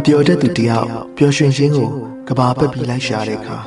[0.00, 0.86] မပြောတတ်သူတယောက်
[1.16, 1.90] ပျော်ရွှင်ခြင်းကို
[2.28, 3.58] ကဘာပက်ပြီးလိုက်ရှာတဲ့အခါ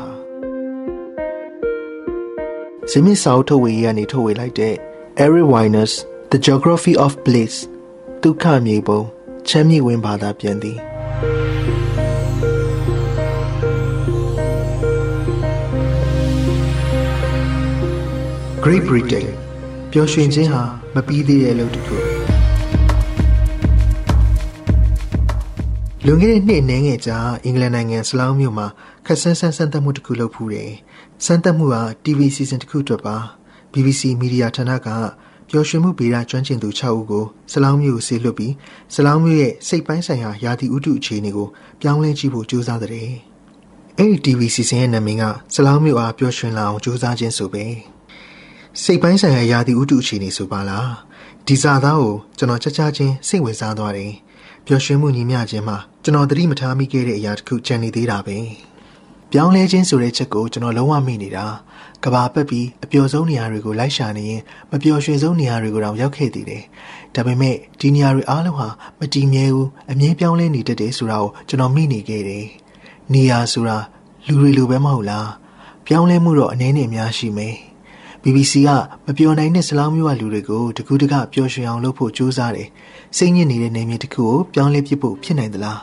[2.92, 4.76] ဇမီစာအုပ်ထုတ်ဝေရေးကနေထုတ်ဝေလိုက်တဲ့
[5.26, 5.94] Eric Weiner's
[6.32, 7.56] The Geography of Bliss
[8.24, 9.02] ဒုက္ခမြေပုံ
[9.48, 10.78] ချမ်းမြေ့ဝင်ဘာသာပြန်သည်
[18.64, 19.28] Great Britain
[19.92, 20.64] ပျော်ရွှင်ခြင်းဟာ
[20.96, 22.11] မပြီးသေးတဲ့အလုပ်တစ်ခု
[26.06, 28.68] လွန်ခဲ့တဲ့နှစ်နှင်းငယ်ကြာအင်္ဂလန်နိုင်ငံစလောင်းမြို့မှာ
[29.06, 30.72] ခက်ဆန်းဆန်းစမ်းသပ်မှုတစ်ခုလုပ်ဖူးတယ်။
[31.26, 33.18] စမ်းသပ်မှုဟာ TV စီစဉ်တစ်ခုအတွက်ပါ
[33.72, 34.88] BBC မီဒီယာဌာနက
[35.50, 38.54] ပျော်ရွှင်မှုဗေဒကျွမ်းကျင်သူ6ဦးကိုစလောင်းမြို့ကိုဆေးလွှတ်ပြီး
[38.96, 41.48] စလောင်းမြို့ရဲ့စိတ်ပိုင်းဆိုင်ရာယာတီဥတုအခြေအနေကို
[41.82, 43.10] ပြောင်းလဲကြည့်ဖို့ကြိုးစားတဲ့။
[43.98, 47.66] အဲ့ဒီ TV စီစဉ်ရဲ့နာမည်ကစလောင်းမြို့အားပျော်ရွှင်လာအောင်ကြိုးစားခြင်းဆိုပဲ။
[48.84, 50.88] စိတ်ပိုင်းဆိုင်ရာယာတီဥတုအခြေအနေဆိုပါလား။
[51.48, 54.14] ဒီစာသားကိုကျွန်တော်ချက်ချချင်းစိတ်ဝင်စားသွားတယ်။
[54.66, 58.38] ပျော်ရွှင်မှုညီမျှခြင်းမှာကျွန်တော်သတိမထားမိခဲ့တဲ့အရာတစ်ခုကြံနေသေးတာပဲ
[59.32, 61.46] ပြောင်းလဲခြင်းဆိုတဲ့ချက်ကိုကျွန်တော်လုံးဝမိနေတာ
[62.04, 64.42] ကဘာပက်ပြီးအပျော်ဆုံးနေရာတွေကိုလိုက်ရှာနေရင်
[64.72, 66.64] မပျော်ရွှင်ဆုံးနေရာတွေကိုတောင်ရောက်ခဲ့သေးတယ်
[67.16, 68.68] ဒါပေမဲ့ဒီနေရာတွေအားလုံးဟာ
[69.00, 72.46] မတည်မြဲဘူးအမြဲပြောင်းလဲနေတတ်တယ်ဆိုတာကိုကျွန်တော်မိနေခဲ့တယ်
[73.14, 73.78] နေရာဆိုတာ
[74.28, 75.30] လူတွေလိုပဲမဟုတ်လား
[75.88, 77.56] ပြောင်းလဲမှုတော့အနည်းနဲ့အများရှိမယ်
[78.24, 78.70] BBC က
[79.06, 82.70] မပျော်နိုင်တဲ့စလောင်းမျိုးကလူတွေကိုတကူးတကပျော်ရွှင်အောင်လုပ်ဖို့ကြိုးစားတယ်။
[83.18, 85.82] စိတ်ညစ်နေတဲ့နေမြေတစ်ခုကိုပြောင်းလဲပစ်ဖို့ဖြစ်နိုင်သလား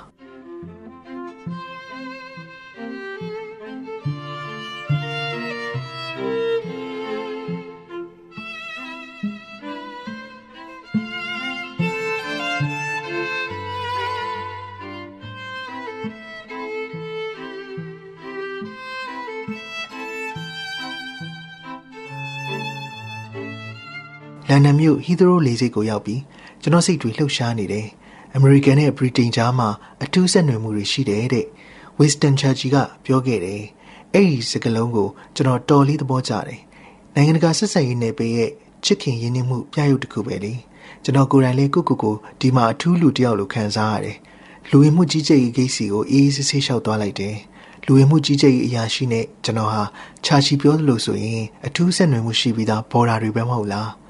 [24.49, 26.21] လန်ဒန်မြို့ဟီသရိုးလေဆိပ်ကိုရောက်ပြီး
[26.63, 27.87] ကျွန်တော်စိတ်တွေလှုပ်ရှားနေတယ်။
[28.35, 29.69] အမေရိကန်နဲ့ဗြိတိန်ကြားမှာ
[30.05, 31.47] အထူးဆက်နွယ်မှုတွေရှိတယ်တဲ့။
[31.99, 33.63] Winston Churchill ကပြောခဲ့တယ်။
[34.15, 36.61] အဲ့ဒီစကားလုံးကိုကျွန်တော်တော်လေးသဘောကျတယ်။
[37.15, 38.51] နိုင်ငံတကာဆက်ဆံရေးနယ်ပယ်ရဲ့
[38.85, 40.53] ချစ်ခင်ရင်းနှီးမှုပြရုပ်တစ်ခုပဲလေ။
[41.05, 44.17] ကျွန်တော်ကိုယ်တိုင်လည်းကိုကိုကိုဒီမှာအထူးလူတစ်ယောက်လိုခံစားရတယ်။
[44.71, 47.37] လူဝင်မှုကြီးကြပ်ရေးဂိတ်စီကိုအေးအေးဆေးဆေးလျှောက်သွားလိုက်တယ်။
[47.87, 49.83] လူဝင်မှုကြီးကြပ်ရေးအရာရှိနဲ့ကျွန်တော်ဟာ
[50.25, 53.89] ချာချီပြောသလိုဆိုရင်အထူးဆက်နွယ်မှုရှိပြီးသားဘော်ဒါတွေပဲမဟုတ်လား။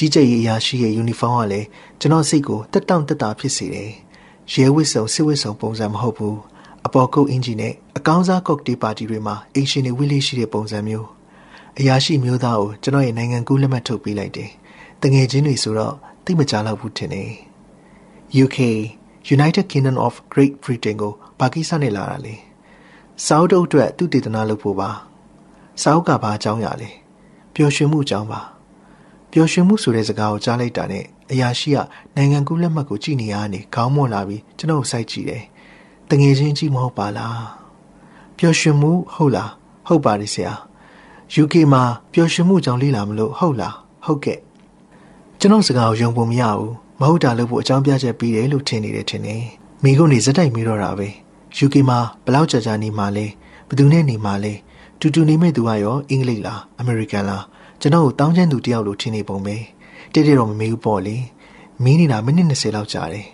[0.00, 1.66] ကြီးကြပ်ရေးအရာရှိရဲ့ယူနီဖောင်းကလည်း
[2.00, 3.90] ကျွန်တော်စိတ်ကိုတက်တောင့်တက်တာဖြစ်စေတယ်။
[4.52, 6.36] ရဲဝစ်စုံစစ်ဝစ်စုံပုံစံမဟုတ်ဘူး။
[6.86, 11.06] အပေါ်ကုတ်အင်ဂျီနဲ့အကောင်းစားကော့တေးပါတီတွေမှာအင်ရှင်တွေဝိလေးရှိတဲ့ပုံစံမျိုး။
[11.78, 14.50] အရာရှိမျိုးသားကိုကျွန်တော်ရဲ့နိုင်ငံကူးလက်မှတ်ထုတ်ပေးလိုက်တယ်။
[15.02, 15.94] တငယ်ချင်းတွေဆိုတော့
[16.24, 17.30] သိမကြတော့ဘူးထင်တယ်။
[18.44, 18.58] UK
[19.36, 22.34] United Kingdom of Great Britain ကိုပါကစ္စနဲ့လာတာလေ။
[23.24, 24.90] စာအုပ်အတွက်သူတည်တနာလုပ်ဖို့ပါ။
[25.82, 26.90] စာအုပ်ကဘာအကြောင်းရလဲ။
[27.54, 28.42] ပျော်ရွှင်မှုအကြောင်းပါ။
[29.32, 31.78] ပျော်ရွှင်မှုဆိုတဲ့စကားကိုကြားလိုက်တာနဲ့အရာရှိက
[32.16, 35.42] နိုင်ငံကူးလက်မှတ်ကိုကြည့်နေရနေခေါင်းမွန်လာပြီးကျွန်တော်စိုက်ကြည့်တယ်။
[36.10, 37.40] တငယ်ချင်းကြည့်မဟုတ်ပါလား။
[38.38, 39.50] ပျော်ရွှင်မှုဟုတ်လား။
[39.86, 40.52] ဟုတ်ပါတယ်ဆရာ။
[41.42, 43.74] UK မှာပျော်ရွှင်မှုကြောင့်လေ့လာမလို့ဟုတ်လား။
[44.04, 44.38] ဟုတ်ကဲ့။
[45.40, 49.42] ကျွန်တော်စကားကိုယုံပုံမရဘူး။မဟုတ်တာလို့ဖို့အကြောင်းပြချက်ပေးတယ်လို့ထင်နေတယ်ထင်တယ်။
[49.82, 51.08] မိကုန်နေစက်တိုက်မိတော့တာပဲ။
[51.64, 53.26] UK မှာဘလောက်ကြာကြာနေမှလဲ။
[53.68, 54.52] ဘယ်သူနဲ့နေမှလဲ။
[55.00, 57.42] တူတူနေမဲ့သူကရောအင်္ဂလိပ်လားအမေရိကန်လား။
[57.80, 59.56] ကျွန်တော်ကိုတောင်းချမ်းသူတယောက်လိုထင်နေပုံပဲ
[60.12, 61.16] တိတိတော့မမေးဘူးပေါ့လေ
[61.84, 63.26] မီးနေတာမိနစ်20လောက်ကြာတယ်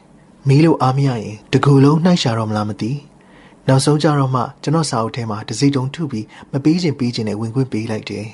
[0.48, 2.92] မီးလို့အားမရရင်တကူလုံးနှိုက်ရှာတော့မလားမသိ
[3.68, 8.26] နောက်ဆုံးကြတော့မှကျွန်တော်စာအုပ်ထဲမှာတစိတုံထုပြီးမပေးခြင်းပေးခြင်းနဲ့ဝင်ခွင့်ပေးလိုက်တယ်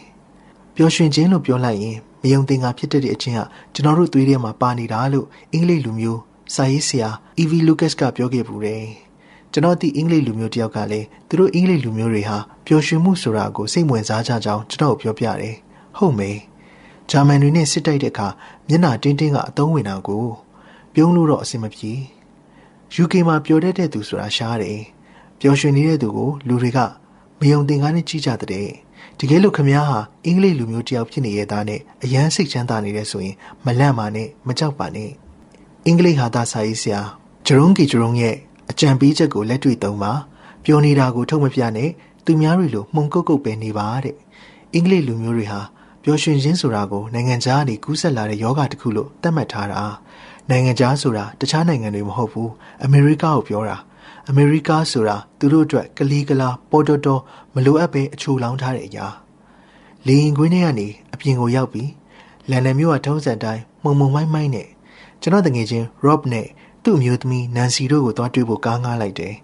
[0.77, 3.41] ပျော်ရွှင်ခြင်းလို့ပြောလိုက်ရင်မယုံသင်္ကာဖြစ်တဲ့အချင်းက
[3.75, 6.21] ကျွန်တော်တို့သွေးထဲမှာပါနေတာလို့အင်္ဂလိပ်လူမျိုး
[6.55, 7.11] စာရေးဆရာ
[7.41, 8.85] EV Lucas ကပြောခဲ့ပူတယ်
[9.53, 15.57] ကျွန်တော်ဒီအင်္ဂလိပ်လူမျိုးတယောက်ကလည်းသူတို့အင်္ဂလိပ်လူမျိုးတွေဟာပျော်ရွှင်မှုဆိုတာကိုစိတ်ဝင်စားကြကြောင်းကျွန်တော်ပြောပြတယ်
[15.99, 16.33] ဟုတ်မေ
[17.11, 18.29] ဂျာမန်တွေနဲ့စစ်တိုက်တဲ့အခါ
[18.69, 20.25] မျက်နှာတင်းတင်းကအသုံးဝင်တာကို
[20.95, 21.93] ပြုံးလို့တော့အဆင်မပြေ
[23.03, 24.81] UK မှာပျော်တတ်တဲ့သူဆိုတာရှားတယ်
[25.41, 26.79] ပျော်ရွှင်နေတဲ့သူကိုလူတွေက
[27.41, 28.69] မယုံသင်ကားနဲ့ကြည့်ကြတဲ့
[29.19, 35.11] တကယ်လို့ခမားဟာအင်္ဂလိပ်လူမျိုးတယောက်ဖြစ်နေရတဲ့နဲ့အရန်စိတ်ချမ်းသာနေတဲ့ဆိုရင်မလန့်ပါနဲ့မကြောက်ပါနဲ့
[35.87, 37.01] အင်္ဂလိပ်ဟာသာစာရေးဆရာ
[37.47, 38.37] ဂျရုံးကီဂျရုံးရဲ့
[38.71, 40.13] အကြံပေးချက်ကိုလက်တွေ့သုံးပါ
[40.65, 41.91] ပျော်နေတာကိုထုတ်မပြနဲ့
[42.25, 44.17] သူများတွေလိုမှုန်ကုတ်ကုတ်ပဲနေပါတဲ့
[44.75, 45.61] အင်္ဂလိပ်လူမျိုးတွေဟာ
[46.05, 49.83] ပျော်ရွှင်ခြင်းဆိုတာကိုနိုင်ငံခြားကနေကူးစက်လာတဲ့ယောဂတစ်ခုလို့သတ်မှတ်ထားတာ
[50.51, 52.51] နိုင်ငံခြားဆိုတာတခြားနိုင်ငံတွေမဟုတ်ဘူး
[52.85, 53.77] အမေရိကကိုပြောတာ
[54.29, 57.21] အမေရိကဆိုတာသူတို့အတွက်ကလီကလာပေါ်တော်တော်
[57.55, 59.07] မလိုအပ်ပဲအချိုလောင်းထားတဲ့အရာ
[60.07, 61.91] လေရင်ခွင်းထဲကနေအပြင်ကိုရောက်ပြီး
[62.51, 64.69] လန်ဒန်မြို့ကထုံးစံတိုင်းမှုံမှုံမိုင်းမိုင်းနဲ့
[65.21, 66.47] ကျွန်တော်တငယ်ချင်း Rob နဲ့
[66.83, 69.35] သူ့အမျိုးသမီး Nancy တို့ကိုသွားတွေ့ဖို့ကားငားလိုက်တယ်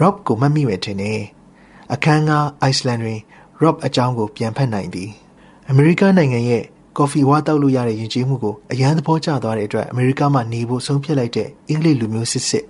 [0.00, 1.20] Rob ကိုမှတ်မိမယ်ထင်တယ်
[1.92, 2.32] အခန်းက
[2.70, 3.20] Iceland တွင်
[3.62, 5.12] Rob အကြောင်းကိုပြန်ဖတ်နိုင်သည်
[5.70, 6.64] အမေရိကန်နိုင်ငံရဲ့
[6.96, 12.64] ကော်ဖီဝါတောက်လို့ရတဲ့ယဉ်ကျေးမှုကိုအရန်သဘောကျသွားတဲ့အတွက်အမေရိကမှာနေဖို့ဆုံးဖြတ်လိုက်တဲ့အင်္ဂလိပ်လူမျိုးစစ်စစ်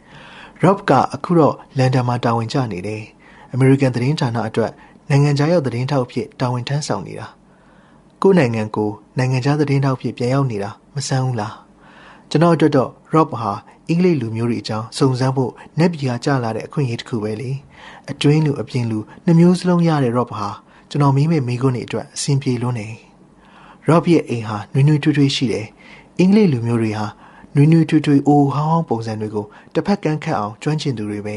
[0.62, 3.02] Rob ကအခုတော့လန်ဒန်မှာတာဝန်ကျနေတယ်။
[3.54, 4.72] American သတင်းဌာနအတွက်
[5.08, 7.26] နိုင်ငံခြားရောက်သတင်းထောက်ဖြစ်တာဝန်ထမ်းဆောင်နေတာ။
[8.22, 11.52] ကိုယ်နိုင်ငံကိုနိုင်ငံခြားသတင်းထောက်ဖြစ်ပြန်ရောက်နေတာမဆန်းဘူးလား။
[12.30, 13.52] ကျွန်တော်အတွက်တော့ Rob ဟာ
[13.88, 17.50] အင်္ဂလိပ်လူမျိုးတွေအကြောင်းစုံစမ်းဖို့နက်ပြည်ကကြာလာတဲ့အခွင့်အရေးတစ်ခုပဲလေ။
[18.10, 20.48] အတွင်းလူအပြင်လူနှမျိုးစလုံးရတဲ့ Rob ဟာ
[20.90, 22.88] ကျွန်တော်မိမေမိခွန်းတွေအတွက်အဆင်ပြေလွန်းနေ။
[23.88, 25.66] Rob ရဲ့အိမ်ဟာနွေးနွေးထွေးထွေးရှိတယ်။
[26.18, 27.06] အင်္ဂလိပ်လူမျိုးတွေဟာ
[27.54, 31.36] နွေးနွေးထွေးထွေးအိုဟောင်းဟောင်းပုံစံတွေကိုတစ်ဖက်ကန်းခတ်အောင်ကျွမ်းကျင်သူတွေပဲ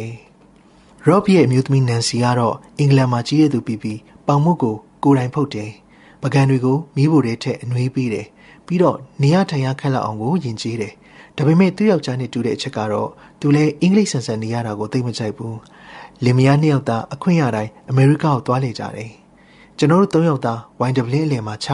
[1.07, 5.71] ။Rob ရဲ့အမျိုးသမီးနန်စီကတော့အင်္ဂလန်မှာကြီးရသူပြီးပြီးပေါင်မုတ်ကိုကိုယ်တိုင်ဖုတ်တယ်။
[6.24, 8.27] ပကံတွေကိုမီးဖိုထဲထည့်အနှွေးပေးတယ်။
[8.65, 10.94] ပြီးတော့နေရထိုင်ရခက်လောက်အောင်ကိုယဉ်ကျေးတယ်။
[11.38, 13.09] ဒါပေမဲ့သူ့ယောက်ျားနဲ့တူတဲ့အချက်ကတော့
[13.39, 15.56] သူလည်းအင်္ဂလိပ်ဆန်ဆန်နေရတာကိုသိမကြိုက်ဘူး။
[16.24, 19.12] လင်မယားနှစ်ယောက်သားအခွင့်ရတိုင်းအမေရိကကိုသွားလေကြတယ်။
[19.81, 21.67] ကျွန်တော်တို့သုံးယောက်သားဝိုင်ဒဗလင်းအလယ်မှာချ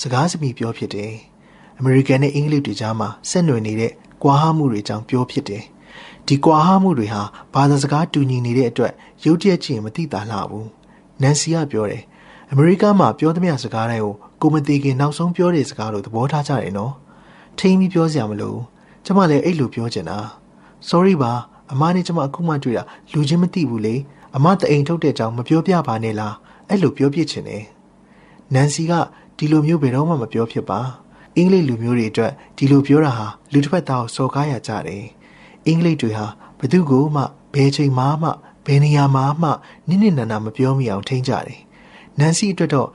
[0.00, 1.12] စကားစမြည်ပြောဖြစ်တယ်။
[1.78, 5.62] အမေရိကန်နဲ့အင်္ဂလိပ်တွေကြားမှာဆက်နွယ်နေတဲ့ကွာဟမှုတွေကြောင့်ပြောဖြစ်တယ်။
[6.26, 7.22] ဒီကွာဟမှုတွေဟာ
[7.54, 8.92] ဘာသာစကားတူညီနေတဲ့အတွက်
[9.24, 10.66] ရုတ်တရက်ချင်းမသိတာလှဘူး။
[11.22, 12.02] နန်စီကပြောတယ်။
[12.50, 16.92] အမေရိကမှာပြောသမျှစကားတိုင်းကိုကိုမသိခင်နောက်ဆုံးပြောတဲ့စကားလို့သဘောထားကြတယ်နော်။
[17.58, 18.54] ထိမ့်ပြီးပြောစရာမလို။
[19.04, 20.18] ကျမလည်းအဲ့လိုပြောချင်တာ။
[20.88, 21.32] sorry ပါ
[21.72, 22.82] အမနဲ့ကျမအခုမှတွေ့တာ
[23.12, 23.94] လူချင်းမသိဘူးလေ။
[24.36, 26.34] အမတအိမ်ထုတ်တဲ့အကြောင်းမပြောပြပါနဲ့လား။
[26.68, 27.64] အဲ့လိုပြောပြချင်တယ်။
[28.54, 28.92] နန်စီက
[29.38, 30.80] ဒီလိုမျိုးဘယ်တော့မှမပြောဖြစ်ပါ။
[31.36, 35.04] အင်္ဂလိပ်လူမျိုးတွေအတွက်ဒီလိုပြောတာဟာလူတစ်ဖက်သားကိုစော်ကားရကြတယ်။
[35.66, 36.26] အင်္ဂလိပ်တွေဟာ
[36.58, 37.22] ဘသူကိုမှ
[37.54, 38.30] ဘယ်ချိန်မှမှ
[38.66, 39.50] ဘယ်နေရာမှာမှ
[39.88, 41.60] နစ်နစ်နာနာမပြောမိအောင်ထိန်းကြတယ်။
[42.18, 42.88] နန်စီအတွက်တော့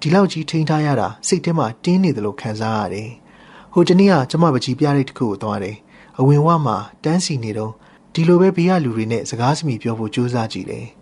[0.00, 3.10] ဒီလောက်ကြီးထိန်းထားရတာစိတ်ထဲမှာတင်းနေတယ်လို့ခံစားရတယ်။
[3.72, 5.76] ဟိုတနေ့ကကျမပကြီးပြတဲ့တစ်ခုကိုသွားတယ်။
[6.18, 7.72] အဝင်ဝမှာတန်းစီနေတော့
[8.14, 10.86] ဒီလိုပဲဘေးကလူတွေနဲ့စကားစမြည်ပြောဖို့ကြိုးစားကြည့်တယ်။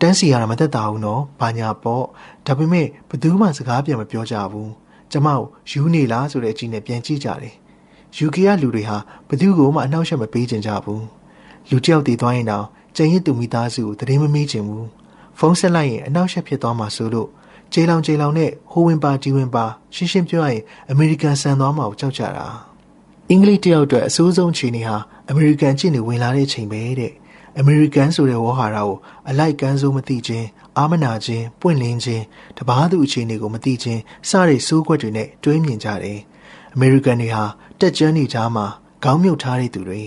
[0.00, 2.04] တန်းစီရတာမသက်သာဘူးနော်။ဘာညာပေါ့။
[2.46, 4.68] ဒါပေမဲ့ဘသူမှစကားပြန်မပြောကြဘူး။
[5.12, 5.40] ကျမကို
[5.70, 7.54] ယူနေလားဆိုတဲ့အကြည့်နဲ့ပြန်ကြည့်ကြတယ်။
[8.26, 8.96] UK ကလူတွေဟာ
[9.28, 11.02] ဘသူ့ကိုမှအနှောက်အယှက်မပေးကြကြဘူး။
[11.70, 12.66] လူတယောက်တည်သွားရင်တော့
[12.96, 14.84] ကျန်ရစ်သူမိသားစုကိုတရင်မမေးချင်ဘူး။
[15.38, 17.28] ဖုန်းဆက်လိုက်ရင်အနှောက်အယှက်ဖြစ်သွားမှာဆိုလို့
[17.72, 22.46] ကျေလောင်ကျေလောင်နဲ့ဟိုဝင်ပါဒီဝင်ပါရှင်းရှင်းပြောရရင်အမေရိကန်ဆန်သွားမှာကိုကြောက်ကြတာ။
[23.30, 24.96] အင်္ဂလိပ်တယောက်အတွက်အဆိုးဆုံးခြေနေဟာ
[25.28, 27.12] အမေရိကန်ကျင့်နေဝင်လာတဲ့ချိန်ပဲတဲ့
[27.60, 28.92] အမေရိကန်ဆိုတဲ့ဝေါ်ဟာရကို
[29.28, 30.46] အလိုက်ကန်းစိုးမသိခြင်း
[30.78, 32.24] အာမနာခြင်းပွင့်လင်းခြင်း
[32.58, 36.18] တပားသူအခြေအနေကိုမသိခြင်းစတဲ့စိုးခွက်တွေနဲ့တွေးမြင်ကြတယ်။
[36.74, 37.44] အမေရိကန်တွေဟာ
[37.80, 38.66] တက်ကြွနေကြမှာ
[39.04, 40.02] ခေါင်းမြုပ်ထားတဲ့သူတွေ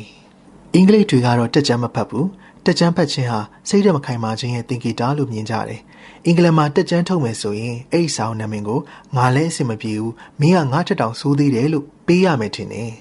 [0.74, 2.28] အင်္ဂလိပ်တွေကတော့တက်ကြွမဖတ်ဘူး
[2.66, 3.40] တက်ကြွဖတ်ခြင်းဟာ
[3.70, 5.82] စိတ်ရမခိုင်မာခြင်းရဲ့သင်္ကေတလို့မြင်ကြတယ်။
[6.26, 8.80] အင်္ဂလန်မှာတက်ကြွထုတ်မယ်ဆိုရင်အဲ့ဒီဆောင်နာမည်ကို
[9.16, 12.92] ငါလည်းအဆင်မပြေဘူးမင်းကငါထက်တောင်ဆိုးသေးတယ်လို့ပေးရမယ်ထင်တယ်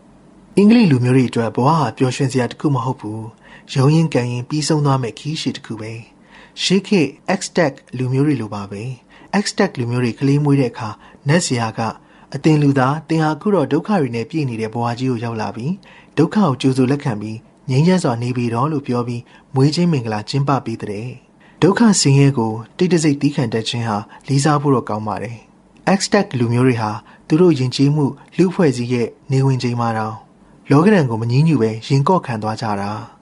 [0.56, 3.22] ။အင်္ဂလိပ်လူမျိုးတွေအတွက်ဘဝဟာပျော်ရွှင်စရာတခုမဟုတ်ဘူး။
[3.72, 5.92] ရုံရင်ကန်ရင်ပြီးဆုံးသွားမယ့်ခီးရှိတခုပဲ။
[6.62, 8.82] ရှေးခေတ် X-Tech လူမျိုးတွေလိုပါပဲ
[9.44, 10.88] X-Tech လူမျိုးတွေကလေးမွေးတဲ့အခါ
[11.28, 11.80] နတ်ဆရာက
[12.34, 15.72] အတင်လူသားတင်ဟာခုတော့ဒုက္ခတွေနဲ့ပြည့်နေတဲ့ဘဝကြီးကိုရောက်လာပြီး
[16.18, 17.38] ဒုက္ခကိုကြိုးစိုးလက်ခံပြီး
[17.70, 19.22] ငြိမ်းချမ်းစွာနေပြီတော့လို့ပြောပြီး
[19.54, 21.08] မွေးချင်းမင်္ဂလာကျင်းပပေးတဲ့
[21.62, 23.96] ဒုက္ခဆင်းရဲကိုတိတ်တဆိတ်တီးခံတတ်ခြင်းဟာ
[24.28, 25.38] လေးစားဖို့တော့ကောင်းပါတယ်
[25.98, 26.90] X-Tech လူမျိုးတွေဟာ
[27.28, 28.06] သူတို့ယဉ်ကျေးမှု
[28.36, 30.16] လူဖွဲ့စည်းရဲ့နေဝင်ချိန်မှာတော့
[30.70, 33.13] လောကရန်ကိုမငြင်းညူပဲရင်ကော့ခံသွားကြတာ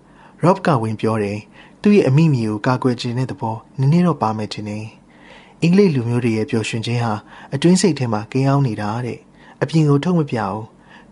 [0.44, 1.38] Rob ကဝင်ပြောတယ်
[1.82, 4.84] သူ့ရဲ့အမိမြေကိုကာကွယ်ခြင်းတဲ့သဘောနည်းနည်းတော့ပါမယ်ထင်တယ်။
[5.62, 7.14] အင်္ဂလိပ်လူမျိုးတွေရဲ့ပျော်ရွှင်ခြင်းဟာ
[7.54, 9.18] အတွင်းစိတ်ထဲမှာကိန်းအောင်နေတာတဲ့
[9.62, 10.62] အပြင်ကိုထုတ်မပြအောင်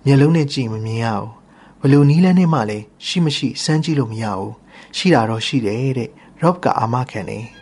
[0.06, 1.29] မျက်လုံးနဲ့ကြည့်မမြင်ရအောင်
[1.81, 4.53] ဘလို့နီးလန်းနဲ့မှလည်းရှိမရှိစမ်းကြည့်လို့မရဘူး
[4.96, 6.10] ရှိတာတော့ရှိတယ်တဲ့
[6.43, 7.44] Rob ကအာမခံတယ်။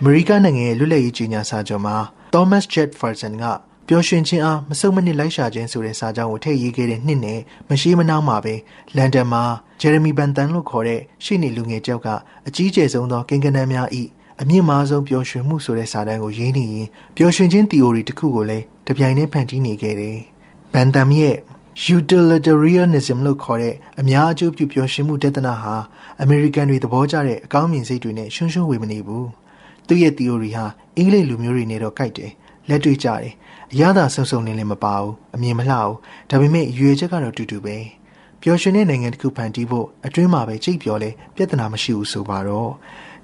[0.00, 1.96] အမေရိကန်နိုင်ငံရဲ့လွတ်လပ်ရေးကြီးညာစာချုပ်မှာ
[2.34, 3.44] Thomas Jefferson က
[3.88, 8.54] ပျော်ရွှင်ခြင်းအားမစုံမနစ်လိုက်ရှာခြင်းဆိုတဲ့စာကြောင်းကိုထည့်ရေးခဲ့တဲ့နှစ်နဲ့မရှိမနှောင်းမှာပဲ
[8.96, 9.42] လန်ဒန်မှာ
[9.80, 12.08] ဂျယ်ရမီဘန်တန်လို့ခေါ်တဲ့ရှေ့နေလူငယ်တယောက်က
[12.48, 14.02] အကြီးကျယ်ဆုံးသောကိန်းဂဏန်းများဤ
[14.40, 20.18] အမြင့်မားဆုံးပျော်ရွှင်မှုဆိုတဲ့စာတမ်းကိုရေးနေရင်ပျော်ရွှင်ခြင်း theory တစ်ခုကိုလည်းတပြိုင်တည်းဖန်တီးနေခဲ့တယ်။
[20.72, 21.36] ဘန်တန်ရဲ့
[21.96, 25.74] utilitarianism လို့ခေါ်တဲ့အများအကျိုးပြုပျော်ရွှင်မှုတဒနာဟာ
[26.22, 29.26] အမေရိကန်တွေသဘောကျတဲ့အကောင်းမြင်စိတ်တွေနဲ့ရှုံရှုံဝေမနေဘူး။
[29.88, 30.64] သူ့ရဲ့ theory ဟာ
[30.96, 32.32] အင်္ဂလိပ်လူမျိုးတွေနဲ့တော့ကိုက်တယ်
[32.68, 33.32] လက်တွေ့ကြတယ်
[33.72, 35.94] အရသာဆုံဆုံလင်းလင်းမပါဘူးအမြင်မလှဘူး
[36.30, 37.76] ဒါပေမဲ့ရွေချက်ကတော့တူတူပဲ
[38.42, 42.72] ပျော်ရွှင်တဲ့နိုင်ငံတစ်ခုဖန်တီးဖို့အတွင်းမှာပဲကြိတ်ပြောလဲပြဿနာမရှိဘူးဆိုပါတော့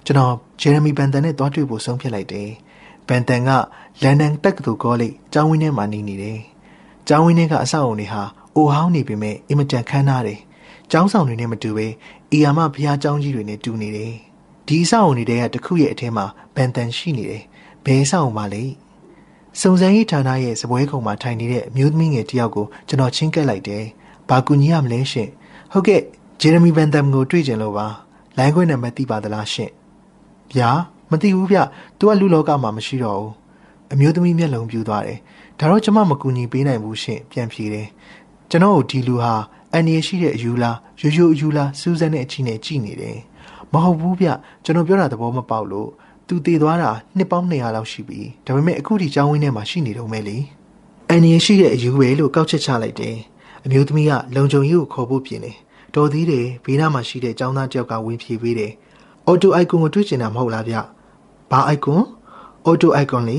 [0.05, 2.51] ကျွန်တော်ဂျယ်ရမီဘန်တန်နဲ့တွားတွေ့ဖို့ဆုံးဖြတ်လိုက်တယ်
[3.09, 3.51] ဘန်တန်က
[4.03, 6.41] လန်ဒန်တက္ကသိုလ်ကောလိပ်ကျောင်းဝင်းထဲမှာနေနေတယ်
[7.09, 8.23] ကျောင်းဝင်းထဲကအဆောက်အုံတွေဟာ
[8.57, 10.41] အိုဟောင်းနေပေမဲ့အင်မတန်ခမ်းနားတယ်
[10.91, 11.87] ကျောင်းဆောင်တွေနဲ့မတူပဲ
[12.33, 14.15] အီယာမဘုရားကျောင်းကြီးတွေနဲ့တူနေတယ်
[14.69, 17.43] ဒီအဆောက်အုံတွေကတခုရဲ့အထင်းမှာဘန်တန်ရှိနေတယ်
[17.85, 18.63] ဘယ်အဆောက်အုံပါလဲ
[19.61, 23.85] စုံစမ်းရေးဌာနရဲ့စပွဲခုံမှာထိုင်နေတဲ့အမျိုးသမီးငယ်တယောက်ကိုကျွန်တော်ချင်းကပ်လိုက်တယ်
[24.29, 25.31] ဘာကူညီရမလဲရှင့်
[25.73, 26.01] ဟုတ်ကဲ့
[26.41, 27.87] ဂျေရမီဘန်တမ်ကိုတွေ့ကြလို့ပါ
[28.37, 29.73] လိုင်းခွင့်နံပါတ်သိပါသလားရှင့်
[30.55, 30.71] ဗျာ
[31.11, 31.59] မသိဘူးဗျ
[31.99, 33.33] သူကလူလောကမှာမရှိတော့ဘူး
[33.93, 35.19] အမျိုးသမီးမျက်လုံးပြူသွားတယ်
[35.59, 37.89] ဒါတော့ကျမမကူညီပေးနိုင်ဘူးရှင့်ပြန်ဖြေတယ်
[38.51, 39.33] ကျွန်တော်တို့ဒီလူဟာ
[39.73, 43.19] အန်ရရှိတဲ့အယူလားရိုးရိုးအယူလားစူးစမ်းတဲ့အချီနဲ့ကြည်နေတယ်
[43.75, 44.29] မဟုတ်ဘူးဗျ
[44.65, 45.89] ကျွန်တော်ပြောတာသဘောမပေါက်လို့
[46.27, 50.37] သူတည်သွားတာနှစ်ပေါင်း200လောက်ရှိပြီဒါပေမဲ့အခုဒီကျောင်းဝင်းထဲမှာရှိနေတော့မဲလေ
[51.11, 53.17] အန်ရရှိတဲ့အယူပဲလို့ကောက်ချက်ချလိုက်တယ်
[53.65, 55.57] အမျိုးသမီးကလုံခြုံရေးကိုခေါ်ဖို့ပြင်တယ်
[55.95, 58.73] တော်သေးတယ်ဘေးနားမှာရှိတဲ့ကျောင်းသားတယောက်ကဝင်ဖြေပေးတယ်
[59.27, 60.77] အော်တိုအိုက်ကွန်ကိုတွေ့ကျင်တာမဟုတ်လားဗျ
[61.51, 62.03] ဘာအိုက်ကွန်
[62.65, 63.39] အော်တိုအိုက်ကွန်လေ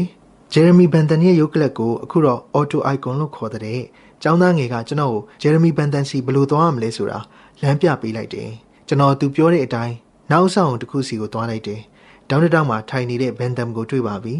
[0.53, 3.81] ဂျယ်ရမီဘန်တန်ရဲ့ရုပ်ကလပ်ကိုအခုတော့အော်တိုအိုက်ကွန်လို့ခေါ်တဲ့
[4.23, 7.19] ကျောင်းသားငယ်ကကျွန်တော်ကိုဂျယ်ရမီဘန်တန်စီဘယ်လိုသွားရမလဲဆိုတာ
[7.61, 8.49] လမ်းပြပေးလိုက်တယ်
[8.87, 9.95] ကျွန်တော်သူပြောတဲ့အတိုင်း
[10.31, 11.81] နောက်ဆောင်တစ်ခုစီကိုသွားလိုက်တယ်
[12.29, 14.35] တောင်းတတောင်းမှာထိုင်နေတဲ့ဘန်တမ်ကိုတွေ့ပါပြီ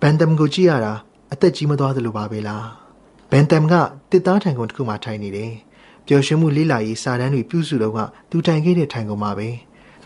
[0.00, 0.94] ဘန်တမ်ကိုကြည့်ရတာ
[1.32, 2.66] အသက်ကြီးမသွားသလိုပါပဲလား
[3.30, 3.74] ဘန်တမ်က
[4.10, 5.52] တစ်သားထိုင်ကုန်တစ်ခုမှာထိုင်နေတယ်
[6.06, 7.98] ပျော်ရွှင်မှုလေးလာရေးစာတန်းတွေပြုစုတော့က
[8.30, 9.48] သူတိုင်ခဲ့တဲ့ထိုင်ကုန်မှာပဲ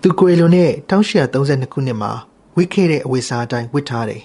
[0.03, 2.13] သူကွယ်လွန်တဲ့1832ခုနှစ်မှာ
[2.57, 4.23] ဝစ်ခဲ့တဲ့အဝတ်စားအတိုင်းဝတ်ထားတယ်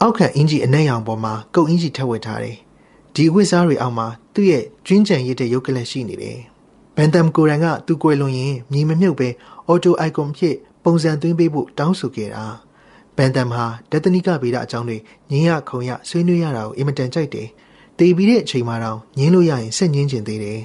[0.00, 2.56] အောက်ခံအင်ဂျီအနက်ရောင်ပေါ်မှာကုတ်အင်ဂျီထက်ဝတ်ထားတယ်
[3.14, 6.38] ဒီအဝတ်စားတွေအောက်မှာသူ့ရဲ့ကျွင်းကြံရစ်တဲ့ရုပ်ကလပ်ရှိနေတယ်
[6.96, 9.28] ဘန်တမ်ကိုရန်ကသူကွယ်လွန်ရင်မြည်မမြုပ်ပဲ
[9.68, 12.44] အော်တိုအိုင်ကွန်ဖြစ်ပုံစံသွင်းပေးဖို့တောင်းဆိုခဲ့တာ
[13.16, 14.98] ဘန်တမ်ဟာဒက်သနိကဗေဒအကြောင်းတွေ
[15.30, 17.48] ညင်းရခုံရဆွေးနွေးရတာကိုအင်မတန်ကြိုက်တယ်
[17.98, 20.60] တေးပြီးတဲ့အချိန်မှတော့ညင်းလို့ရရင်ဆက်ညင်းကျင်သေးတယ်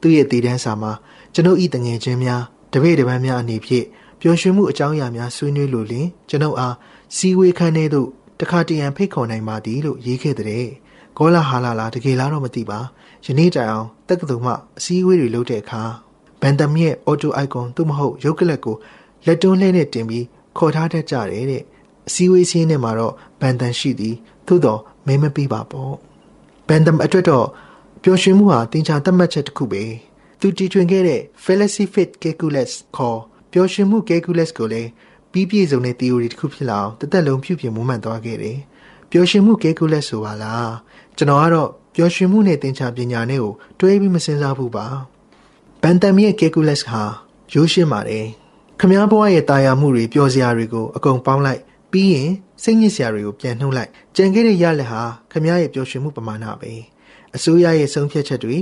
[0.00, 0.92] သူ့ရဲ့တည်တန်းစာမှာ
[1.34, 2.42] ကျွန်ုပ်ဤတငယ်ချင်းများ
[2.72, 3.86] တပည့်တပန်းများအနေဖြင့်
[4.20, 6.74] ပျော်ရွှင်မှုအကြောင်းအရာများဆွေးနွေးလို့လင်ကျွန်ုပ်အား
[7.16, 8.08] စီဝေးခန်းထဲသို့
[8.40, 10.66] တခါတရံဖိတ်ခေါ်နိုင်ပါသည်လို့ရေးခဲ့တဲ့
[11.18, 12.80] ကောလာဟာလာလာတကယ်လားတော့မသိပါ
[13.24, 15.82] ယနေ့တိုင်အောင်တက္ကသိုလ်မှအစည်းအဝေးတွေလုပ်တဲ့အခါ
[16.40, 18.76] ဘန်တမ်ရဲ့အော်တိုအိုက်ကွန်သို့မဟုတ်ရုပ်ကလပ်ကို
[19.26, 20.26] လက်တွန်းလှဲနဲ့တင်ပြီး
[20.58, 21.62] ခေါ်ထားတတ်ကြတယ်တဲ့
[22.08, 24.16] အစည်းအဝေးစင်းထဲမှာတော့ဘန်တန်ရှိသည်
[24.46, 25.94] သို့တော့မဲမပေးပါပေါ့
[26.68, 27.46] ဘန်တမ်အတွက်တော့
[28.02, 29.82] ပျော်ရွှင်မှုဟာတင်ချာသတ်မှတ်ချက်တစ်ခုပဲ
[30.40, 33.20] သူတီထွင်ခဲ့တဲ့ fallacy fit calculus ခေါ်
[33.52, 34.90] ပျော်ရွှင်မှု calculus ကိုလည်း
[35.32, 38.58] ပြီးပြည့်စုံတဲ့ theory တစ်ခုဖြစ်လာအောင်တသက်လုံးပြုပြင်မွမ်းမံသွားခဲ့တယ်
[39.10, 40.72] ပျော်ရွှင်မှု calculus ဆိုပါလား
[41.16, 44.86] ကျွန်တော်ကတော့ပျော်ရွှင်မှုနဲ့တင်ချာပညာနဲ့ကိုတွဲပြီးမစင်စားဘူးပါ
[45.82, 47.02] ဘန်တမ်ရဲ့ calculus ဟာ
[47.52, 48.26] ရိုးရှင်းပါတယ်
[48.80, 51.60] ခမားဘွားရဲ့တာယာမှုတွေပျော်စရာတွေကိုအကုန်ပေါင်းလိုက်
[51.92, 52.30] ပြီးရင်
[52.62, 56.72] စိတ်ညစ်စရာတွေကိုပြန်နှုတ်လိုက်ကြံခဲ့တဲ့ရလက်ဟာခမားရဲ့ပျော်ရွှင်မှုပမာဏပဲ
[57.36, 58.56] အစိုးရရဲ့ဆုံးဖြတ်ချက်တွေ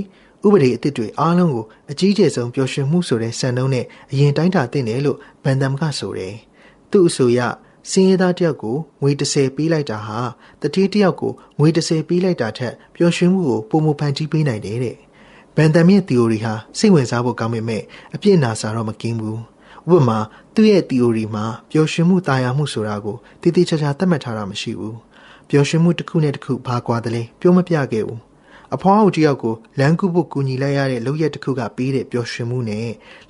[0.45, 6.35] ဥပဒေအသစ်တွေအားလုံးကိုအကြီးကျယ်ဆုံးပျော်ရွှင်မှုဆိုတဲ့စံနှုန်းနဲ့အရင်တိုင်းတာတင်တယ်လို့ဘန်ဒမ်ကဆိုတယ်။
[6.91, 7.41] သူ့အဆိုအရ
[7.91, 10.19] စင်းရဲသားတယောက်ကိုငွေ30ပေးလိုက်တာဟာ
[10.61, 14.97] တတိတယောက်ကိုငွေ30ပေးလိုက်တာထက်ပျော်ရွှင်မှုကိုပုံမဖန်တီးပေးနိုင်တယ်တဲ့။
[15.55, 17.83] ဘန်ဒမ်ရဲ့ theory ဟာစိတ်ဝင်စားဖို့ကောင်းပေမဲ့
[18.15, 19.37] အပြစ်နာစာတော့မကင်းဘူး။
[19.93, 20.19] ဥပမာ
[20.53, 24.95] သူ့ရဲ့ theory မှာပျော်ရွှင်မှုတာယာမှုဆိုတာကိုတည်တည်ချာချာသတ်မှတ်ထားတာမရှိဘူး။
[25.49, 28.21] ပျော်ရွှင်မှုတစ်ခုနဲ့တစ်ခုဘာကွာတယ်လဲပြောမပြခဲ့ဘူး
[28.75, 32.89] အဖွားအုပ်တယောက်ကိုလမ်းကူးဖို့ကူညီလိုက်ရတဲ့လုပ်ရက်တစ်ခုကပေးတဲ့ပျော်ရွှင်မှုနဲ့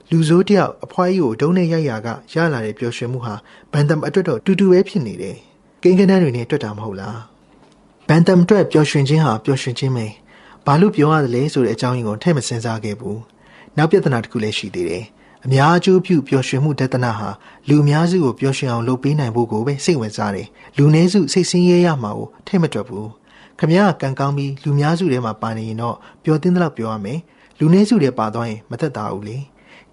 [0.09, 3.35] လူဆိုးတယောက်အဖွားကြီးကိုဒုံနဲ့ရိုက်ရာကရလာတဲ့ပျော်ရွှင်မှုဟာ
[3.71, 5.35] ဘန်တမ်အတွက်တော့တူတူပဲဖြစ်နေတယ်။
[5.83, 7.17] ကိန်းကနန်းတွေနဲ့တွေ့တာမဟုတ်လား။
[8.07, 10.05] ဘန်တမ်အတွက်ပျော်ရွှင်ခြင်းဟာပျော်ရွှင်ခြင်းပဲ။
[10.71, 13.17] ဘာလို့ပြောရတယ်လဲဆိုတဲ့အကြောင်းရင်းကိုထည့်မစင်စားခဲ့ဘူး။
[13.77, 15.03] နောက်ပြဿနာတစ်ခုလည်းရှိသေးတယ်။
[15.45, 17.29] အများအကျိုးပြုပျော်ရွှင်မှုဒသနာဟာ
[17.69, 20.47] လူအများစုကိုပျော်ရွှင်အောင်လုပ်ပေးနိုင်ဖို့ကိုပဲစိတ်ဝင်စားတယ်။
[20.77, 23.07] လူနည်းစုစိတ်ဆင်းရဲရမှာကိုထည့်မတွက်ဘူး။
[23.59, 27.19] ခမရကံကောင်းပြီးလူများစုထဲမှာပါနေရင်တော့ပျော်သင်းသလောက်ပြောရမယ်
[27.59, 29.37] လူနည်းစုထဲပါသွားရင်မသက်သာဘူးလေ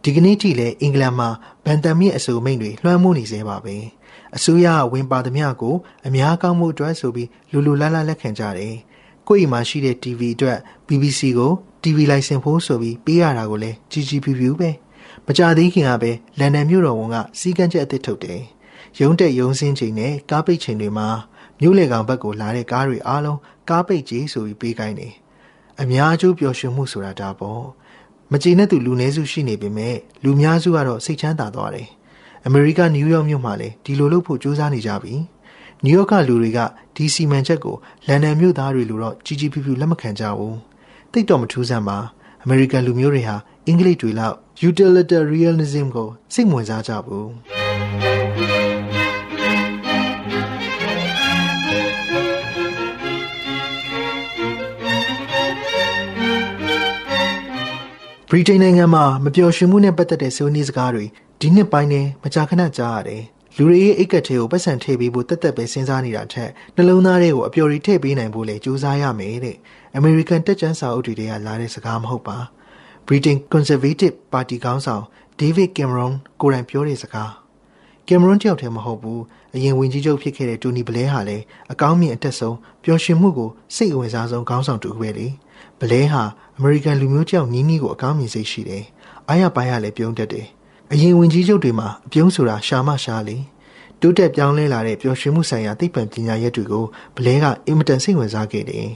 [0.03, 1.29] ဒီကနေ့ထိလည်းအင်္ဂလန်မှာ
[1.65, 3.77] ဗန်တမ်မြင့်အဆိုမိန့်တွေလွှမ်းမိုးနေစေပါပဲ
[4.37, 5.75] အစိုးရဝင်ပါသမျှကို
[6.07, 8.75] အများကောင်းမှုအတွက်ဆိုပြီးလူလူလားလားလက်ခံကြတယ်
[9.29, 11.53] ကိုယ့်အိမ်မှာရှိတဲ့ TV အတွက် BBC ကို
[11.83, 14.71] TV လိုင်စင်ဖို့ဆိုပြီးပေးရတာကိုလည်းကြီးကြီးဖြူဖြူပဲ
[15.27, 18.41] မကြသေးခင်ကပဲလန်ဒန်မြို့တော်ဝန်ကစီကံချက်အသစ်ထုတ်တယ်
[19.01, 21.09] ရုံးတက်ရုံးစင်းချိန်နဲ့ကားပိတ်ချိန်တွေမှာ
[21.61, 23.39] မြို့လေကောင်ဘက်ကိုလာတဲ့ကားတွေအားလုံး
[23.71, 25.15] ကားပိတ်ကြီးဆိုပြီးပေးခိုင်းတယ်
[25.81, 27.63] အများအကျိုးပျော်ရွှင်မှုဆိုတာဒါပေါ့
[28.33, 31.89] မကြည်နဲ့သူလူနည်းစုရှိနေပေမဲ့လူများစုကတော့စိတ်ချမ်းသာသွားတယ်
[32.47, 35.15] အမေရိကနယူးယောက်မြို့မှာလည်းဒီလိုလုပ်ဖို့ကြိုးစားနေကြပြီ
[35.85, 36.59] နယူးယောက်ကလူတွေက
[36.97, 40.57] ဒီစီမံချက်ကိုလန်ဒန်မြို့သားတွေလိုတော့ကြီးကြီးဖြူဖြူလက်မခံကြဘူး
[41.13, 41.99] တိတ်တော့မထူးဆန်းပါ
[42.43, 44.37] အမေရိကန်လူမျိုးတွေဟာအင်္ဂလိပ်တွေလောက်
[44.69, 47.29] utilitarianism ကိုစိတ်ဝင်စားကြဘူး
[58.31, 61.05] ဗြိတိန်နိုင်ငံမှာမပျော်ရွှင်မှုနဲ့ပတ်သက်တဲ့ဆွေးနွေးစကားတွေ
[61.41, 63.25] ဒီနှစ်ပိုင်းနဲ့မကြာခဏကြားရတယ်။
[63.59, 69.57] လူတွေရဲ့အိတ်ကက်ထဲကိုပတ်စံထည့်ပေးဖို့တက်တက်ပဲစဉ်းစားနေတာထက်နှလုံးသားထဲကိုအပျော်ရီထည့်ပေးနိုင်ဖို့လေကြိုးစားရမယ်တဲ့
[69.97, 72.39] အမေရိကန်တက်ကြွစာအုပ်တွေကလာတဲ့စကားမဟုတ်ပါ။
[73.07, 75.05] Britain Conservative Party ခေါင်းဆောင်
[75.41, 77.33] David Cameron ကိုယ်တိုင်ပြောတဲ့စကား
[78.09, 79.23] ကင်မရွန်တယောက်တည်းမဟုတ်ဘူး
[79.55, 85.27] အရင်ဝင်ကြီးချုပ်ဖြစ်ခဲ့တဲ့တိုနီဘလဲဟာလည်းအကောင်းမြင်အတက်ဆုံးပျော်ရွှင်မှုကိုစိတ်ဝင်စားဆုံးခေါင်းဆောင်တူပဲလေ
[85.81, 86.23] ဘလဲဟာ
[86.57, 88.85] အမေရိကန်လူမျိုးကြောက်နီးနီးကိုအကောင်းမြင်စိတ်ရှိတယ်
[89.29, 90.47] အားရပါးရလည်းပြုံးတတ်တယ်
[90.93, 93.37] အရင်ဝင်ကြီးချုပ်တွေမှာအပြုံးဆိုတာရှာမရှာလေ
[94.01, 96.85] တိုးတက်ပြောင်းလဲလာတဲ့ပျော်ရွှင်မှုဆိုင်ရာသိပ္ပံပညာရပ်တွေကို
[97.17, 98.89] ဘလဲကအင်မတန်စိတ်ဝင်စားခဲ့တယ်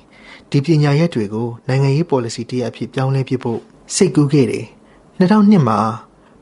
[0.50, 3.58] ဒီပညာရပ်တွေကိုနိုင်ငံရေး policy တရအဖြစ်ပြောင်းလဲပြဖို့
[3.94, 4.66] စိတ်ကူးခဲ့တယ်
[5.18, 5.78] 2002မှာ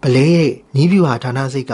[0.02, 1.72] ဗလဲရဲ့နီးဗျူဟာဌာနစိတ်က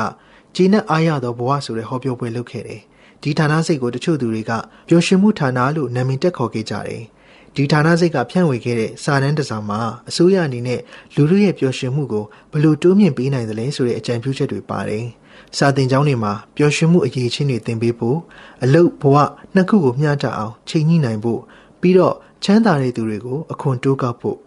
[0.55, 2.81] ဂျင်းနဲ့အားရသောဘဝဆိုတဲ့ဟောပြောပွဲလုပ်ခဲ့တယ်။
[3.23, 4.53] ဒီဌာနစိတ်ကိုတချို့သူတွေက
[4.89, 7.03] ပျော်ရွှင်မှုဌာနလို့နာမည်တက်ခေါ်ခဲ့ကြတယ်။
[7.57, 10.81] ဒီဌာနစိတ်ကဖြန့်ဝေခဲ့တဲ့စာတမ်းတစ်စောင်မှာအစိုးရအနေနဲ့
[11.15, 15.05] လူလူရဲ့ပျော်ရွှင်မှုကိုဘယ်လိုတိုးမြင့်ပေးနိုင်သလဲဆိုတဲ့အကြံပြုချက်တွေပါတယ်။
[15.59, 18.19] စာသင်ကျောင်းတွေမှာပျော်ရွှင်မှုအရေးချင်းတွေသင်ပေးဖို့
[18.65, 19.17] အလုပ်ဘဝ
[19.55, 21.41] နှစ်ခုကိုမျှတအောင်ချိန်ညှိနိုင်ဖို့
[21.81, 24.39] ပြီးတော့ချမ်းသာတဲ့သူတွေကိုအခွန်တိုးကောက်ဖို့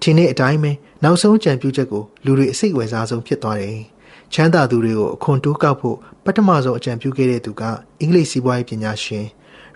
[0.00, 0.70] ထင်းတဲ့အတိုင်းပဲ
[1.04, 3.78] နောက်ဆုံးကြံပြုချက်ကိုလူတွေအစိတ်ဝင်စားဆုံးဖြစ်သွားတယ်။
[4.34, 7.62] ချမ်းသာသူတွေကိုအခွန်တိုးကောက်ဖို့ပထမဆုံးအကြံပြုခဲ့တဲ့သူက
[8.00, 9.26] အင်္ဂလိပ်စီးပွားရေးပညာရှင်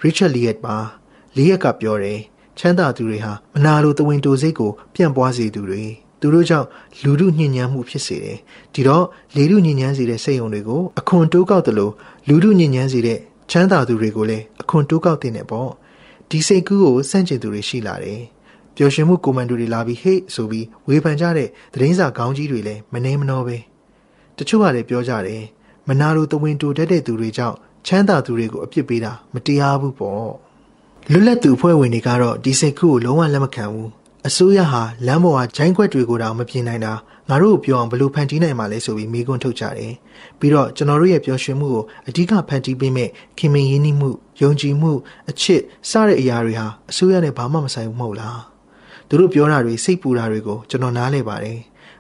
[0.05, 0.77] Richard Lear ပါ။
[1.37, 2.21] Lear ကပြောတယ်
[2.59, 5.83] ချမ်းသာသူတွေဟာမနာလိုတဝင်းတိုစိတ်ကိုပြန့်ပွားစေသူတွေ
[6.21, 6.67] သူတို့ကြောင့်
[7.03, 8.39] လူမှုညဉ့်ညမ်းမှုဖြစ်စေတယ်။
[8.75, 9.05] ဒီတော့
[9.37, 11.93] လေလူညဉ့်ညမ်းစေတဲ့စိတ်ုံတွေကိုအခွန်တိုးကောက်တယ်လို့
[12.29, 13.19] လူမှုညဉ့်ညမ်းစေတဲ့
[13.51, 15.71] ချမ်းသာသူတွေကိုလည်းအခွန်တိုးကောက်တဲ့နဲ့ပေါ့။
[16.31, 18.21] ဒီစိတ်ကူးကိုစန့်ကျင်သူတွေရှိလာတယ်။
[18.77, 23.57] ပျော်ရွှင်မှုကွန်မန်ဒိုတွေလာပြီးဟေ့ဆိုပြီးဝေဖန်ကြတဲ့သတင်းစာခေါင်းကြီးတွေလည်းမနှဲမနှောပဲ
[24.37, 25.43] တချို့ကလည်းပြောကြတယ်
[25.89, 27.57] မနာလိုတဝင်းတိုတတ်တဲ့သူတွေကြောင့်
[27.87, 30.33] ချမ်းသာသူတွေကိုအပြစ်ပေးတာမတရားဘူးပေါ့
[31.11, 33.91] လွတ်လပ်သူအဖွဲ့ဝင်တွေကတော့ဒီစိတ်ကူးကိုလုံးဝလက်မခံဘူး
[34.29, 36.93] အစိုးရဟာလမ်းပေါ်ကဂျိုင်းခွက်တွေကိုတောင်မပြင်နိုင်တာ
[37.29, 39.95] ငါတို့ကိုပြောအောင်ဘယ်လိုဖန်တီးနိုင်မှာလဲဆိုပြီးမိကွန်းထုတ်ကြတယ်
[40.39, 44.11] ပြီးတော့ကျွန်တော်တို့ရဲ့ပျော်ရွှင်မှုကိုအဓိကဖန်တီးပေးမဲ့ခင်မင်ရင်းနှီးမှု
[44.43, 44.93] ယုံကြည်မှု
[45.31, 48.41] အချစ်စတဲ့အရာတွေဟာအစိုးရနဲ့ဘာမှမဆိုင်ဘူးမဟုတ်လား
[49.09, 51.59] သူတို့ပြောတာတွေစိတ်ပူတာတွေကိုကျွန်တော်နားလဲပါတယ်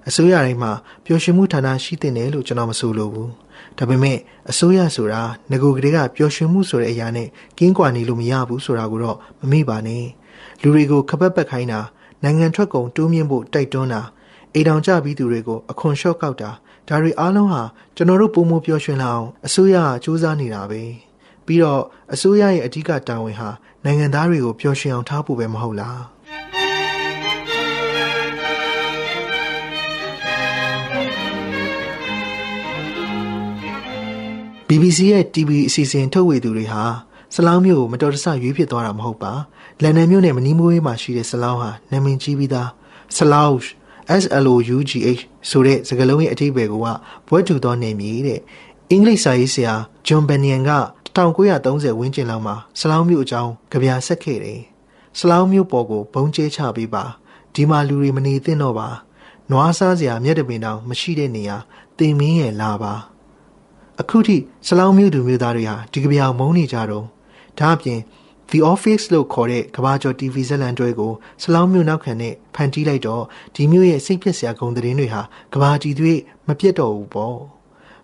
[0.08, 0.72] အစိုးရတိုင်းမှာ
[1.04, 3.30] ပျော်ရွှင်မှုဌာနရှိတဲ့တယ်လို့ကျွန်တော်မဆိုလိုဘူး
[3.78, 4.18] ဒါပေမဲ့
[4.50, 10.04] အစိုးရဆိုတာငကိုကလေးကပျော်ရွှင်မှုဆိုတဲ့အရာနဲ့ကင်းကွာနေလို့မရဘူးဆိုတာကိုတော့မမေ့ပါနဲ့
[10.62, 11.80] လူတွေကိုခပတ်ပတ်ခိုင်းတာ
[12.22, 14.02] နိုင်ငံထွက်ကုန်တိုးမြင့်ဖို့တိုက်တွန်းတာ
[14.54, 16.50] အိမ်တော်ကြပြီးသူတွေကိုအခွန်လျှော့ကောက်တာ
[16.88, 17.62] ဒါတွေအားလုံးဟာ
[17.96, 20.82] ကျွန်တော်တို့ပုံမပျော်ရွှင်လာအောင်အစိုးရကစူးစမ်းနေတာပဲ
[21.46, 21.82] ပြီးတော့
[22.14, 23.48] အစိုးရရဲ့အဓိကတာဝန်ဟာ
[23.84, 26.11] နိုင်ငံသားတွေကိုပျော်ရွှင်အောင်ထားဖို့ပဲမဟုတ်လား
[34.74, 36.82] BBC ရဲ့ TV အစီအစဉ်ထုတ်ဝေသူတွေဟာ
[37.34, 39.32] ဆလောင်းမျိုးကိုမတော်တဆရွေးဖြစ်သွားတာမဟုတ်ပါ
[39.82, 42.68] လန်ဒန်မြို့နယ်မနီးမွေးမှာရှိတဲ့ဆလောင်းဟာနာမည်ကြီးပြီးသား
[43.16, 43.56] ဆလောင်း
[44.22, 46.74] S L O U G H ဆိုတဲ့စကားလုံးရဲ့အဓိပ္ပာယ်က
[47.28, 48.40] ဘွဲတူသောနေမြေတဲ့
[48.90, 49.74] အင်္ဂလိပ်စာရေးဆရာ
[50.06, 50.72] ဂျွန်ဘန်နီယန်က
[51.16, 54.60] 1930ဝန်းကျင်လောက်မှာဆလောင်းမျိုးအကြောင်းကြပြဆက်ခဲ့တယ်
[55.18, 57.04] ဆလောင်းမျိုးပေါ်ကိုဘုံကျဲချပေးပါ
[57.54, 58.88] ဒီမှာလူတွေမနေသင့်တော့ပါ
[59.50, 61.56] နွားစားစရာမျက်တပင်တောင်မရှိတဲ့နေရာ
[61.98, 62.94] တင်မင်းရဲ့လာပါ
[64.00, 67.04] အခုထိဆလောင်းမျိုးသူမျိုးသားတွေဟာဒီကပြောင်မုန်းနေကြတော့
[67.58, 68.00] ဒါအပြင်
[68.50, 73.22] The Office လို့ခေါ်တဲ့ကဘာကျော် TV ဇာတ်လမ်းတွဲကိုဆလောင်းမျိုးနောက်ခံနဲ့ဖန်တီးလိုက်တော့
[73.54, 76.14] ဒီမျိုးရဲ့စိတ်ပျက်စရာဂုဏ်သတင်းတွေဟာကဘာတီတွေ
[76.46, 77.36] မပြတ်တော့ဘူးပေါ့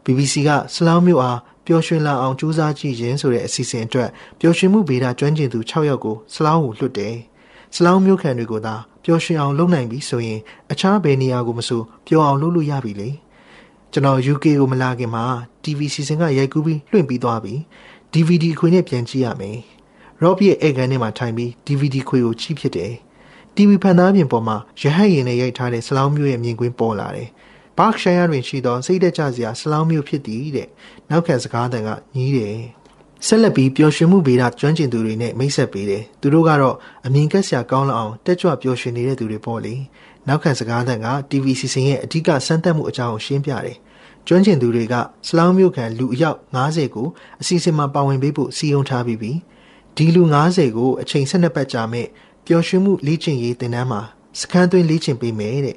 [0.05, 7.17] BBC ကဆလောင်းမျိုးအားပျော်ရွှင်လာအောင်ကြိုးစားကြည့်ခြင်းဆိုတဲ့အစီအစဉ်အတွက်ပျော်ရွှင်မှုဗေဒကျွမ်းကျင်သူ6ယောက်ကိုဆလောင်းကိုလွှတ်တယ်
[7.75, 8.75] ဆလောင်းမျိုးခံတွေကိုသာ
[9.05, 10.41] ပျော်ရွှင်အောင်လုပ်နိုင်ပြီဆိုရင်
[10.73, 13.11] အခြားဘယ်နေရာကိုမဆိုပျော်အောင်လုပ်လို့ရပြီလေ။
[13.93, 15.25] ကျွန်တော် UK ကိုမလာခင်မှာ
[15.63, 17.55] TV စီစဉ်ကရိုက်ကူးပြီးလွှင့်ပြီးသွားပြီ
[18.13, 19.59] DVD ခွေနဲ့ပြန်ကြည့်ရမယ်
[20.23, 22.93] Rob ရဲ့အိတ်ခန်းထဲမှာထိုင်ပြီး DVD ခွေကိုချိဖြစ်တယ်
[23.57, 27.29] TV ဖန်သားပြင်ပေါ်မှာရဟတ်ရင်နဲ့ရိုက်ထားတဲ့ဆလောင်းမျိုးရဲ့မြင်ကွင်းပေါ်လာတယ်
[27.79, 30.69] ဘာ့ရှိုင်ယာတွင်ရှိသောစိတ်သက်ကြစရာဆလောင်းမျိုးဖြစ်သည်တဲ့
[31.11, 32.59] နောက်ခံစကားတန်ကညီးတယ်
[33.27, 39.75] ဆက်လက်ပြီးပျော်ရွှင်မှုဗေဒကျွမ်းကျင်သူတွေနဲ့မိတ်ဆက်ပေးတယ်သူတို့ကတော့အမြင်ကက်စရာကောင်းလောက်အောင်တက်ကြွပျော်ရွှင်နေတဲ့သူတွေပေါ့လေ
[40.29, 43.77] နောက်ခံစကားသံက TV စီစဉ်ရဲ့အဓိကစမ်းသပ်မှုအကြောင်းကိုရှင်းပြတယ်။
[44.27, 44.95] ကျွမ်းကျင်သူတွေက
[45.29, 47.09] စလောင်းမျိုးခံလူအယောက်90ကို
[47.41, 49.33] အစီအစဉ်မှာပါဝင်ပေးဖို့စီယုံထားပြီးပြီ။
[49.97, 52.07] ဒီလူ90ကိုအချိန်12ပတ်ကြာမဲ့
[52.47, 54.01] ပျော်ရွှင်မှုလေ့ကျင့်ရေးသင်တန်းမှာ
[54.41, 55.77] စခန်းသွင်းလေ့ကျင့်ပေးမယ်တဲ့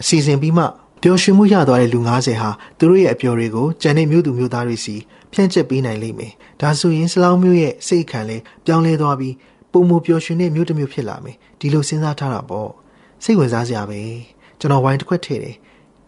[0.00, 0.64] အစီအစဉ်ပြီးမှ
[1.02, 4.94] ပျော်ရွှင်မှုရသွားတဲ့လူ90ဟာသူတို့ရဲ့အပျော်တွေကိုကြံတဲ့မျိုးသူမျိုးသားတွေစီ
[5.32, 8.36] ဖြန့်ကျက်ပေးနိုင်လိမ့်မယ်။ဒါဆိုရင်စလောင်းမျိုးရဲ့စိတ်ခံလဲ
[8.66, 9.34] ပြောင်းလဲသွားပြီး
[9.72, 12.70] ပုံမပျော်ရွှင်တဲ့မျိုးတစ်မျိုးဖြစ်လာမယ်။ဒီလိုစဉ်းစားထားတာပေါ့။
[13.24, 14.00] စိတ်ဝင်စားစရာပဲ
[14.58, 15.56] ကျွန်တော်ဝိုင်းတစ်ခွက်ထည့်တယ်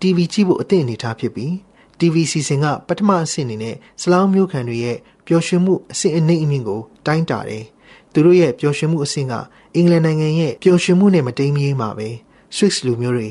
[0.00, 1.52] TV ကြည့်ဖို့အသင့်အနေထားဖြစ်ပြီး
[1.98, 4.96] TV စီစဉ်ကပထမအဆင့်အနေနဲ့စလောင်းမျိုးခံတွေရဲ့
[5.26, 7.64] ပျော်ရွှင်မှုအဆင့်အနှိမ့်အမြင့်ကိုတိုင်းတာတယ်
[8.12, 9.32] သူတို့ရဲ့ပျော်ရွှင်မှုအဆင့်က
[9.74, 12.08] အင်္ဂလန်နိုင်ငံရဲ့ပျော်ရွှင်မှုနဲ့မတိမ်မရေးမှာပဲ
[12.56, 13.28] Swiss လူမျိုးတွေ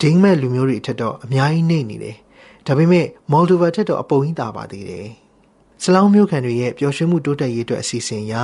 [0.00, 2.16] ဒိန်းမက်လူမျိုးတွေထက်တော့အများကြီးနှိမ့်နေတယ်
[2.66, 5.08] ဒါပေမဲ့ Moldova ထက်တော့အပုံကြီးတာပါသေးတယ်
[5.82, 8.34] စလောင်းမျိုးခံတွေရဲ့ပျော်ရွှင်မှုတိုးတက်ရေးအတွက်အစီအစဉ်ရ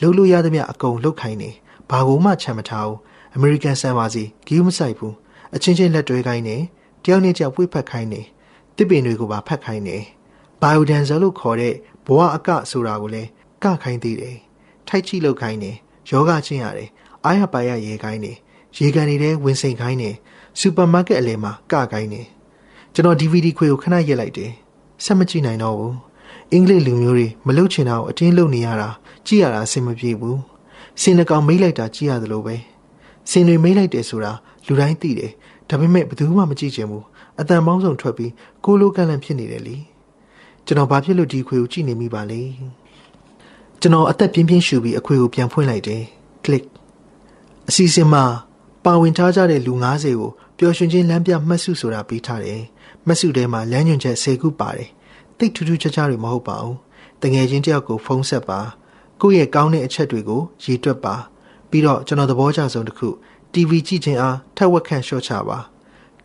[0.00, 1.50] လှုပ်လို့ရသမျှအကုန်လှုပ်ခိုင်းနေ
[1.90, 2.98] ဘာကိုမှချမ်းမထားဘူး
[3.36, 5.14] အမေရိကန်ဆန်ပါစီဂီးမဆိုင်ဘူး
[5.54, 6.56] အချင်းချင်းလက်တွဲခိုင်းနေ
[7.04, 8.20] တယောက်နဲ့တယောက်ဝိဖက်ခိုင်းနေ
[8.76, 9.96] တစ်ပင်တွေကိုပါဖက်ခိုင်းနေ
[10.60, 11.74] ဘိုင်ယိုဒန်ဇယ်လို့ခေါ်တဲ့
[12.06, 13.28] ဘဝအကဆိုတာကိုလည်း
[13.62, 14.36] ကခိုင်းသေးတယ်
[14.88, 15.76] ထိုက်ချိလောက်ခိုင်းတယ်
[16.10, 16.90] ယောဂချင်းရတယ်
[17.24, 18.36] အားရပါရရေခိုင်းတယ်
[18.76, 20.14] ရေကန်နေတဲ့ဝင်စိန်ခိုင်းတယ်
[20.60, 22.26] စူပါမားကတ်အလယ်မှာကခိုင်းတယ်
[22.94, 24.52] ကျွန်တော် DVD ခွေကိုခဏရက်လိုက်တယ်
[25.04, 25.96] ဆက်မကြည့်နိုင်တော့ဘူး
[26.52, 28.88] အင်္ဂလိပ်လူမျိုးတွေမလုပ်ချင်တာကိုအတင်းလုပ်နေရတာ
[29.26, 30.40] ကြည့်ရတာအဆင်မပြေဘူး
[31.00, 32.56] စင်နှကောင်မိတ်လိုက်တာကြည့်ရတယ်လို့ပဲ
[33.30, 34.32] စင်တွေမိတ်လိုက်တယ်ဆိုတာ
[34.66, 35.32] လူတိုင်းသိတယ်
[35.68, 37.04] ဒါပေမဲ့ဘယ်သူမှမကြည့်ချင်ဘူး
[37.40, 38.32] အတန်ပေါင်းစုံထွက်ပြီး
[38.64, 39.76] ကိုလိုကန့်လန့်ဖြစ်နေတယ်လေ
[40.66, 42.40] ကျွန်တော်ဘာဖြစ်လို့ဒီခွေကိုကြည့်နေမိပါလဲ
[43.80, 46.02] ကျွန်တော်အသက်ပြင်းပြင်းရှူပြီးအခွေကိုပြန်ဖွင့်လိုက်တယ်
[46.44, 46.64] click
[47.68, 48.24] အစီအစဉ်မှာ
[48.84, 52.62] ပါဝင်ထားကြတဲ့လူ90ကိုပျော်ရွှင်ခြင်းလမ်းပြမှတ်စုဆိုတာပေးထားတယ်
[53.06, 54.88] မှတ်စုထဲမှာလမ်းညွှန်ချက်10ခုပါတယ်
[55.38, 56.76] တိတ်ထူးထူးခြားခြားတွေမဟုတ်ပါဘူး
[57.22, 58.60] တငယ်ချင်းတယောက်ကိုဖုန်းဆက်ပါ
[59.20, 61.14] ကိုယ့်ရဲ့ကောင်းတဲ့အချက်တွေကိုရေးတွက်ပါ
[61.74, 63.08] ပြီးတော့ကျွန်တော်သဘောကျဆုံးတစ်ခု
[63.52, 65.58] TV ကြည့်ခြင်းအားထက်ဝက်ခန့်လျှော့ချပါ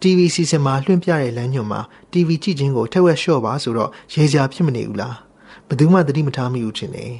[0.01, 1.81] TV စီစဉ်မှာလွှင့်ပြတဲ့လမ်းညွှန်မှာ
[2.11, 5.15] TV ကြည့်ခြင်းကိုထက်ဝက်လျှော့ပါဆိုတော့ရေစရာဖြစ်မနေဘူးလား
[5.67, 7.13] ဘယ်သူမှသတိမထားမိဘူးထင်တယ်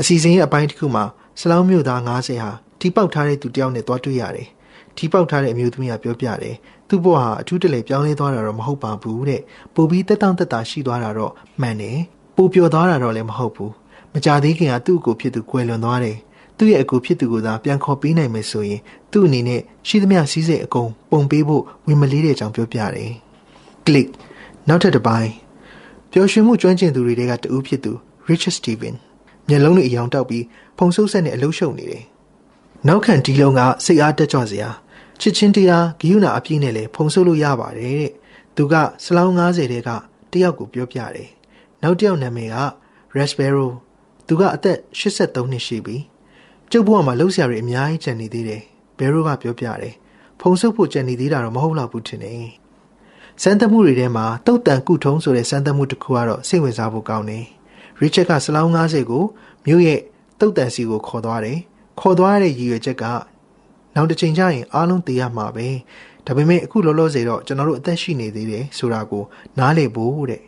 [0.00, 1.04] အစီအစဉ်ရဲ့အပိုင်းတစ်ခုမှာ
[1.40, 4.48] စလောင်းမျိုးသား90ဟာတီပေါက်ထားတဲ့သူတယောက်နဲ့တွားတွေ့ရတယ်
[4.96, 6.56] တီပေါက်ထားတဲ့အမျိုးသမီးကပြောပြတယ်
[6.88, 9.42] သူ့ဘဝဟာအထူးတလဲပြောင်းလဲသွားတာတော့မဟုတ်ပါဘူးတဲ့
[9.74, 11.98] ပိုပြီးတက်တောင့်တက်တာရှိသွားတာတော့မှန်တယ်
[12.36, 13.72] ပိုပျော်သွားတာတော့လည်းမဟုတ်ဘူး
[14.12, 16.18] မကြသေးခင်ကသူ့အကိုဖြစ်သူကွယ်လွန်သွားတယ်
[16.60, 18.80] သူ့ရဲ့အကူဖြစ်သူကိုသာပြန်ခေါ်ပေးနိုင်မယ်ဆိုရင်
[19.12, 23.12] သူ့အနေနဲ့ရှိသမျှစီးစိမ်အကုန်ပုံပေးဖို့ဝင်မလေးတဲ့အကြောင်းပြောပြတယ်။
[23.86, 24.08] click
[24.68, 25.30] နောက်ထပ်တစ်ပိုင်း
[26.12, 27.92] ပျော်ရွှင်မှုကျွမ်းကျင်သူတွေကတူဖြစ်သူ
[28.28, 28.94] Richard Steven
[29.48, 30.44] မျက်လုံးတွေအယောင်တောက်ပြီး
[30.78, 32.04] ဖုံဆုပ်ဆက်နဲ့အလုရှုပ်နေတယ်။
[32.88, 34.68] နောက်ခံဒီလုံးကစိတ်အားတက်ကြွစရာ
[35.20, 38.12] ချစ်ချင်းတရားဂိယူနာအပြည့်နဲ့လည်းဖုံဆုပ်လို့ရပါတယ်တဲ့။
[38.56, 39.90] သူကစလောင်း90တဲက
[40.32, 41.28] တယောက်ကိုပြောပြတယ်။
[41.82, 42.56] နောက်တယောက်နာမည်က
[43.16, 43.68] Raspberry
[44.26, 45.96] သူကအသက်83နှစ်ရှိပြီ
[46.72, 48.62] ကျုပ်ဘဝမှာလှုပ်ရှားရအများကြီးကြံနေသေးတယ်
[48.98, 49.94] ဘယ်ရိုကပြောပြတယ်
[50.40, 52.48] ဖုံဆုပ်ဖို့ကြံနေသေးတာတော့မဟုတ်တော့ဘူးထင်တယ်
[53.42, 57.44] စမ်းသပ်မှုတွေထဲမှာတုတ်တန်ကုထုံးဆိုတဲ့စမ်းသပ်မှုတစ်ခုကတော့စိတ်ဝင်စားဖို့ကောင်းတယ်
[58.00, 59.24] ရစ်ချက်ကစလောင်း90ကို
[59.66, 60.00] မြို့ရဲ့
[60.40, 61.58] တုတ်တန်စီကိုခေါ်သွားတယ်
[62.00, 63.04] ခေါ်သွားတဲ့ရည်ရွယ်ချက်က
[63.94, 65.66] နောက်တစ်ချိန်ကျရင်အားလုံးသိရမှာပဲ
[66.26, 69.24] ဒါပေမဲ့အခုလောလောဆယ်တော့ကျွန်တော်တို့အသက်ရှိနေသေးတယ်ဆိုတာကို
[69.58, 70.42] နားလည်ဖို့တဲ့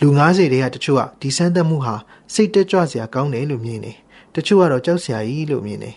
[0.00, 1.94] လူ90တဲကတချို့ကဒီစမ်းသပ်မှုဟာ
[2.34, 3.96] စိတ်တက်ကြွစရာကောင်းတယ်လို့မြင်တယ်
[4.36, 5.96] တချို့ကတော့ကြောက်စရာကြီးလို့မြင်တယ်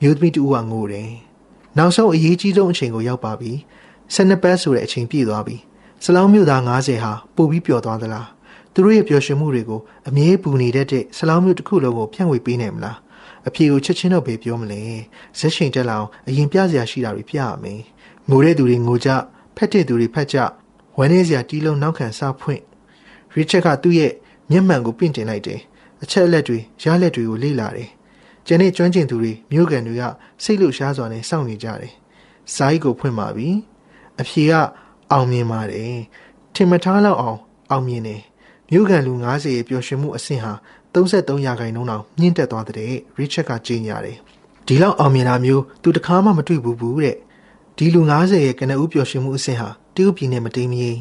[0.00, 1.10] မျိုးသမီးတူကငိုတယ်
[1.78, 3.52] နောက်ဆုံးအရေးကြီးဆုံးအချိန်ကိုရောက်ပါပြီ
[4.14, 5.56] 12ပတ်ဆိုတဲ့အချိန်ပြည့်သွားပြီ
[6.04, 8.28] စလောင်းမျိုးသား90ဟာပို့ပြီးပျော်သွားသလား
[8.72, 12.98] သူတို့ရဲ့ပျော်ရွှင်မှုတွေကိုအမြဲပူနေတတ်တဲ့စလောင်းမျိုးတစ်ခုလုံးကိုဖြန့်ဝေပေးနိုင်မလား
[13.48, 14.80] အဖြေကိုချက်ချင်းတော့ပဲပြောမလဲ
[15.38, 17.80] ဇက်ရှင်တက်လာအောင်အရင်ပြစရာရှိတာတွေပြရမယ်
[18.28, 19.08] ငိုတဲ့သူတွေငိုကြ
[19.56, 20.36] ဖက်တဲ့သူတွေဖက်ကြ
[20.98, 22.62] ဝမ်းနေစရာတီးလုံးနောက်ခံစားဖွင့်
[23.34, 24.12] ရစ်ချက်ကသူ့ရဲ့
[24.50, 25.60] မျက်မှန်ကိုပင့်တင်လိုက်တယ်
[26.02, 27.88] အချက်အလက်တွေရလက်တွေကိုလေ့လာတယ်။
[28.46, 30.04] ကျန်တဲ့ကျွမ်းကျင်သူတွေမြို့ကန်တွေက
[30.42, 31.92] စိတ်လှရှားစွာနဲ့စောင့်နေကြတယ်။
[32.54, 33.48] ဇာတ်ကိုဖွင့်ပါပြီ။
[34.20, 34.52] အဖြေက
[35.12, 35.96] အောင်မြင်ပါတယ်။
[36.54, 37.38] ထင်မထားလောက်အောင်
[37.70, 38.20] အောင်မြင်တယ်။
[38.70, 40.52] မြို့ကန်လူ90ရဲ့ပျော်ရွှင်မှုအဆင့်ဟာ
[40.94, 44.16] 33ရာခိုင်နှုန်းအောင်မြင့်တက်သွားတဲ့ရစ်ချက်ကကြေညာတယ်။
[44.66, 47.16] ဒီလောက်အောင်မြင်တာမျိုးသူတခါမှမတွေ့ဘူးဘူးတဲ့။
[47.76, 50.98] ဒီလူ90ရဲ့ကနဦးပျော်ရွှင်မှုအဆင့်ဟာတရုတ်ပြည်နဲ့မတိမ်မရင်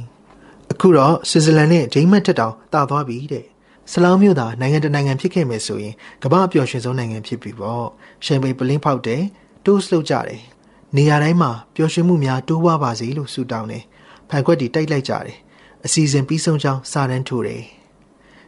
[0.72, 3.46] အခုတော့ဆွစ်ဇာလန်နဲ့ဒိန်းမတ်တက်တောင်တာသွားပြီတဲ့
[3.91, 7.86] ဆလောင်းမြို့သာနိုင်ငံတနိုင်ငံဖြစ်ခဲ့မယ်ဆိုရင်ကမ္ဘာအပျော်ရွှင်ဆုံးနိုင်ငံဖြစ်ပြီပေါ့
[8.26, 9.23] ရှမ်ပိန်ပလင်းဖောက်တယ်
[9.65, 10.41] တိုးစလုပ်ကြတယ်
[10.97, 13.84] နေရာတိုင်းမှာပျော်ရွှင်မှုများတိုးပွားပါစေလို့ဆုတောင်းတယ်
[14.30, 15.38] ဖန်ခွက်တီတိုက်လိုက်ကြတယ်
[15.86, 17.63] အစီအစဉ်ပြီးဆုံးကြောင်းစာတန်းထိုးတယ်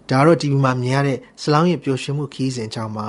[0.10, 3.08] ဒါကတော့ TV မှာမြင်ရတဲ့ဆလောင်းရဲ့ပျော်ရွှင်မှုခီးစဉ်ကြောင်းပါ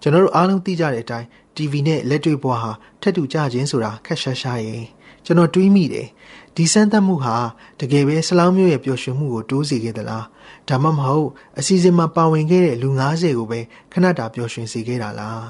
[0.00, 4.84] ကျွန်တော်တို့အားလုံးသိကြတဲ့အတိုင်း TV နဲ့လက်တွေ့ဘဝဟာထက်တူကြခြင်းဆိုတာခက်ရှားရှားရင်
[5.24, 6.08] ကျွန်တော်တွေးမိတယ်
[6.56, 7.36] ဒီစမ်းသပ်မှုဟာ
[7.80, 10.24] တကယ်ပဲဆလောင်းမျိုးရဲ့ပျော်ရွှင်မှုကိုတိုးစေခဲ့သလား
[10.68, 13.60] ဒါမှမဟုတ်အစီအစဉ်မှာပါဝင်ခဲ့တဲ့လူ90ကိုပဲ
[13.92, 15.44] ခဏတာပျော်ရွှင်စေခဲ့တာလား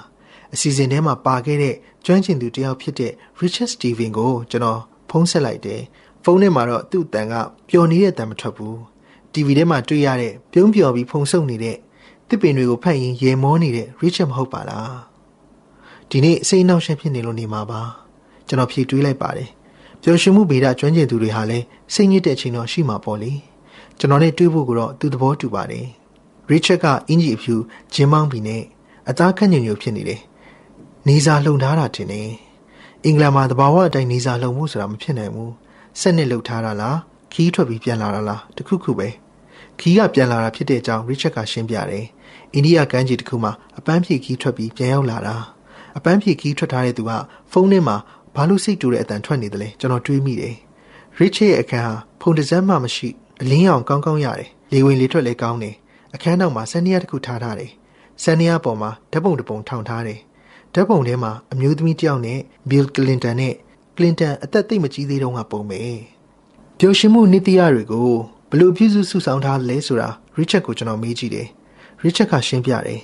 [0.55, 5.83] အစီအစဉ်ထဲမှာပါခဲ့တဲ့ကျွမ်းကျင်သူတယောက်ဖြစ်တဲ့ Richard Steven ကိုကျွန်တော်ဖုန်းဆက်လိုက်တယ်
[6.22, 7.35] ဖုန်းထဲမှာတော့သူ့အတန်က
[7.68, 8.77] ပျော်နေတဲ့အတန်မထွက်ဘူး
[9.33, 11.77] TV ထဲမှာတွေ့ရတဲ့ပြုံးပျော်ပြီးဖုန်ဆုပ်နေတဲ့
[12.29, 14.96] တစ်ပင်တွေကိုဖတ်ရင်ရေမောနေတဲ့ Richard မဟုတ်ပါလား
[16.11, 17.83] ဒီနေ့စိတ်နှောက်ယှက်ဖြစ်နေလို့နေမှာပါ
[18.48, 19.51] ကျွန်တော်ဖြေတွေးလိုက်ပါတယ်
[20.03, 23.33] ပျော်ရွှင်မှုဗေဒကျွမ်းကျင်သူတွေဟာလည်းစိတ်ညစ်တဲ့အချိန်တော့ရှိမှာပေါ့လေ
[23.99, 25.87] ကျွန်တော်နဲ့တွေ့ဖို့ကတော့သူသဘောတူပါတယ်
[26.51, 27.55] ရစ်ချက်ကအင်ဂျီအဖြူ
[27.95, 28.63] ဂျင်းမောင်းပြီးနဲ့
[29.09, 30.21] အသားခန့်ညွညွဖြစ်နေတယ်
[31.09, 32.23] နေစာလှုံထားတာတင်နေ
[33.05, 35.53] အင်္ဂလန်မှာတဘာဝအတိုင်းနေစာလှုံမှုဆိုတာမဖြစ်နိုင်ဘူး
[36.01, 36.99] ဆက်နှစ်လှုပ်ထားတာလား
[37.33, 39.09] ခီးထွက်ပြီးပြန်လာတာလားတခုခုပဲ
[39.79, 42.07] ခီးကပြန်လာတာဖြစ်တဲ့အကြောင်းရစ်ချက်ကရှင်းပြတယ်
[42.55, 45.37] အိန္ဒိယကမ်းခြေတစ်ခုမှာအပန်းဖြေခီးထွက်ပြီးပြန်ရောက်လာတာ
[45.97, 47.11] အပန်းဖြေခီးထွက်ထားတဲ့သူက
[47.53, 47.97] ဖုန်းထဲမှာ
[48.35, 50.55] ဘာလို့စိတ်တူတဲ့အတန်ထွက်နေတယ်လဲကျွန်တော်တွေးမိတယ်
[51.19, 53.09] ရစ်ချ်ရဲ့အခန်းဟာဖုန်တစ်စမ်းမှမရှိ
[53.43, 55.75] အလင်းရောင်ကောင်းကောင်းရတယ်လေဝင်လေထွက်လည်းကောင်းတယ်
[56.15, 57.71] အခန်းနောက်မှာဆန်နီယာတစ်ခုထားထားတယ်
[58.23, 60.21] ဆန်နီယာပေါ်မှာဓာတ်ပုံတစ်ပုံထောင်ထားတယ်
[60.75, 62.39] ဓာတ်ပုံထဲမှာအမျိုးသမီးတစ်ယောက်နဲ့
[62.71, 63.55] ဘီလ်ကလင်တန်နဲ့
[63.97, 65.81] ကလင်တန်အသက်သိမကြီးသေးတော့ကပုံပဲ
[66.79, 68.11] ပျော်ရွှင်မှုနိတိယတွေကို
[68.51, 71.49] ဘလို့ပြုစုစုဆောင်ထားလဲဆိုတာရစ်ချက်ကိုကျွန်တော်မေးကြည့်တယ်
[72.03, 73.01] ရစ်ချက်ကရှင်းပြတယ်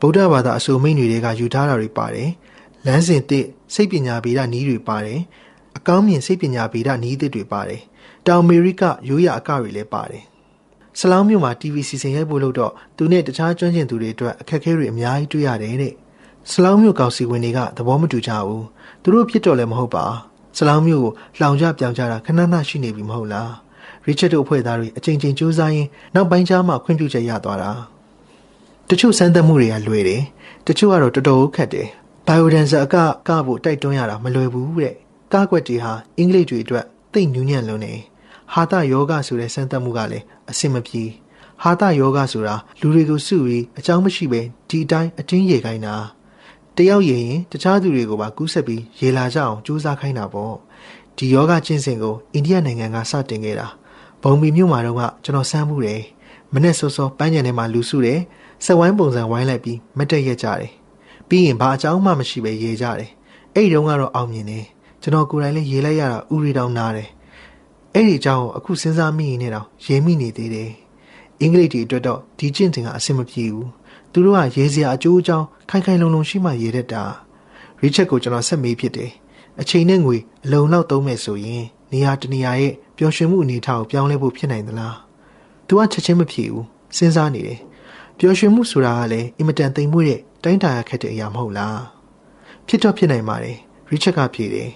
[0.00, 2.30] ဗုဒ္ဓဘာသာအဆိုမိတ်တွေကယူထားတာတွေပါတယ်
[2.86, 5.20] လမ်းစဉ်တစ်စိတ်ပညာဗေဒနည်းတွေပါတယ်
[5.76, 7.80] အကောင်းမြင်စိတ်ပညာဗေဒနည်းသစ်တွေပါတယ်
[8.26, 10.24] တောင်အမေရိကရိုးရာအကတွေလည်းပါတယ်
[10.98, 15.94] ဆလောင်းမြို့မှာ TV စီစဉ်ရိုက်ဖို့လို့တော့သူနဲ့တခြားကျွမ်းကျင်သူတွေအတွက်အခက်အခဲတွေအများကြီးတွေ့ရတယ်တဲ့
[16.50, 18.64] ဆလောင်းမြို့ကောင်စီဝင်တွေကသဘောမတူကြဘူး
[19.02, 20.04] သူတို့ဖြစ်တော့လည်းမဟုတ်ပါ
[20.56, 23.52] ဆလောင်းမြို့ကိုလောင်ကြပြောင်ကြတာခဏခဏရှိနေပြီမဟုတ်လား
[24.06, 27.70] ရစ်ချက်တို့အဖွဲ့သားတွေအချိန်ချင်းစူးစမ်းရင်းနောက်ပိုင်းကျမှခွင့်ပြုချက်ရသွားတာ
[28.88, 30.22] တချို့စမ်းသပ်မှုတွေကလွယ်တယ်
[30.66, 31.88] တချို့ကတော့တော်တော်ခက်တယ်
[32.26, 32.96] ဘိုင်ယိုဒန်ဆာအက
[33.28, 34.94] ကဖို့တိုက်တွန်းရတာမလွယ်ဘူးတဲ့
[35.32, 37.94] ကားကွက်တွေဟာအင်္ဂလိပ်တွေအတွက်သိညူးညံ့လွန်းနေ
[38.52, 41.04] ဟာတာယောဂဆိုတဲ့စမ်းသပ်မှုကလည်းအဆင်မပြေ
[41.62, 45.94] ဟာတာယောဂဆိုတာလူတွေကိုစုပြီးအကြောင်းမရှိပဲဒီအတိုင်းအတင်းရေခိုင်းတာ
[46.76, 50.54] တယောက်ရရင်တခြားသူတွေကိုပါကူးဆက်ပြီးရေလာကြအောင်ကြိုးစားခိုင်းတာပေါ့
[51.16, 53.68] ဒီယောဂကျင့်စဉ်ကိုအိန္ဒိယနိုင်ငံကစတင်ခဲ့တာ
[54.22, 56.02] ဘုံဘီမြို့မှာတော့ကကျွန်တော်စမ်းမှုတယ်
[56.52, 58.20] မနေ့စောစောပန်းညံထဲမှာလူစုတယ်
[58.64, 60.70] စက်ဝိုင်းပုံစံဝိုင်းလိုက်ပြီးမတက်ရက်ကြတယ်
[61.28, 63.10] ပြီးရင်ဘာအကြောင်းမှမရှိပဲရေကြတယ်
[63.54, 64.64] အဲ့ဒီတုန်းကတော့အောင်မြင်တယ်
[65.02, 67.08] ကျွန်တော်ကိုယ်တိုင်လည်းရေလိုက်ရတာဥရီတောင်နားတယ်
[67.94, 70.70] အဲ့ဒီအကြောင်းကိုအခုစဉ်းစားမိရင်လည်းတော့ရေမိနေသေးတယ်
[71.40, 73.68] အင်္ဂလိပ်တွေအတွက်တော့ဒီကျင့်စဉ်ကအဆင်မပြေဘူး
[74.12, 77.04] သူတို့ကရေစရာအကျိုးအကြောင်းခိုင်ခိုင်လုံလုံရှိမှရေတတ်တာ
[77.82, 79.10] ရစ်ချက်ကိုကျွန်တော်ဆက်မေးဖြစ်တယ်
[79.60, 84.96] အချိန်နဲ့ငွေအလုံလောက်သုံးမယ်ဆိုရင်နေရာတနေရာရဲ့ပျော်ရွှင်မှုအနေအထားကိုပြောင်းလဲဖို့ဖြစ်နိုင်သလား
[85.66, 86.64] သူကချက်ချင်းမဖြေဘူး
[86.96, 87.60] စဉ်းစားနေတယ်
[88.18, 91.80] ပျော်ရွှင်မှုဆိုတာကလည်းအင်မတန်သိမ်မွေ့တဲ့တိုင်းတာရခက်တဲ့အရာမဟုတ်လား
[92.66, 93.58] ဖြစ်တော့ဖြစ်နိုင်ပါတယ်
[93.90, 94.70] ရစ်ချက်ကဖြေတယ်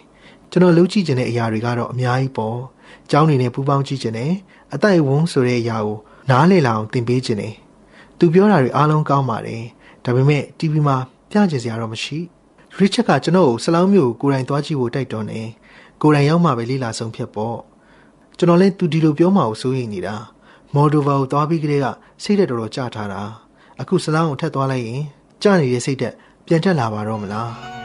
[0.50, 2.59] ကျွန်တော်လုပ်ကြည့်ခြင်းတဲ့အရာတွေကတော့အများကြီးပေါ့။
[3.11, 4.33] ကျောင်းနေနဲ့ပူပေါင်းကြည့်ခြင်းနဲ့
[4.75, 5.97] အတိုက်ဝုန်းဆိုတဲ့အရာကို
[6.31, 7.55] နားလည်လာအောင်သင်ပေးခြင်းနဲ့
[8.19, 9.62] သူပြောတာတွေအားလုံးကောင်းပါတယ်။
[10.05, 10.97] ဒါပေမဲ့ TV မှာ
[11.31, 12.19] ပြကြစရာတော့မရှိ။
[12.77, 15.49] ရစ်ချက်ကကျွန်တော်ကိုဆလောင်းမျိုးကိုကိုယ်တိုင်သွားကြည့်ဖို့တိုက်တွန်းတယ်။
[16.03, 17.57] ကိုယ်တိုင်ရောက်မှပဲလေ့လာဆုံးဖြတ်ပေါ့။
[18.38, 20.16] ကျွန်တော်လည်းသူဒီလိုပြောမှကိုစိုးရိမ်နေတာ။
[20.75, 21.87] မော်ဒိုဗာကိုသွားပြီးကလေးက
[22.23, 23.23] စိတ်သက်တော်တော်ကြထားတာ။
[23.81, 25.03] အခုဆလောင်းကိုထက်သွားလိုက်ရင်
[25.42, 26.14] ကြနေတဲ့စိတ်သက်
[26.47, 27.51] ပြန်တက်လာပါတော့မလား။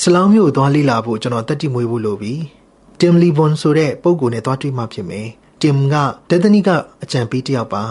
[0.00, 2.34] ဆလောင်းမျိုးကိုသွားလိလာဖို့ကျွန်တော်တက်တိမွေးဖို့လိုပြီ
[3.00, 5.28] တင်လီဘွန်ဆိုတဲ့ပုံကိုနဲ့သွားတွေ့မှဖြစ်မယ်
[5.62, 5.94] တင်က
[6.30, 6.70] တသနိက
[7.02, 7.82] အကြံပေးတယောက်ပါ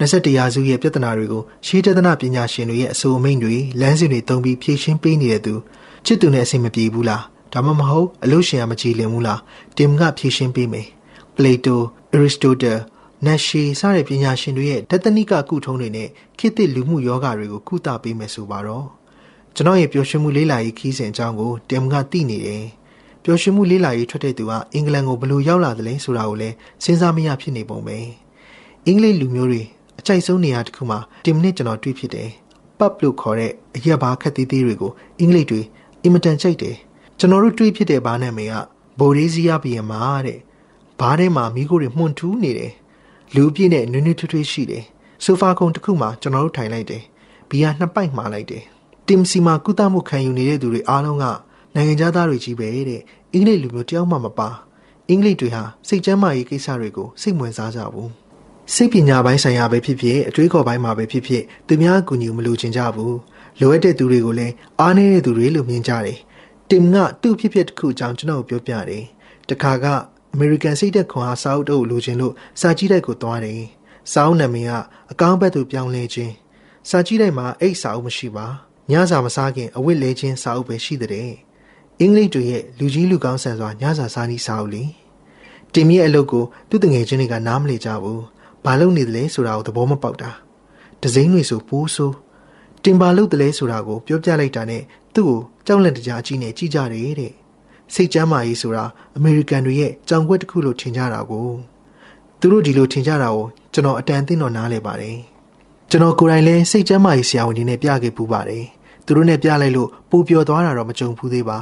[0.00, 5.54] 21ရာစုရဲ့ပြဿနာတွေကိုရှေးတသနာပညာရှင်တွေရဲ့အဆိုအမိန့်တွေလမ်းစဉ်တွေသုံးပြီးဖြည့်ရှင်းပေးနေတဲ့သူ
[6.06, 9.40] ချစ်သူနဲ့အဆင်မပြေဘူးလားဒါမှမဟုတ်အလို့ရှင်ကမကြည်လင်ဘူးလား
[9.78, 10.86] တင်ကဖြည့်ရှင်းပေးမယ်
[11.36, 11.80] ပလေတို
[12.12, 12.78] အရစ်စတိုတယ်
[13.26, 18.86] နက်ရှီစတဲ့ပညာရှင်တွေရဲ့တသနိကကုထုံးတွေနဲ့ခေတ်သစ်လူမှုယောဂတွေကိုကုသပေးမယ်ဆိုပါတော့
[19.56, 22.64] ကျွန်တော်ရဲ့ပျော်ရွှင်မှုလေးလာရေးခီးစဉ်အကြောင်းကိုတင်ကသိနေတယ်
[23.24, 27.96] ပျော်ရွှင်မှုလေးလာရေးထွက်တဲ့သူကအင်္ဂလန်ကိုဘယ်လိုရောက်လာသလဲဆိုတာကိုလည်းစဉ်းစားမရဖြစ်နေပုံပဲ
[28.86, 29.62] အင်္ဂလိပ်လူမျိုးတွေ
[29.98, 32.30] အကြိုက်ဆုံးနေရာတစ်ခုမှာတင်နဲ့ကျွန်တော်တွေ့ဖြစ်တယ်
[32.78, 35.60] ပပ်လို့ခေါ်တဲ့အရက်ဘာခက်သေးသေးတွေကိုအင်္ဂလိပ်တွေ
[36.02, 36.76] အင်မတန်ကြိုက်တယ်
[37.18, 38.54] ကျွန်တော်တို့တွေ့ဖြစ်တဲ့ဘားနာမည်က
[38.98, 40.38] ဘိုရေးစီးယားဘီယံမာတဲ့
[41.00, 42.72] ဘားထဲမှာမိခိုးတွေမှုန်ထူးနေတယ်
[43.34, 44.84] လူပြည့်နဲ့နွေးနွေးထွေးထွေးရှိတယ်
[45.24, 47.02] ဆိုဖာကုံတစ်ခုမှာကျွန်တော်တို့ထိုင်လိုက်တယ်
[47.48, 48.64] ဘီယာနှစ်ပိုက်မှားလိုက်တယ်
[49.08, 51.24] တင်စီမှာကုသမှုခံယူနေတဲ့သူတွေအားလုံးက
[51.74, 54.48] နိုင်ငံသားတွေကြီးပဲတဲ့အင်္ဂလိပ်လူမျိုးတယောက်မှမပါ
[55.08, 58.10] အင်္ဂလိပ်တွေဟာစိတ်ကျမ်းမာရေးကိစ္စတွေကိုစိတ်ဝင်စားကြဘူး
[58.74, 63.18] စိတ်ပညာပိုင်းဆိုင်ရာပဲဖြစ်ဖြစ်အတွေးခေါ်ပိုင်းမှာပဲဖြစ်ဖြစ်သူများအကူအညီမလိုချင်ကြဘူး
[63.60, 66.18] လိုအပ်တဲ့သူတွေကိုလည်းအားနည်းတဲ့သူတွေလို့မြင်ကြတယ်
[66.70, 69.04] တင်ကသူ့ဖြစ်ဖြစ်တစ်ခုအကြောင်းကျွန်တော်ပြောပြတယ်
[69.48, 69.86] တခါက
[70.34, 73.62] အမေရိကန်စိတ်သက်ခွန်အားစာအုပ်တို့လိုချင်လို့စာကြည့်တိုက်ကိုသွားတယ်
[74.12, 74.72] စာအုပ်နာမည်က
[75.12, 76.32] အကောင်းဘက်သို့ပြောင်းလဲခြင်း
[76.90, 78.46] စာကြည့်တိုက်မှာအိတ်စာအုပ်မရှိပါ
[78.90, 81.28] ညစာမစားခင်အဝတ်လဲခြင်းစာအုပ်ပဲရှိတဲ့
[82.00, 84.84] အင်္ဂလိပ်တွေရဲ့လူကြီးလူကောင်းဆန်စွာညစာစားနည်းစာအုပ်လေ
[85.74, 88.22] တင်မြရဲ့အလုပ်ကိုသူ့တငယ်ချင်းတွေကနားမလည်ကြဘူး
[88.64, 90.30] ဘာလုပ်နေသလဲဆိုတာကိုသဘောမပေါက်တာ
[91.02, 92.14] ဒဇိမ့်တွေဆိုပိုးဆိုး
[92.84, 94.82] တင်ပါလုပ်တယ်လဲဆိုတာကိုပြောပြလိုက်တာနဲ့
[95.14, 97.32] သူ့ကိုကြောက်လန့်တကြားအကြီးနဲ့ကြည့်ကြတယ်တဲ့
[97.94, 98.84] စိတ်ကြမ်းမာရေးဆိုတာ
[99.16, 101.48] အမေရိကန်တွေရဲ့ကြောင်ကွက်တစ်ခုလို့ထင်ကြတာကို
[102.40, 105.18] သူတို့ဒီလိုထင်ကြတာကိုကျွန်တော်အတန်အသင့်တော့နားလဲပါတယ်
[105.90, 108.64] ကျွန်တော်ကိုယ်တိုင်လည်းစိတ်ကျမ်းမာရေးဆရာဝန်တွေနဲ့ပြခဲ့ပူပါတယ်
[109.04, 111.58] သူတို့နဲ့ပြလိုက်လို့ပူပျော်သွားတာတော့မကြုံဘူးသေးပါ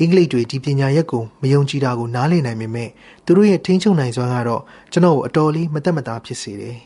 [0.00, 2.88] အင်္ဂလိပ်တွေဒီပညာရက်ကိုမယုံကြည်တာကိုနားလည်နိုင်ပေမဲ့
[3.24, 4.62] သူတို့ရဲ့ထိန်းချုပ်နိုင်စွမ်းကတော့
[4.92, 6.78] ကျွန်တော်ကိုအတော်လေးမသက်မသားဖြစ်စေတယ်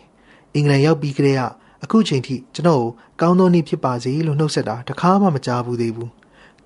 [0.55, 1.43] အင်္ဂလန်ရောက်ပြီးကတည်းက
[1.85, 6.11] အခုချိန်ထိကျွန်တော်ကိုကောင်းသောနေ့ဖြစ်ပါစေလို့နှုတ်ဆက်တာတခါမှမကြားဘူးသေးဘူး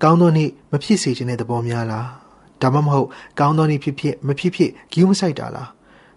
[0.03, 2.07] ကောင်းသောနေ့မဖြစ်စေခြင်းတဲ့သဘောများလား
[2.61, 3.07] ဒါမှမဟုတ်
[3.39, 5.69] ကောင်းသောနေ့ဖြစ်ဖြစ်မဖြစ်ဖြစ်ဂီးမဆိုင်တာလား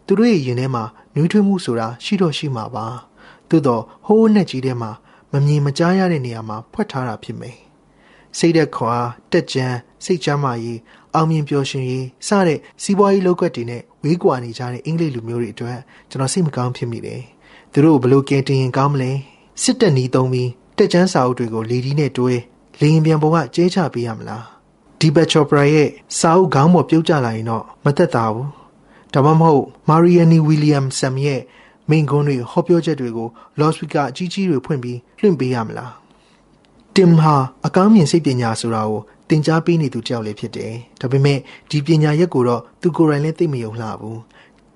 [0.07, 2.87] သူတို့ရဲ့ရင်ထဲမှာနှွေးထွေးမှုဆိုတာရှိတော့ရှိမှာပါ
[3.51, 4.91] သို့တော့ဟိုးနဲ့ကြီးထဲမှာ
[5.33, 7.57] မမြင်မကြားရတဲ့နေရာမှာဖွက်ထားတာဖြစ်မယ်
[8.39, 8.95] စိတ်သက်ခွာ
[9.33, 9.67] တက်ကြံ
[10.05, 10.79] စိတ်ချမ်းသာရေး
[11.15, 15.79] အောင်မြင်ပျော်ရွှင်ရေးစတဲ့စီးပွားရေးလုပ်ကွက်တွေနဲ့ဝေးကွာနေကြတဲ့အင်္ဂလိပ်လူမျိုးတွေအတွက်
[16.11, 17.23] ကျွန်တော်စိတ်မကောင်းဖြစ်မိတယ်။
[17.73, 19.11] သသူတို့ဘလို့ကဲတင်ရင်ကောင်းမလဲ
[19.63, 22.33] စစ်တပ်နီးသုံးပြီးတက်ချမ်းစာအုပ်တွေကိုလေဒီနဲ့တွဲ
[22.81, 24.45] လေရင်ပြန်ပေါ်ကကျဲချပေးရမလား
[25.01, 28.49] ဒီဘက်ချော်ပရာရဲ့စာအုပ်ခေါင်းပေါ်ပြုတ်ကျလာရင်တော့မသက်သာဘူး
[29.13, 31.41] ဒါမှမဟုတ်မာရီယန်နီဝီလီယမ်ဆမ်ရဲ့
[31.91, 33.29] မိန်ကွန်းတွေဟောပြောချက်တွေကို
[33.61, 35.93] လော့စပီကာအကြီးကြီးတွေဖွင့်ပြီးလွှင့်ပေးရမလား
[36.97, 37.35] တင်ဟာ
[37.67, 41.39] အကောင်းမြင်စိတ်ပညာဆိုတာကိုသင်ကြားပေးနေသူကြောက်လေးဖြစ်တယ်ဒါပေမဲ့
[41.71, 44.21] ဒီပညာရက်ကိုတော့သူကိုယ်တိုင်လည်းသိမယုံလှဘူး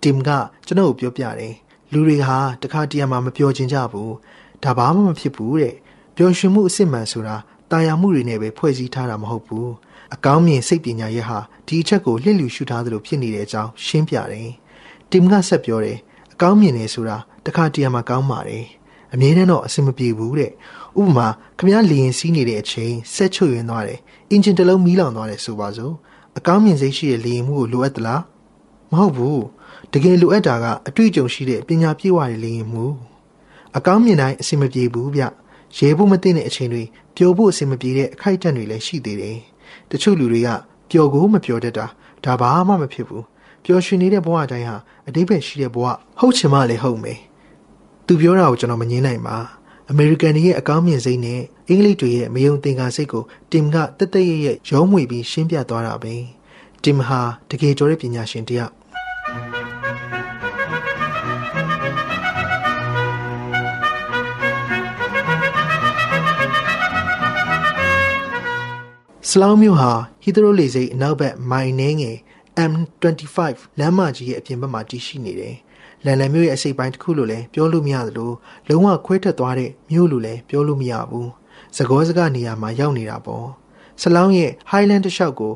[0.02, 0.28] တင်က
[0.66, 1.54] ကျွန်တော်ကိုပြောပြတယ်
[1.92, 4.14] လူတွေဟာတခါတရံမှာမပြောချင်ကြဘူး
[4.64, 5.74] ဒါဘာမှမဖြစ်ဘူးတဲ့
[6.16, 7.36] ပျော်ရွှင်မှုအစစ်မှန်ဆိုတာ
[7.70, 9.70] တာယာမှုတွေနဲ့ပဲဖွဲ့စည်းထားတာမဟုတ်ဘူး
[10.14, 14.50] အကောင်းမြင်စိတ်ပညာရဲ့ဟာဒီအချက်ကိုလှစ်လူရှုထားသလိုဖြစ်နေတဲ့အကြောင်းရှင်းပြတယ်
[15.10, 16.09] တင်ကဆက်ပြောတယ်အ
[16.42, 18.64] ကောင်းမြင်နေဆိုတာတခါတရံမှာကောင်းပါတယ်
[19.14, 20.53] အမြဲတမ်းတော့အဆင်မပြေဘူးတဲ့
[21.00, 23.98] ဥပမာခမည်းလေရင်စီးနေတဲ့အချိန်ဆက်ချွတ်ယွင်းသွားတယ်
[24.31, 25.94] အင်ဂျင်တစ်လုံးမီးလောင်သွားတယ်ဆိုပါစို့
[26.38, 28.22] အကောင်းမြင်စိတ်ရှိတဲ့လေရင်မှုကိုလိုအပ်သလား
[28.92, 29.42] မဟုတ်ဘူး
[29.92, 32.85] တကယ်လိုအပ်တာကအတွေ့အကြုံရှိတဲ့ပညာပြည့်ဝတဲ့လေရင်မှု
[33.76, 35.22] အကောင်းမြင်တိုင်းအဆင်မပြေဘူးဗျ
[35.79, 36.83] ရဲဖို့မသိတဲ့အချိန်တွေ
[37.16, 39.38] ပျော်ဖို့အဆင်မပြေတဲ့အခိုက်အတန့်တွေလည်းရှိသေးတယ်
[39.90, 40.48] တချို့လူတွေက
[40.90, 41.87] ပျော်ကိုမပျော်တတ်တာ
[42.24, 43.24] ဒါဘာမှမဖြစ်ဘူး
[43.64, 44.76] ပျော်ရွှင်နေတဲ့ဘဝတိုင်းဟာ
[45.08, 45.86] အတိပ္ပယ်ရှိတဲ့ဘဝ
[46.18, 47.18] ဟုတ်ချင်မှလည်းဟုတ်မယ်
[48.06, 49.36] သူပြောတာကိုကျွန်တော်မငင်းနိုင်ပါ
[49.90, 56.14] အမေရိကန်တွေရဲ့အကောင်းမြင်စိတ်နဲ့အင်္ဂလိပ်တွေရဲ့မယုံသင်္ကာစိတ်ကိုတင်ကတက်တက်ရရဲ့ရောမွေပြီးရှင်းပြသွားတာပဲ
[56.84, 57.20] တင်ဟာ
[57.50, 58.72] တကယ်ကြောတဲ့ပညာရှင်တယောက်
[69.28, 69.92] စလောင်းမြို့ဟာ
[70.22, 72.16] ဟီသရိုလေစိတ်အနောက်ဘက်မိုင်နေငယ်
[72.56, 73.38] M25
[73.78, 75.56] လမ်းမကြီးရဲ့အပြင်ဘက်မှာတည်ရှိနေတယ်။
[76.04, 78.32] လန်လန်မြို့ရဲ့အစိပ်ပိုင်းတစ်ခုလို့လည်းပြောလို့မရသလို
[78.68, 81.28] လုံးဝခွဲထွက်သွားတဲ့မြို့လို့လည်းပြောလို့မရဘူး။
[81.76, 83.46] သကောစကနေရာမှာရောက်နေတာပေါ့။
[84.00, 85.52] စလောင်းရဲ့ Highland တစ်လျှောက်ကို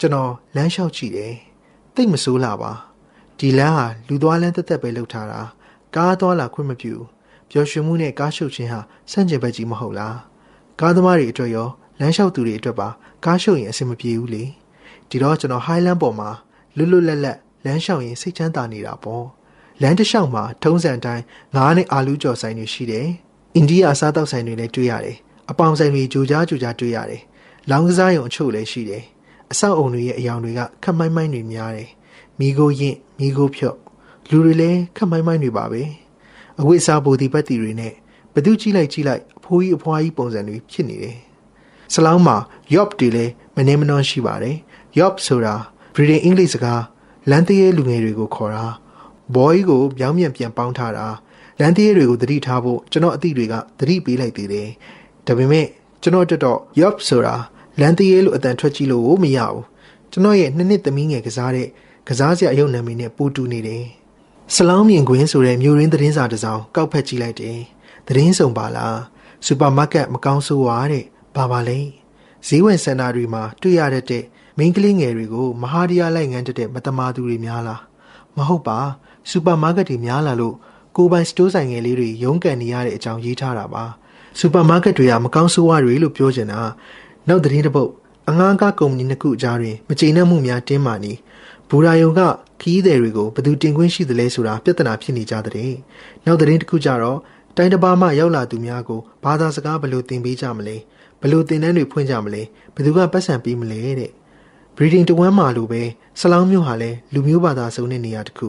[0.00, 1.34] ကျွန်တော်လမ်းလျှောက်ကြည့်တယ်။
[1.94, 2.72] သိပ်မဆိုးလာပါ။
[3.38, 5.40] ဒီလမ်းဟာလူသွားလမ်းတက်တက်ပဲလုပ်ထားတာ။
[5.96, 6.94] ကားသွားလာခွင့်မပြု။
[7.50, 8.80] ပျော်ရွှင်မှုနဲ့ကားရှုပ်ခြင်းဟာ
[9.10, 10.16] စန့်ကျင်ဘက်ကြီးမဟုတ်လား။
[10.80, 11.68] ကားသမားတွေအတွက်ရော
[12.00, 12.88] လမ်းလျှောက်သူတွေအတွက်ပါ
[13.24, 14.44] ကားရှုပ်ရင်အဆင်မပြေဘူးလေ
[15.09, 16.29] ဒီတော့ကျွန်တော် Highland ပေါ်မှာ
[16.77, 19.25] လွတ်လွတ်လပ်လပ်လမ်းလျှောက်ရင်စိတ်ချမ်းသာနေတာပေါ့
[19.81, 21.23] လမ်းတစ်လျှောက်မှာထုံးစံတိုင်း
[21.55, 23.07] ငါးနဲ့အာလူးကြော်ဆိုင်တွေရှိတယ်
[23.55, 25.17] အိန္ဒိယအစားတောက်ဆိုင်တွေလည်းတွေ့ရတယ်
[25.51, 27.21] အပေါင်ဆိုင်တွေကြိုကြားကြိုကြားတွေ့ရတယ်
[27.69, 29.03] လောင်းကစားရုံအချို့လည်းရှိတယ်
[29.51, 31.89] အဆောက်အုံတွေရဲ့အယောင်တွေကခက်မိုင်းမိုင်းတွေများတယ်
[32.39, 33.77] မိโกရင့်မိโกဖြော့
[34.29, 35.81] လူတွေလည်းခက်မိုင်းမိုင်းတွေပါပဲ
[36.59, 37.93] အဝိစားဘူဒီပတ်တီတွေနဲ့
[38.33, 41.17] ဘသူကြည့်လိုက်ကြည့်လိုက်အဖိုးကြီးအဖွားကြီးပုံစံတွေဖြစ်နေတယ်
[41.93, 42.37] စလောင်းမှာ
[42.73, 44.57] yop တွေလည်းမနေမနှောရှိပါတယ်
[44.98, 45.54] yop ဆိုတာ
[45.94, 46.82] ဗြိတိန်အင်္ဂလိပ်စကား
[47.30, 48.66] လန်တရဲလူငယ်တွေကိုခေါ်တာ
[49.34, 51.06] boy ကိုပြောင်းပြန်ပြန်ပေါင်းထားတာ
[51.60, 54.68] လန်တရဲတွေကိုသတိထားဖို့ကျွန်တော်အသည့်တွေကသတိပေးလိုက်သေးတယ်
[55.26, 55.66] ဒါပေမဲ့
[56.02, 57.34] ကျွန်တော်တက်တော့ yop ဆိုတာ
[57.80, 59.62] လန်တရဲလို့အတန်ထွက်ကြည့်လို့မရဘူး
[60.12, 61.68] ကျွန်တော်ရဲ့နှစ်နှစ်သမီးငယ်ကစားတဲ့
[62.08, 63.84] ကစားစရာအယုံနာမည်နဲ့ပိုတူနေတယ်
[64.54, 67.58] စလောင်းမြင်ကွင်းဆိုတဲ့မြို့ရင်းသတင်းစာတစ်စောင်ကောက်ဖက်ကြည့်လိုက်တယ်
[68.06, 68.98] သတင်းစုံပါလား
[69.46, 71.04] စူပါမားကတ်မကောင်းဆိုးွားတဲ့
[71.36, 71.78] ဘာပါလဲ
[72.46, 74.24] ဈေးဝယ်စင်တာတွေမှာတွေ့ရတဲ့
[74.58, 77.82] မိန်းကလေးငယ်တွေကိုမဟာဒီယာလိုက်ငန်းတဲ့မတမာသူတွေများလား
[78.36, 78.78] မဟုတ်ပါ
[79.30, 80.54] စူပါမားကတ်တွေများလာလို့
[80.96, 83.84] ကိုပိုင်စတိုးဆိုင်ငယ်လေးတွေရုန်းကန်နေရတဲ့အကြောင်းရေးထားတာပါ
[84.38, 86.60] စူပါမားကတ်တွေကမကောင်းဆိုးဝါးတွေလို့ပြောချင်တာ
[87.28, 87.90] နောက်သတင်းတစ်ပုဒ်
[88.28, 91.12] အငှားကားကုမ္ပဏီနှစ်ခုအကြားတွင်မကျေနပ်မှုများတင်းမာနေ
[91.68, 92.20] ဘူရာယုံက
[92.60, 95.72] ခီးသည်တွေကိုဘယ်သူတင်ခွင့်ရှိသလဲဆိုတာပြဿနာဖြစ်နေကြတဲ့
[96.24, 97.18] နောက်သတင်းတစ်ခုကြတော့
[97.56, 100.76] တိုင်းတစ်ပါးမှရောက်လာသူများကိုဘာသာစကားဘယ်လိုသင်ပေးကြမလဲ
[101.20, 102.42] ဘယ်လိုသင်တန်းတွေဖွင့်ကြမလဲ
[102.74, 104.12] ဘယ်သူကပတ်စံပေးမလဲတဲ့
[104.78, 105.82] ဗြိတိန်တဝမ်းမှာလိုပဲ
[106.20, 108.48] ဆလောင်းမျိုးဟာလည်းလူမျိုးဘာသာစုံတဲ့နေရာတစ်ခု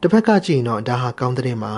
[0.00, 1.72] တစ်ဖက်ကကြည့်ရင်တော့ဒါဟာကောင်းတဲ့မှာ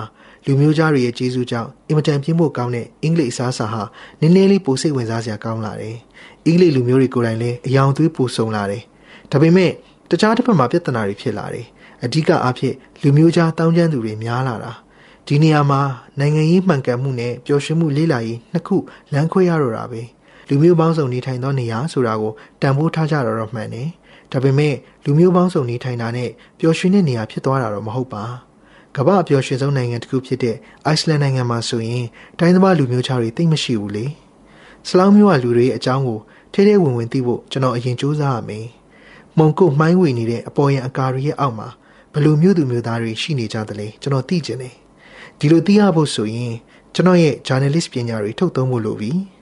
[0.45, 3.83] လူမျိုးသားတွေရဲ့ကျေးဇူးကြောင့်အင်မတန်ပြင်းဖို့ကောင်းတဲ့အင်္ဂလိပ်အစားအစာဟာ
[4.21, 5.95] နည်းနည်းလေးပိုစိတ်ဝင်စားစရာကောင်းလာတယ်။
[6.45, 8.83] အင်္ဂလိပ်လူမျိုးတွေကိုယ်တိုင်လည်းအယောင်သွေးပိုဆုံလာတယ်။
[9.31, 9.71] ဒါပေမဲ့
[10.09, 11.65] တခြားတစ်ဖက်မှာပြဿနာတွေဖြစ်လာတယ်။
[12.03, 14.71] အဓိကအားဖြင့်လူမျိုးသားတောင်းကျမ်းသူတွေများလာတာ။
[15.27, 15.81] ဒီနေရာမှာ
[16.19, 18.77] နိုင်ငံရေးမှန်ကန်မှုနဲ့ပျော်ရွှင်မှုလေးလာရေးနှစ်ခု
[19.11, 20.01] လမ်းခွဲရတော့တာပဲ။
[20.53, 23.87] လူမျိုးပေါင်းစုံနေထိုင်သောနေရာဆိုတာကိုတန်ဖိုးထားကြတော့တော့မှန်တယ်။
[24.31, 28.23] ဒါပေမဲ့လူမျိုးပေါင်းစုံနေထိုင်တာနဲ့ပျော်ရွှင်တဲ့နေရာဖြစ်သွားတာတော့မဟုတ်ပါ။
[28.95, 32.05] ကမ္ဘာအပျော်ရွှင်ဆုံးနိုင်ငံတစ်ခုဖြစ်တဲ့အိုက်စလန်နိုင်ငံမှာဆိုရင်
[32.39, 34.05] တိုင်းသမားလူမျိုးခြားတွေသိမ့်မရှိဘူးလေ။
[34.87, 36.19] စလောင်းမျိုးကလူတွေရဲ့အကြောင်းကို
[36.53, 38.65] ထဲထဲဝင်ဝင်သိဖို့ကျွန်တော်အရင်စူးစမ်းရမယ်။
[39.37, 41.67] မုံကုတ်မှိုင်းဝေနေတဲ့အပေါ်ယံအကာတွေရဲ့အောက်မှာ
[42.13, 44.75] ဘလူမျိုးသူမျိုးသားတွေရှိနေကြတယ်လေကျွန်တော်သိကျင်တယ်။
[45.39, 46.53] ဒီလိုသိရဖို့ဆိုရင်
[46.95, 49.11] ကျွန်တော်ရဲ့ journalist ပညာတွေထုတ်သုံးဖို့လိုပြီ။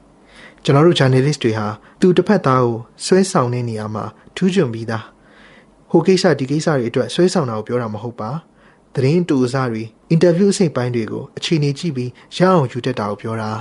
[0.64, 1.68] ကျွန်တော်တို့ journalist တွေဟာ
[1.99, 4.03] သူတစ်ဖက်သားကိုဆွဲဆောင်တဲ့နေရာမှာ
[4.36, 5.05] ထူးချွန်ပြီးသား
[5.89, 8.30] ဟိုကိစ္စဒီကိစ္စတွေအတွက်ဆွဲဆောင်တာကိုပြောတာမဟုတ်ပါ
[8.95, 13.51] သတင်းတူစားတွေအင်တာဗျူးအစိပ်ပိုင်းတွေကိုအခြေအနေကြည့်ပြီးရအောင်ယူတတ်တာကိုပြောတာ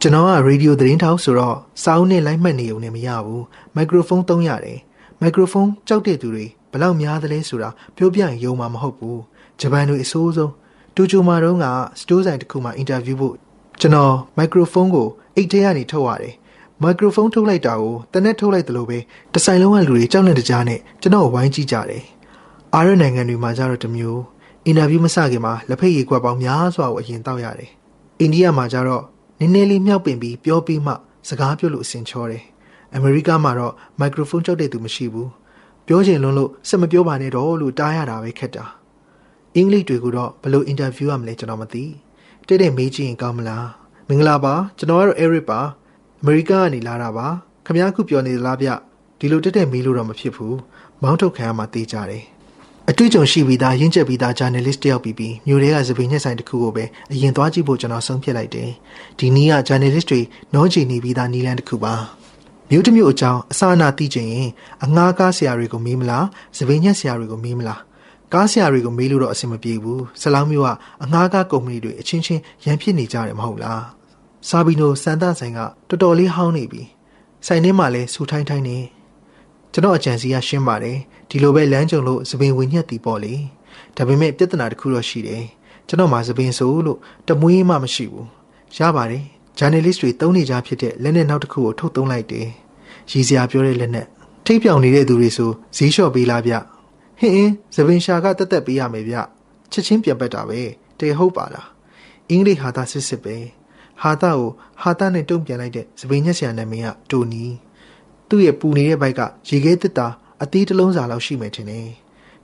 [0.00, 3.44] ကျွန်တော်ကရေဒီယိုသတင်းထောက်ဆိုတော့စောင်းနဲ့လိုက်မှတ်နေုံနဲ့မရဘူး
[3.74, 4.80] မိုက်ခရိုဖုန်းသုံးရတယ်
[5.20, 9.20] မိုက်ခရိုဖုန်းကြောက်တဲ့သူတွေဘလောက်များသလဲဆိုတာပြောပြရင်ယုံမှာမဟုတ်ဘူး
[9.60, 10.52] ဂျပန်တွေအဆိုးဆုံး
[10.96, 11.66] တိုကျိုမှာတော့က
[12.00, 13.34] စတိုးဆိုင်တစ်ခုမှာအင်တာဗျူးဖို့
[13.80, 16.34] ကျွန်တော်မိုက်ခရိုဖုန်းကိုအိတ်ထဲကနေထုတ်ရတယ်
[16.82, 18.98] မိုက်ခရိုဖုန်းထုတ်လိုက်တာကိုတနက်ထုတ်လိုက်တယ်လို့ပဲ
[19.34, 22.04] တဆိုင်လုံးကလူတွေကြောက်နေတကြားနဲ့ကျွန်တော်ဝိုင်းကြည့်ကြတယ်
[22.74, 24.20] အားရနိုင်ငံတွေမှာကြတော့တမျိုး
[24.66, 27.70] အင်တာဗျူးမစခင်မှာလက်ဖက်ရည်ကွက်ပေါင်းများစွာကိုအရင်တောက်ရတယ်
[28.20, 29.04] အိန္ဒိယမှာကြတော့
[29.38, 30.92] နည်းနည်းလေးမြောက်ပင်ပြီးပြောပြီးမှ
[31.28, 32.42] စကားပြောလို့အဆင်ချောတယ်
[32.94, 35.30] အမေရိကမှာတော့မိုက်ခရိုဖုန်းကြောက်တဲ့သူမရှိဘူး
[35.86, 38.64] ပြောချင်လွန်းလို့စက်မပြောပါနဲ့တော့လို့တားရတာပဲခက်တာ
[39.54, 41.84] အင်္ဂလိပ်တွေကိုတော့ဘယ်လိုအင်တာဗျူးရမလဲကျွန်တော်မသိ
[42.48, 43.66] တဲ့တဲ့မေးကြည့်ရင်ကောင်းမလား
[44.08, 45.60] မင်္ဂလာပါကျွန်တော်ကတော့ Eric ပါ
[46.22, 47.26] အမေရိကကနေလာတာပါ
[47.66, 48.68] ခမ ्या ခုပြောနေသလားဗျ
[49.18, 50.58] ဒီလိုတက်တဲ့မေးလို့တော့မဖြစ်ဘူး
[51.02, 52.24] မောင်းထုတ်ခံရမှသိကြတယ်
[52.90, 58.70] အတွေ့အကြုံရှိပြီးသားရင့်ကျက်ပြီးသား journalist တယောက်ပြီးပြီးမြို့ထဲကသပင်ညက်ဆိုင်တစ်ခုကိုပဲအရင်သွားကြည့်ဖို့ကျွန်တော်ဆုံးဖြတ်လိုက်တယ်
[59.18, 60.20] ဒီနီးက journalist တွေ
[60.54, 61.94] နောချီနေပြီးသားနီးလန်းတစ်ခုပါ
[62.70, 64.48] မြို့တစ်မြို့အကြောင်းအစအနာသိချင်ရင်
[64.84, 66.26] အငှားကားဆရာတွေကိုမေးမလား
[66.56, 67.80] သပင်ညက်ဆရာတွေကိုမေးမလား
[68.34, 70.68] ကားဆရာတွေကိုမေးလို့တော့အဆင်မပြေဘူးဆလောင်းမျိုးက
[71.04, 73.82] အငှားကားကုမ္ပဏီတွေအချင်းချင်းရန်ဖြစ်နေကြတယ်မဟုတ်လား
[74.48, 75.58] ဆာဘီနိုစန်တာဆိုင်က
[75.88, 76.82] တော်တော်လေးဟောင်းနေပြီ
[77.46, 78.78] ဆိုင်ထဲမှာလဲဆူထိုင်းထိုင်းနေ
[79.72, 80.98] ကျွန်တော်အကြံစီကရှင်းပါတယ်
[81.30, 83.34] ဒီလိုပဲလမ်းကြုံလို့သပင်ဝင်ညက်တီပေါ့လေ
[83.96, 85.44] ဒါပေမဲ့ပြဿနာတစ်ခုတော့ရှိတယ်
[85.88, 88.26] ကျွန်တော်မှာသပင်ဆိုလို့တမွေးမှမရှိဘူး
[88.78, 89.24] ရပါတယ်
[89.58, 92.46] ဂျာနယ်လစ်တွေတုံးနေကြဖြစ်တဲ့လက်နဲ့နောက်တစ်ခုကိုထုတ်သုံးလိုက်တယ်
[93.10, 94.06] ရည်စရာပြောတဲ့လက်နဲ့
[94.46, 96.60] ထိပ်ပြောင်နေတဲ့သူတွေဆိုဈေးလျှော့ပေးလားဗျဟ
[97.26, 99.16] င်းအင်းသပင်ရှာကတက်တက်ပေးရမယ်ဗျ
[99.72, 100.60] ချက်ချင်းပြန်ပက်တာပဲ
[100.98, 101.68] တေဟုတ်ပါလား
[102.30, 103.36] အင်္ဂလိပ်ဟာသာစစ်စစ်ပဲ
[104.02, 104.50] ဟာတာကို
[104.82, 107.44] ဟာတာနဲ့တုံ့ပြန်လိုက်တဲ့သပင်ညက်ဆရာနာမည်ကတိုနီ
[108.28, 110.06] သူ့ရဲ့ပူနေတဲ့ဘိုက်ကရေခဲတစ်တာ
[110.42, 111.88] အသေးတစ်လုံးစာလောက်ရှိမယ်ထင်တယ်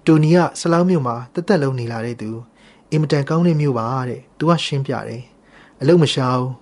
[0.07, 2.31] တိုနီကဆလောင်းမြို့မှာတက်တက်လုံးနေလာတဲ့သူ
[2.93, 5.23] အင်မတန်ကောင်းတဲ့မြို့ပါတဲ့သူကရှင်းပြတယ်
[5.81, 6.53] အလုံးမရှာဘူး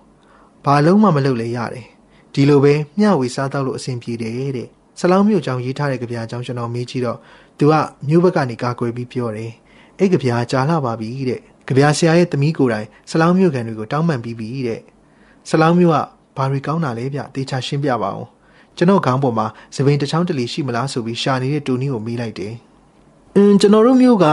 [0.65, 1.85] ဘာလုံးမှမလုပ်လဲရတယ်
[2.33, 7.17] ဒီလိုပဲမျှဝေစားတော့လို့အဆင်ပြေတယ်တဲ့ ဆလောင်းမြို့ကြောင်ရေးထားတဲ့ကြပြာကြောင်ကျွန်တော်မေးကြည့်တော့
[7.57, 7.73] သူက
[8.07, 9.51] မြို့ဘက်ကနေကာကွယ်ပြီးပြောတယ်
[9.97, 14.81] အဲ့ကြပြာကြာလာပါပြီတဲ့ကြပြာဆရာရဲ့သမီးကိုယ်တိုင်ဆလောင်းမြို့ကန်တွေကိုတောင်းပန်ပြီးပြီတဲ့
[15.49, 15.97] ဆလောင်းမြို့က
[16.37, 18.29] ဘာတွေကောင်းတာလဲဗျတေချာရှင်းပြပါအောင်
[18.77, 22.53] ကျွန်တော်ခေါင်းပေါ်မှာသပင်တစ်ချောင်းတလီရှိမလားဆိုပြီးရှာနေတဲ့တူနီကိုမေးလိုက်တယ်။
[23.35, 24.25] အင်းကျွန်တော်တို့မျိုးက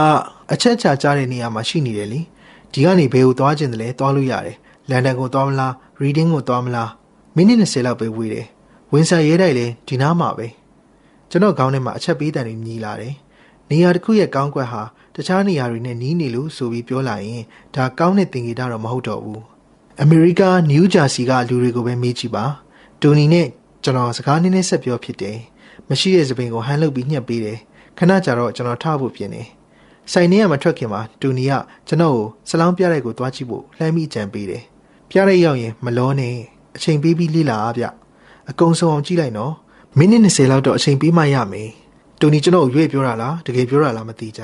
[0.53, 2.19] အချက်ချာကြားတဲ့နေရာမှာရှိနေတယ်လေ။
[2.73, 4.57] ဒီကနေဘယ်ကိုသွားခြင်းတလဲသွားလို့ရတယ်။
[4.89, 6.89] လန်ဒန်ကိုသွားမလား။ reading ကိုသွားမလား။
[7.35, 8.47] မိနစ်20လောက်ပဲဝေးတယ်။
[8.93, 10.47] ဝင်စာရဲတိုက်လဲဒီနားမှာပဲ။
[11.29, 13.13] ကျွန်တော်ခေါင်းထဲမှာအချက်ပေးတန်တွေမြည်လာတယ်။
[13.69, 14.81] နေရာတစ်ခုရဲ့ကောင်းကွက်ဟာ
[15.15, 17.43] တခြားနေရာတွေနဲ့နီးနေလို့ဆိုပြီးပြောလာရင်
[17.75, 19.41] ဒါကောင်းတဲ့သင်္ကေတတော့မဟုတ်တော့ဘူး။
[20.01, 22.45] အမေရိကနယူးဂျာစီကလူတွေကိုပဲမေးကြည့်ပါ။
[23.01, 23.47] တိုနီနဲ့
[23.83, 25.37] ကျွန်တော်စကားနည်းနည်းဆက်ပြောဖြစ်တယ်
[25.89, 27.59] မရှိတဲ့သပင်ကိုဟန်လုပ်ပြီးညှက်ပေးတယ်
[27.97, 29.47] ခဏကြာတော့ကျွန်တော်ထားဖို့ပြင်တယ်
[30.11, 31.53] ဆိုင်ထဲကမထွက်ခင်မှာတူနီက
[31.87, 34.63] ကျွန်တော်ကိုဆလောင်းပြတဲ့ကိုသွားကြည့်ဖို့လှမ်းမိကြံပေးတယ်
[35.09, 36.35] ပြတဲ့ရောက်ရင်မလောနဲ့
[36.75, 37.85] အချိန်ပေးပြီးလေ့လာအားဗျ
[38.49, 39.53] အကုံဆုံးအောင်ကြည့်လိုက်နော်
[39.97, 41.69] မိနစ်20လောက်တော့အချိန်ပေးမှရမယ်
[42.19, 44.41] တူနီကျွန်တော်ကိုရွေ့ပြောတာလားတကယ်ပြောတာလားမသိကြ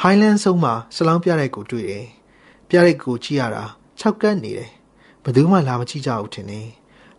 [0.00, 2.06] ဟိုင်းလန်းဆုံးမှာဆလောင်းပြတဲ့ကိုတွေ့တယ်
[2.68, 3.64] ပြတဲ့ကိုကြည့်ရတာ
[4.00, 4.70] ၆ကတ်နေတယ်
[5.22, 6.68] ဘယ်သူမှလာမကြည့်ကြဘူးထင်တယ်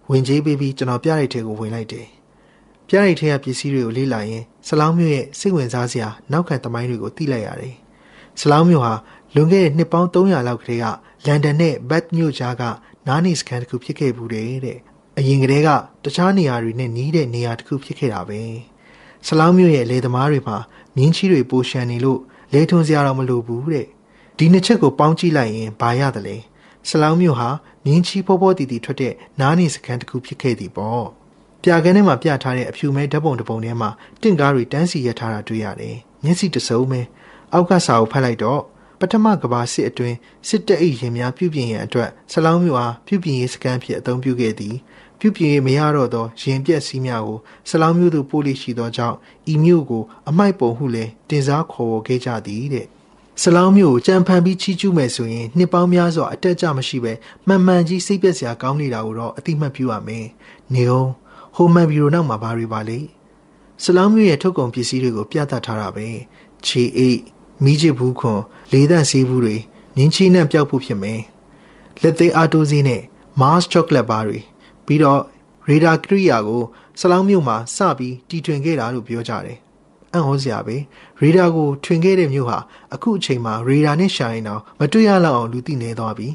[0.09, 2.07] ဝင်ကြီးပေးပြီးကျွန်တော်ပြရိုက်ထဲကိုဝင်လိုက်တယ်။
[2.87, 7.75] ပြရိုက်ထဲကပစ္စည်းတွေကိုလေ့လာရင်ဆလောင်းမျိုးရဲ့စိတ်ဝင်စားစရာနောက်ခံသမိုင်းတွေကိုသိလိုက်ရတယ်။
[8.39, 8.93] ဆလောင်းမျိုးဟာ
[9.35, 10.85] လွန်ခဲ့တဲ့နှစ်ပေါင်း300လောက်ကတည်းက
[11.25, 12.63] လန်ဒန်နဲ့ဘတ်မြို့ကြားက
[13.07, 14.79] နားနေစကန်တစ်ခုဖြစ်ခဲ့ဘူးတဲ့။
[15.19, 15.69] အရင်ကတည်းက
[16.03, 18.41] တခြားနေရာတွေနဲ့နီးတဲ့နေရာတစ်ခုဖြစ်ခဲ့တာပဲ။
[19.27, 20.57] ဆလောင်းမျိုးရဲ့လေသမားတွေမှာ
[20.95, 22.19] မြင်းချီတွေပိုရှန်နေလို့
[22.53, 23.87] လဲထွန်းစရာတော့မလိုဘူးတဲ့။
[24.37, 26.35] ဒီနှစ်ချက်ကိုပေါင်းကြည့်လိုက်ရင်ဘာရသလဲ။
[26.89, 27.49] ဆလောင်းမျိုးဟာ
[27.85, 31.05] မြင်းချီဖောဖောတီတီထွက်တဲ့နားနေစခန်းတစ်ခုဖြစ်ခဲ့သည်ပေါ့
[31.63, 33.89] ပြကန်းထဲမှာပြထားတဲ့အဖြူမဲဓပုံတပုံထဲမှာ
[34.21, 37.01] တင့်ကားတွေတန်းစီရထားတာတွေ့ရတယ်မျက်စိတစုံပဲ
[37.53, 38.61] အောက်ကစာကိုဖတ်လိုက်တော့
[38.99, 40.17] ပထမကဘာစစ်အတွင်း
[40.47, 44.75] စစ်တပ်၏ရင်များပြုပြင်ရန်အတွက်ဆလောင်းမျိုးအားပြုပြင်ရေးစကန်ဖြစ်အသုံးပြုခဲ့သည်
[45.19, 47.39] ပြုပြင်ရေးမရတော့သောရင်ပြက်စည်းများကို
[47.69, 49.17] ဆလောင်းမျိုးသူပို့လိရှိသောကြောင့်
[49.53, 52.87] ဤမျိုးကိုအမိုက်ပုံဟုလည်းတင်စားခေါ်ဝေါ်ခဲ့ကြသည်တဲ့
[53.41, 57.13] ဆလောင်းမျိုးကိုကြံဖန်ပြီးချီးကျူးမယ်ဆိုရင်နှစ်ပေါင်းများစွာအတက်ကြမရှိပဲ
[57.47, 60.25] မှန်မှန်ကြီးစိတ်ပျက်စရာကောင်းနေတာကိုတော့အတိမတ်ပြုရမယ်။
[60.73, 61.09] နေအောင်
[61.55, 62.99] ဟိုမန်ဘီရိုနောက်မှာဘာတွေပါလဲ။
[63.83, 66.07] ဆလောင်းမျိုးရဲ့ထုတ်ကုန်ပစ္စည်းတွေကိုပြသထားတာပဲ။
[66.65, 67.19] ခြေအိတ်
[67.63, 68.41] မိချစ်ဘူးခွန်
[68.71, 69.57] လေးသန့်စီးဘူးတွေ
[69.97, 71.21] နင်းချီနဲ့ပျောက်ဖို့ဖြစ်မယ်။
[72.01, 73.01] လက်သေးအာတိုစီးနဲ့
[73.39, 74.39] Mars chocolate bar တွေ
[74.89, 75.21] ပြီးတော့
[75.69, 76.61] ရေဒါကရိယာကို
[76.99, 79.57] ဆလောင်းမျိုးမှာစပြီးတီထွင်ခဲ့တာလို့ပြောကြတယ်
[80.13, 80.75] အံ့ဩစရာပဲ
[81.21, 82.57] ရေဒါကိုထွင်ခဲ့တဲ့မြို့ဟာ
[82.93, 86.29] အခုအချိန်မှာရေဒါနဲ့ရှာရင်တော့မတွေ့ရလောက်အောင်လူသိနေသွားပြီ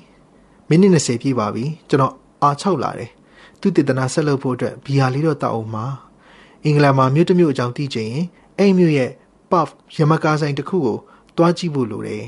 [0.69, 3.11] မိနစ်20ပြည့်ပါပြီကျွန်တော်အာ၆လာတယ်
[3.61, 5.87] သူတည်တနာဆက်လုပ်ဖို့အတွက်ဘီယာလေးတော့တောက်အောင်ပါ
[6.65, 8.27] အင်္ဂလန်မှာမြို့တစ်မြို့အကြောင်းသိချင်ရင်
[8.59, 9.11] အဲ့မြို့ရဲ့
[9.51, 10.99] puff ရမကာဆိုင်တစ်ခုကို
[11.37, 12.25] တွားကြည့်ဖို့လိုတယ်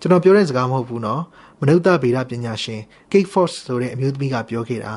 [0.00, 1.22] ကျွန်တော်ပြောတဲ့စကားမဟုတ်ဘူးနော်
[1.60, 4.94] မနုဿဗေဒပညာရှင် Kate Force ဆိုတဲ့အမျိုးသမီးကပြောခဲ့တာ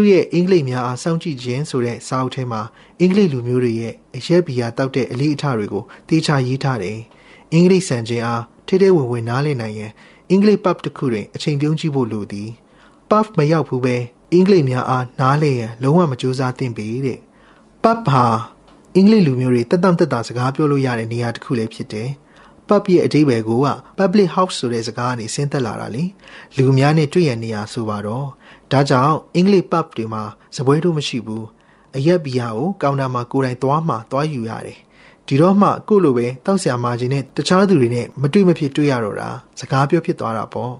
[0.00, 2.60] သူ့ရဲ့အင်္ဂလိပ်များအားစောင့်ကြည့်ခြင်းဆိုတဲ့စာအုပ်ထဲမှာ
[3.00, 6.98] အင်္ဂလိပ်လူမျိုးတွေရဲ့အရက်ဘီယာတောက်တဲ့အလေးအထတွေကိုတေချာရေးထားတယ်။
[7.52, 9.92] အအင်္ဂလိပ်ဆန်ခြင်းအားထဲထဲဝင်ဝင်နားလည်နိုင်ရန်
[10.30, 12.48] အင်္ဂလိပ် pub တစ်ခုတွင်အချိန်ပြုံးကြည့်ဖို့လိုသည်
[13.10, 13.96] pub မရောက်ဘူးပဲ
[14.32, 17.18] အင်္ဂလိပ်များအားနားလည်ရန်လုံးဝမကြိုးစားသင့်ပေတဲ့
[17.84, 18.24] pub ဟာ
[18.94, 22.08] အင်္ဂလိပ်လူမျိုးတွေတက်တတက်တာစကားပြောလို့ရတဲ့နေရာတစ်ခုလည်းဖြစ်တယ်။
[22.68, 23.68] pub ရဲ့အဓိပ္ပာယ်ကိုက
[23.98, 26.04] public house ဆိုတဲ့စကားကနေဆင်းသက်လာတာလေ
[26.56, 28.28] လူများနဲ့တွေ့ရနေရဆိုပါတော့
[28.72, 30.22] ဒါကြောင့်အင်္ဂလိပ် pub တွေမှာ
[30.56, 31.46] စပွဲတို့မရှိဘူး
[31.96, 34.78] အရက်ဘီယာကိုကောင်တာမှာကိုယ်တိုင်သွားမှသွားယူရတယ်
[35.26, 40.74] ဒီတော့မှကို့လိုပဲတောက်ဆရာမကြီးနဲ့တခြားသူတွေနဲ့မတွေ့မဖြစ်တွေ့ရတော့တာစကားပြောဖြစ်သွားတာပေါ့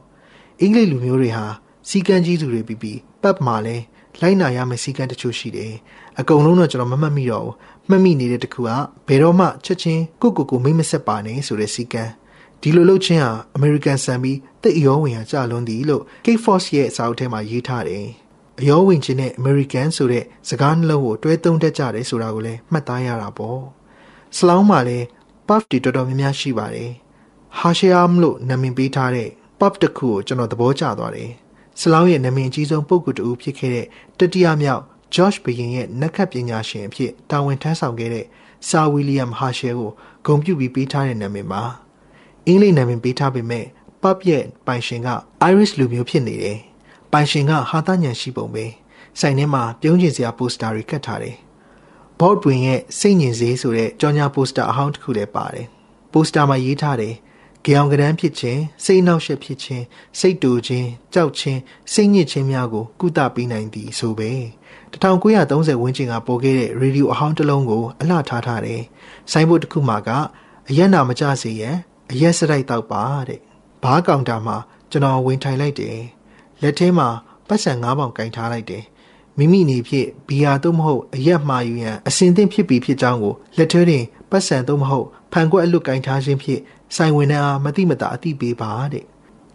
[0.61, 1.47] အင်္ဂလိပ်လူမျိုးတွေဟာ
[1.89, 3.77] စီကန်းကြီးသူတွေပြီးပြီးပတ်မှာလဲ
[4.21, 5.73] လိုက်နာရမယ့်စီကန်းတချို့ရှိတယ်
[6.19, 7.55] အကုန်လုံးတော့ကျွန်တော်မမှတ်မိတော့ဘူး
[7.89, 8.71] မှတ်မိနေတဲ့တခုက
[9.09, 12.13] ဘယ်တော့မှချက်ချင်းကိုကိုကိုမိမဆက်ပါနဲ့ဆိုတဲ့စီကန်း
[12.63, 18.07] ဒီလိုလုပ်ခြင်းဟာ American ဆန်ပြီးတိတ်အရောဝင်ရကြလွန်းသည်လို့ Kate Fox ရဲ့စာအုပ်ထဲမှာရေးထားတယ်
[18.61, 23.61] အရောဝင်ခြင်းနဲ့ American ဆိုတဲ့စကားနှလုံးကိုတွဲသုံးတတ်ကြတယ်ဆိုတာကိုလည်းမှတ်သားရတာပေါ့
[24.37, 25.07] စလောင်းမှာလည်း
[25.47, 26.91] puff တွေတော်တော်များများရှိပါတယ်
[27.59, 29.29] ဟာရှီယာမ်လို့နာမည်ပေးထားတဲ့
[29.61, 31.31] puff တစ်ခုကိုကျွန်တော်သဘောကျသွားတယ်
[31.81, 33.87] စလောင်းရဲ့နာမည်အကြီးဆုံးပုဂ္ဂိုလ်တူဖြစ်ခဲ့တဲ့
[34.19, 34.83] တတိယမြောက်
[35.15, 38.27] George ဘရင်ရဲ့နက်ခတ်ပညာရှင်အဖြစ်တာဝန်ထမ်းဆောင်ခဲ့တဲ့
[38.69, 39.91] ဆာဝီလီယမ်ဟာရှယ်ကို
[40.27, 41.63] ဂုဏ်ပြုပြီးပေးထားတဲ့နာမည်ပါ
[42.49, 43.67] အင်္ဂလိပ်နာမည်ပေးထားပေမဲ့
[44.03, 45.09] puff ရဲ့ပိုင်ရှင်က
[45.51, 46.59] Irish လူမျိုးဖြစ်နေတယ်
[47.13, 48.65] ပိုင်ရှင်ကဟာသညံရှိပုံပဲ
[49.21, 51.37] ဆိုင်ထဲမှာပြုံးကျင်စရာပိုစတာတွေကတ်ထားတယ်
[52.21, 55.67] ဘော့တွင်ရဲ့စိတ်ညင်စေးဆိုတဲ့ကြော်ညာပိုစတာအဟောင်းတစ်ခုလည်းပါတယ်
[56.13, 57.15] ပိုစတာမှာရေးထားတယ်
[57.65, 59.85] ကြောင်ကရန်ဖြစ်ခြင်းစိတ်နှောက်ယှက်ဖြစ်ခြင်း
[60.19, 61.61] စိတ်တူခြင်းကြောက်ခြင်း
[61.93, 64.31] စိတ်ညစ်ခြင်းများကိုကုသပေးနိုင်သည်ဆိုပဲ
[64.93, 68.83] 1930ဝန်းကျင်ကပေါ်ခဲ့တဲ့ရေဒီယိုအဟောင်းတစ်လုံးကိုအလှထားထားတယ်
[69.33, 70.11] ဆိုင်းဘုတ်တစ်ခုမှာက
[70.69, 71.77] အရက်နာမကြစေရန်
[72.11, 73.41] အရက်စရိုက်တောက်ပါတဲ့
[73.83, 74.57] ဘားကောင်တာမှာ
[74.91, 75.99] ကျွန်တော်ဝင်ထိုင်လိုက်တယ်
[76.63, 77.09] လက်ထဲမှာ
[77.49, 78.85] ပတ်စံ၅ပေါင်ကင်ထားလိုက်တယ်
[79.39, 86.61] မိမိနေဖြင့်ဘီယာသို့မဟုတ်အရက်မှာယူရန်အစဉ်သင့်ဖြစ်ပြီးဖြစ်ကြောင်းကိုလက်ထဲတွင်ပတ်စံသို့မဟုတ်ဖန်ကွက်အလွတ်ကင်ထားခြင်းဖြင့်
[86.97, 89.05] ဆိုင်ဝင်နှံအားမတိမတာအတိပေးပါတဲ့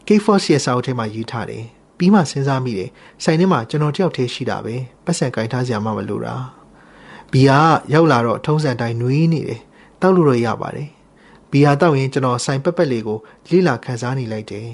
[0.08, 1.64] K4 ရဲ့စာအုပ်ထဲမှာရေးထားတယ်
[1.98, 2.90] ပြီးမှစဉ်းစားမိတယ်
[3.24, 4.76] ဆိုင်ထဲမှာကျွန်တော်တယောက်တည်းရှိတာပဲ
[5.06, 6.36] ပတ်စံကင်ထားစရာမှမလိုတာ
[7.32, 7.60] ဘီယာ
[7.94, 9.62] ရောက်လာတော့ထုံးစံတိုင်းနှွေးနေတယ်
[10.02, 10.90] တောက်လို့တော့ရပါတယ်
[11.54, 14.70] ဘီယာတောက်ရင်ကျွန်တော်ဆိုင်ပက်ပက်လေးကိုလိလာခန်းစားနေလိုက်တယ်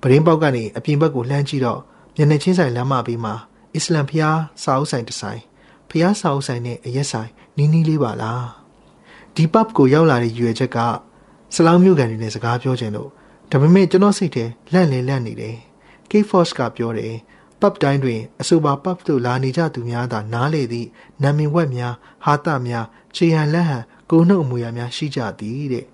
[0.00, 1.80] ပရင်းပေါက်ကနေအပြင်ဘက်ကိုလှမ်းကြည့်တော့
[2.16, 3.34] မျက်နှာချင်းဆိုင်လမ်းမဘေးမှာ
[3.74, 5.40] အစ္စလမ်ဖျားစာအုပ်ဆိုင်တစ်ဆိုင်
[5.90, 8.46] ဖျားစာအုပ်ဆိုင်နဲ့အရက်ဆိုင်နီးနီးလေးပါလား
[9.34, 10.78] ဒီပပ်ကိုရောက်လာတဲ့ရွယ်ချက်က
[11.54, 13.10] ဆလောင်းမျိုးကန်တွေနဲ့စကားပြောခြင်းလို့
[13.50, 15.56] ဒါပေမဲ့ကျွန်တော်စိတ်ထဲလန့်လန့်လန့်နေတယ်
[16.10, 17.14] K Force ကပြောတယ်
[17.60, 20.88] ပပ်တိုင်းတွင်အဆိုပါပပ်တို့လာနေကြသူများသာနားလေသည့်
[21.22, 25.84] နာမည်ဝက်များဟာတများခြေဟန်လက်ဟန် ကိုနှုတ်အမူအရာများရှိကြသည်တဲ့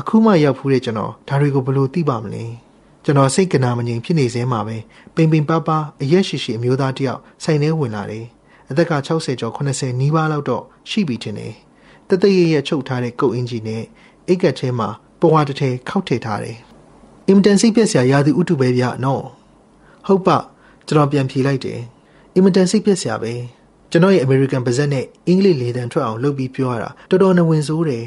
[0.00, 2.44] အခုမှရောက်ဖူးတဲ့ကျွန်တော်ဒါတွေကိုဘယ်လိုသိပါမလဲ
[3.04, 4.76] ကျွန်တော်စိတ်ကနာမငြိမ်ဖြစ်နေစဲမှာပဲ
[5.14, 8.26] ပိန်ပိန်ပါပါအရက်ရှိရှိအမျိုးသားတယောက်ဆိုင်ထဲဝင်လာတယ်
[8.70, 11.54] အသက်က60ကျော်80နီးပါးလောက်တော့ရှိပြီထင်တယ်
[12.08, 13.84] တသက်ရရချုပ်ထားတဲ့ကုတ်အင်ဂျီနဲ့
[14.28, 14.88] အိတ်ကက်ထဲမှာ
[15.20, 16.58] ပွားတစ်ထည်ခောက်ထည့်ထားတယ်
[17.28, 19.24] အင်မတန်စိတ်ပြက်စရာရာသီဥတုပဲဗျနော်
[20.06, 20.28] ဟုတ်ပ
[20.86, 21.80] ကျွန်တော်ပြန်ဖြေလိုက်တယ်
[22.34, 23.32] အင်မတန်စိတ်ပြက်စရာပဲ
[23.90, 28.06] ကျွန်တော်ရဲ့ American ပါဇက်နဲ့အင်္ဂလိပ်လေတံထွက်အောင်လုပ်ပြီးပြောရတာတော်တော်နဝင်ဆိုးတယ်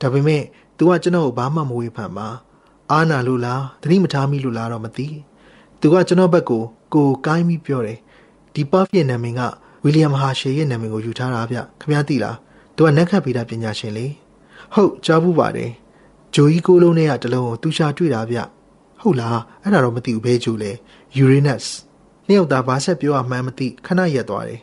[0.00, 0.42] ဒါပေမဲ့
[0.78, 2.28] तू ကကျွန်တော်ကိုဘာမှမဝေဖန်ပါ
[2.92, 5.08] အာနာလို့လားသတိမထားမိလို့လားတော့မသိ
[5.80, 6.62] သူကကျွန်တော်ဘက်ကို
[6.94, 7.98] ကိုကိုင်းပြီးပြောတယ်
[8.54, 9.40] ဒီပတ်ရဲ့နာမည်က
[9.84, 12.36] ဝီလျံဟာရှေရဲ့နာမည်ကိုယူထားတာဗျခင်ဗျားသိလား
[12.76, 14.06] သူကနက်ခတ်ဗီဒပညာရှင်လေ
[14.74, 15.70] ဟုတ်ကြားဘူးပါတယ်
[16.34, 18.38] ဂျိုကြီးကိုလုံးနဲ့ကတလုံးကိုသူရှာတွေ့တာဗျ
[19.00, 20.72] ဟုတ်လားအဲ့ဒါတော့မသိဘူးဘဲဂျိုလဲ
[21.22, 21.66] Uranus
[22.26, 24.60] နှစ်ယောက်သားဘာဆက်ပြောရမှန်းမသိခဏရက်သွားတယ်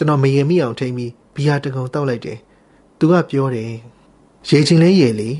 [0.00, 2.38] ကျွန်တော်မရင်မိအောင်ထိမ့်ပြီးဘီယာတကုံတောက်လိုက်တယ်
[2.98, 3.70] သူကပြောတယ်
[4.48, 5.30] ရေချင်းလေးရေလေ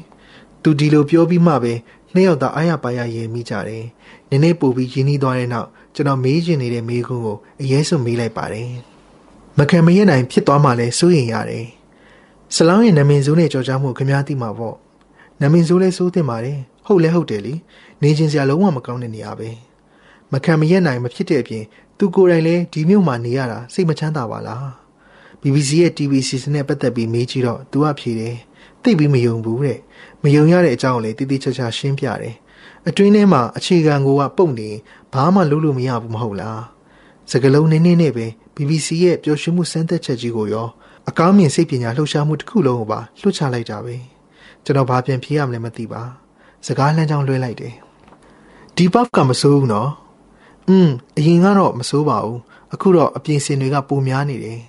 [0.63, 1.73] သူဒီလိုပြောပြီးမှပဲ
[2.15, 3.85] နှစ်ယောက်သားအားရပါရရေမိကြတယ်
[4.31, 8.71] နည်းနည်းပို့ပြီးရင်းနှီးသွားတဲ့နောက်ကျွန်တော်မေးချင်နေတဲ့မေးခွန်းကိုအရေးဆုံးမေးလိုက်ပါတယ်
[9.59, 11.67] မခံမရနိုင်ဖြစ်သွားမှလည်းစိုးရင်ရတယ်
[12.55, 14.77] ဆလောင်းရဲ့နမင်စိုးနဲ့ကြော်ကြားမှုခင်ဗျားသိမှာပေါ့
[15.43, 17.55] နမင်စိုးလဲစိုးတင်ပါတယ်ဟုတ်လဲဟုတ်တယ်လी
[18.03, 19.49] နေချင်းစရာလုံးဝမကောင်းတဲ့နေရာပဲ
[20.33, 21.65] မခံမရနိုင်မဖြစ်တဲ့အပြင်
[22.01, 24.67] သူကိုယ်တိုင်လည်းဒီမြို့မှာနေရတာစိတ်မချမ်းသာပါလား
[25.41, 28.37] BBC ရဲ့ TV season နဲ့ပတ်သက်ပြီးမေးကြည့်တော့သူကဖြေတယ်
[28.83, 29.79] သိပြီးမယုံဘူးတဲ့
[30.23, 32.35] မယုံရတဲ့အကြောင်းကိုလည်းတိတိကျကျရှင်းပြတယ်
[32.89, 34.71] အတွင်းထဲမှာအခြေခံကိုကပုတ်နေ
[35.13, 36.63] ဘာမှလုပ်လို့မရဘူးမဟုတ်လား
[37.31, 38.27] စကလုံးနင်းနေနဲ့ပဲ
[38.57, 40.69] BBC ရဲ့ပျော်ရွှင်မှုစမ်းသပ်ချက်ကြီးကိုရော
[41.09, 43.97] အကောင်းမြင်စိတ်ပညာလှုပ်ရှားမှုတစ်ခုလုံးကိုပါလွှတ်ချလိုက်တာပဲ
[44.65, 46.03] ကျွန်တော်ဘာပြန်ဖြေရမလဲမသိပါ
[46.67, 47.75] စကားလမ်းကြောင်းလွှဲလိုက်တယ်
[48.77, 49.91] ဒီဘတ်ကမစိုးဘူးနော်
[50.69, 52.41] อืมအရင်ကတော့မစိုးပါဘူး
[52.75, 54.61] အခုတော့အပြင်စင်တွေကပိုများနေတယ်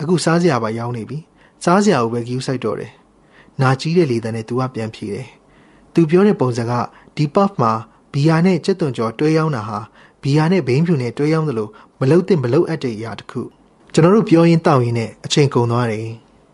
[0.00, 1.18] အခုစားစရာပါရောင်းနေပြီ
[1.64, 2.92] စားစရာကိုပဲဂီယူဆိုင်တော့တယ်
[3.60, 5.26] နာကြီးတဲ့လေတံနဲ့သူကပြန်ဖြေတယ်
[5.94, 6.72] သူပြောတဲ့ပုံစံက
[7.16, 7.72] ဒီ puff မှာ
[8.12, 9.78] ဘီယာနဲ့ကြက်သွန်ကြော်တွဲရောင်းတာဟာ
[10.22, 11.68] ဘီယာနဲ့ဘိန်းဖြူနဲ့တွဲရောင်းသလို
[12.00, 13.42] မလုတ်သင့်မလုတ်အပ်တဲ့အရာတစ်ခု
[13.92, 16.08] ကျွန်တော်တို့ပြောရင်းတောက်ရင်းနဲ့အချိန်ကုန်သွားတယ်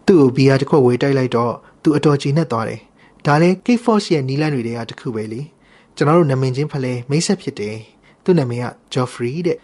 [0.07, 2.80] သူ့ကိုဘီယာတစ်ခွက်ဝေးတိုက်လိုက်တော့သူအတော်ကြီးနဲ့သွားတယ်
[3.26, 5.40] ဒါလည်း K-Force ရဲ့နီးလန်းတွေတဲကတစ်ခုပဲလေ
[5.97, 7.76] ကျွန်တော်တို့နာမည်ချင်းဖလဲမိတ်ဆက်ဖြစ်တယ်
[8.24, 9.58] သူ့နာမည်က Geoffrey တဲ့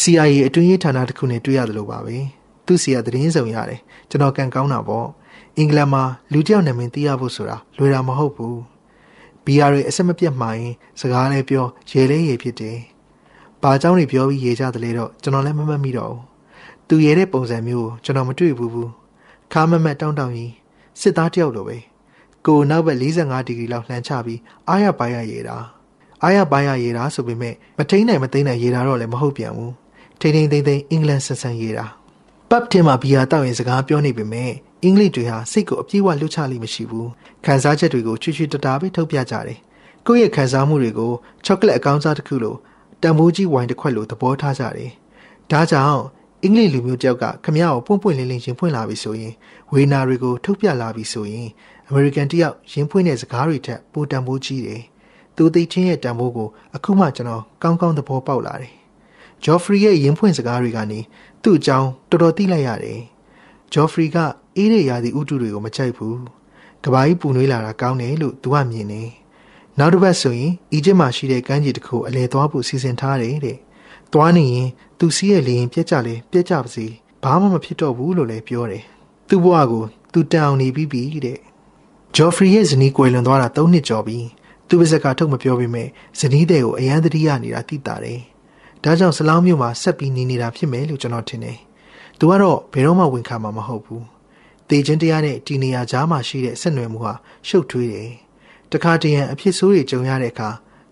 [0.00, 2.16] CIA အတွင်းရေးဌာနတစ်ခုနဲ့တွေ့ရတယ်လို့ပါပဲ
[2.66, 3.80] သူ့စီကသတင်းစုံရတယ်
[4.10, 5.08] ကျွန်တော်ကန်ကောင်းတာပေါ့
[5.56, 8.60] အင်္ဂလန်မှာလူတစ်ယောက်နာမည်သိရဖို့ဆိုတာလွယ်တာမဟုတ်ဘူး
[9.44, 12.78] ဘီယာတွေအဆက်မပြတ်မှရင်စကားလည်းပြောရေလေးရေဖြစ်တယ်
[13.62, 16.22] ဘာเจ้าတွေပြောပြီးရေကြတယ်လေတော့ကျွန်တော်လည်းမမှတ်မိတော့ဘူး
[16.88, 18.90] သူရဲတဲ့ပုံစံမျိုးကိုကျွန်တော်မတွေ့ဘူးဘူး
[19.52, 20.52] ခါမမတ်တောင်းတောင်းကြီး
[21.00, 21.78] စစ်သားတယောက်လိုပဲ
[22.46, 25.56] ကိုနောက်ဘက်45ဒီဂရီလောက်လှမ်းချပြီးအားရပါရရေတာ
[26.23, 29.73] အားရပါရရေတာဆိုပေမဲ့မထိန်နိုင်မသိနိုင်ရေတာတော့လည်းမဟုတ်ပြန်ဘူး
[30.19, 31.85] ထိန်ထိန်သိမ့်သိမ့်အင်္ဂလန်ဆန်ဆန်ရေတာ
[32.49, 34.51] ပတ်ထဲမှာဘီယာတောက်ရင်စကားပြောနေပေမဲ့
[34.83, 37.09] အင်္ဂလိပ်တွေဟာစိတ်ကိုအပြည့်အဝလှုပ်ချလိမ့်မရှိဘူး
[37.45, 39.59] ခံစားချက်တွေကိုချွချွတတာပဲထုတ်ပြကြတယ်
[40.07, 41.11] ကိုယ့်ရဲ့ခံစားမှုတွေကို
[41.45, 42.55] ချောကလက်အကောင်းစားတစ်ခုလို
[43.01, 44.91] တံမိုးကြီးဝိုင်တစ်ခွက်လိုသဘောထားကြတယ်
[45.51, 46.03] ဒါကြောင့်
[46.43, 49.33] အင်္ဂလိပ်လူမျိုးတယောက်ကခမရကိုပွန့်ပွန့်လင်းလင်းရင်ဖွင့်လာပြီဆိုရင်
[49.71, 51.47] ဝေနာတွေကိုထုတ်ပြလာပြီဆိုရင်
[51.87, 54.81] အမေရိကန်တယောက်ရင်ဖွင့်တဲ့စကားတွေထက်ပိုတန်ဖိုးကြီးတယ်။
[55.35, 58.73] သူသိချင်းရဲ့တန်ဖိုးကိုအခုမှကျွန်တော်ကောင်းကောင်းသဘောပေါက်လာတယ်။
[59.43, 60.99] ဂျော်ဖရီရဲ့ရင်ဖွင့်စကားတွေကနေ
[61.43, 62.99] သူ့အကြောင်းတော်တော်သိလိုက်ရတယ်။
[63.73, 64.17] ဂျော်ဖရီက
[64.55, 66.15] အေးတဲ့ရာသီဥတုတွေကိုမကြိုက်ဘူး။
[66.83, 69.03] ကဘာကြီးပူနွေးလာတာကောင်းတယ်လို့သူကမြင်နေ။
[69.79, 73.57] နောက်တစ်ပတ်ဆိုရင်အီဂျစ်မှာရှိတဲ့ကမ်းခြေတစ်ခုအလဲသွားဖို့စီစဉ်ထားတယ်တဲ့။
[74.13, 74.67] သွားနေရင်
[74.99, 76.85] သူစီးရဲ့လေရင်ပြက်ကြလေပြက်ကြပါစေ
[77.23, 78.83] ဘာမှမဖြစ်တော့ဘူးလို့လည်းပြောတယ်
[79.27, 81.39] သူ့ဘဝကိုသူတန်အောင်နေပြီးပြီတဲ့
[82.15, 84.19] ဂျော်ဖရီရဲ့ဇနီးကွယ်လွန်သွားတာ၃နှစ်ကျော်ပြီ
[84.67, 85.87] သူပါဇက်ကထုတ်မပြောပေမဲ့
[86.19, 88.21] ဇနီးတဲ့ကိုအယမ်းသတိရနေတာသိတာတယ်
[88.83, 91.57] ဒါကြောင့်ဆလောင်းမြို့မှာဆက်ပြီးနေနေတာဖြစ်မယ်လို့ကျွန်တော်ထင်တယ်
[92.19, 94.05] သူကတော့ဘယ်တော့မှဝန်ခံမှာမဟုတ်ဘူး
[94.69, 97.13] တေချင်းတရားနဲ့ဒီနေရာကြားမှာရှိတဲ့ဆက်နွယ်မှုဟာ
[97.47, 98.11] ရှုပ်ထွေးတယ်
[98.71, 100.49] တခါတရံအဖြစ်ဆိုးတွေကြုံရတဲ့အခါ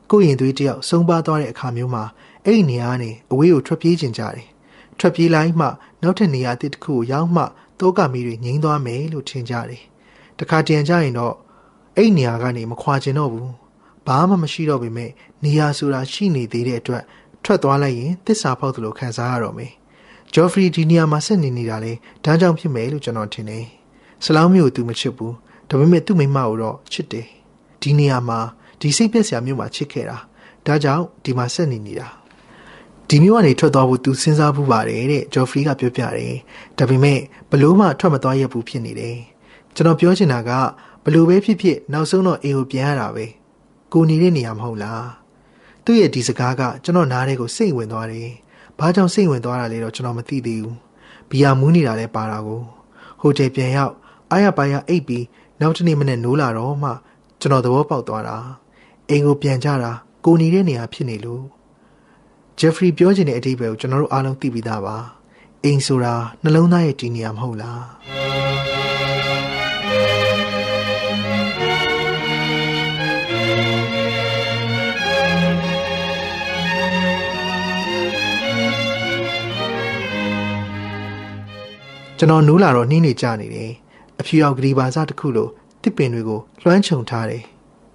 [0.09, 2.03] ကိုရင်သွေးတယောက်ဆုံးပါသွားတဲ့အခါမျိုးမှာ
[2.45, 4.47] အဲ့ဒီနေရာကနေအဝေးကိုထွက်ပြေးကျင်ကြတယ်။
[4.99, 5.67] ထွက်ပြေးလိုက်မှ
[6.01, 7.43] နောက်ထပ်နေရာတစ်ခုကိုရောက်မှ
[7.79, 9.83] တောကမီတွေငိမ့်သွားမယ်လို့ထင်ကြတယ်။
[10.39, 11.35] တခါတရံကြရင်တော့
[11.95, 13.49] အဲ့ဒီနေရာကနေမခွာကျင်တော့ဘူး။
[14.07, 15.09] ဘာမှမရှိတော့ပေမဲ့
[15.43, 17.03] နေရာဆိုတာရှိနေသေးတဲ့အတွက်
[17.43, 19.71] ထွက်သွားလိုက်ရင်သစ္စာဖောက်သလိုခံစားရတော့မယ်။
[20.33, 21.93] ဂျော်ဖရီဒီနေရာမှာဆက်နေနေတာလေ
[22.25, 23.65] ဒါကြောင့်ဖြစ်မယ်လို့ကျွန်တော်ထင်တယ်။
[24.23, 25.33] ဆလောင်းမျိုးကိုသူမချစ်ဘူး။
[25.69, 27.27] ဒါပေမဲ့သူ့မိမကိုတော့ချစ်တယ်။
[27.81, 28.39] ဒီနေရာမှာ
[28.79, 30.17] ဒီစိတ်ပြက်စရာမျိုးမှာချစ်ခဲ့တာ။
[30.65, 32.09] ဒါကြောင့်ဒီမှာဆက်နေနေတာ။
[33.13, 36.35] ဒီမျိုးကနေထွက်သွားဖို့သူစဉ်းစားဖို့ပါတယ်တဲ့ဂျော်ဖရီကပြောပြတယ်
[36.77, 39.17] ဒါပေမဲ့ဘလို့မှထွက်မသွားရဘူးဖြစ်နေတယ်
[39.75, 40.51] ကျွန်တော်ပြောချင်တာက
[41.03, 43.25] ဘလို့ပဲဖြစ်ဖြစ်နောက်ဆုံးတော့အိမ်ကိုပြန်ရတာပဲ
[43.93, 45.05] ကိုနေတဲ့နေရာမဟုတ်လား
[45.85, 48.29] သူ့ရဲ့ဒီစကားကကျွန်တော်နားထဲကိုစိတ်ဝင်သွားတယ်
[48.79, 50.77] ဘာကြောင့်စိတ်ဝင်သွားတာလဲတော့ကျွန်တော်မသိသေးဘူး
[51.29, 52.61] ဘီယာမူးနေတာလဲပါတာကို
[53.21, 53.93] ဟိုတယ်ပြန်ရောက်
[54.31, 55.25] အားရပါရအိပ်ပြီး
[55.59, 56.91] နောက်တနေ့မနေ့နိုးလာတော့မှ
[57.41, 58.37] ကျွန်တော်သဘောပေါက်သွားတာ
[59.09, 59.91] အိမ်ကိုပြန်ကြတာ
[60.25, 61.43] ကိုနေတဲ့နေရာဖြစ်နေလို့
[62.59, 64.97] ဂျက်ဖရီပြောချင်တဲ့အဓိပ္ပာယ်ကိုကျွန်တော်တို့အားလုံးသိပြီးသားပါ
[65.63, 66.13] အိမ်ဆိုတာ
[66.43, 68.20] နှလုံးသားရဲ့တည်နေရာမဟုတ်လား
[82.21, 83.71] ကျွန်တော်နိုးလာတော့နှင်းနေကြနေတယ်
[84.19, 85.49] အဖြူရောင်ဂရီပါစတစ်ခုလို
[85.83, 87.43] တစ်ပင်တွေကိုလွှမ်းခြုံထားတယ်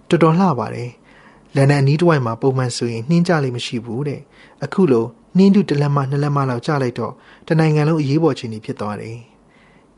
[0.08, 0.90] တော်တော်လှပါတယ်
[1.54, 4.20] လန်ဒန်နီးတစ်ဝိုက်မှာပုံမှန်ဆိုရင်နှင်းကြလိမ့်မရှိဘူးတဲ့
[4.64, 5.04] အခုလို
[5.36, 7.12] နှင်းတူတစ်လက်မနှစ်လက်မလောက်ကျလိုက်တော့
[7.48, 9.16] တနိုင်ငံလုံးအရေးပေါ်ခြင်းဖြစ်သွားတယ်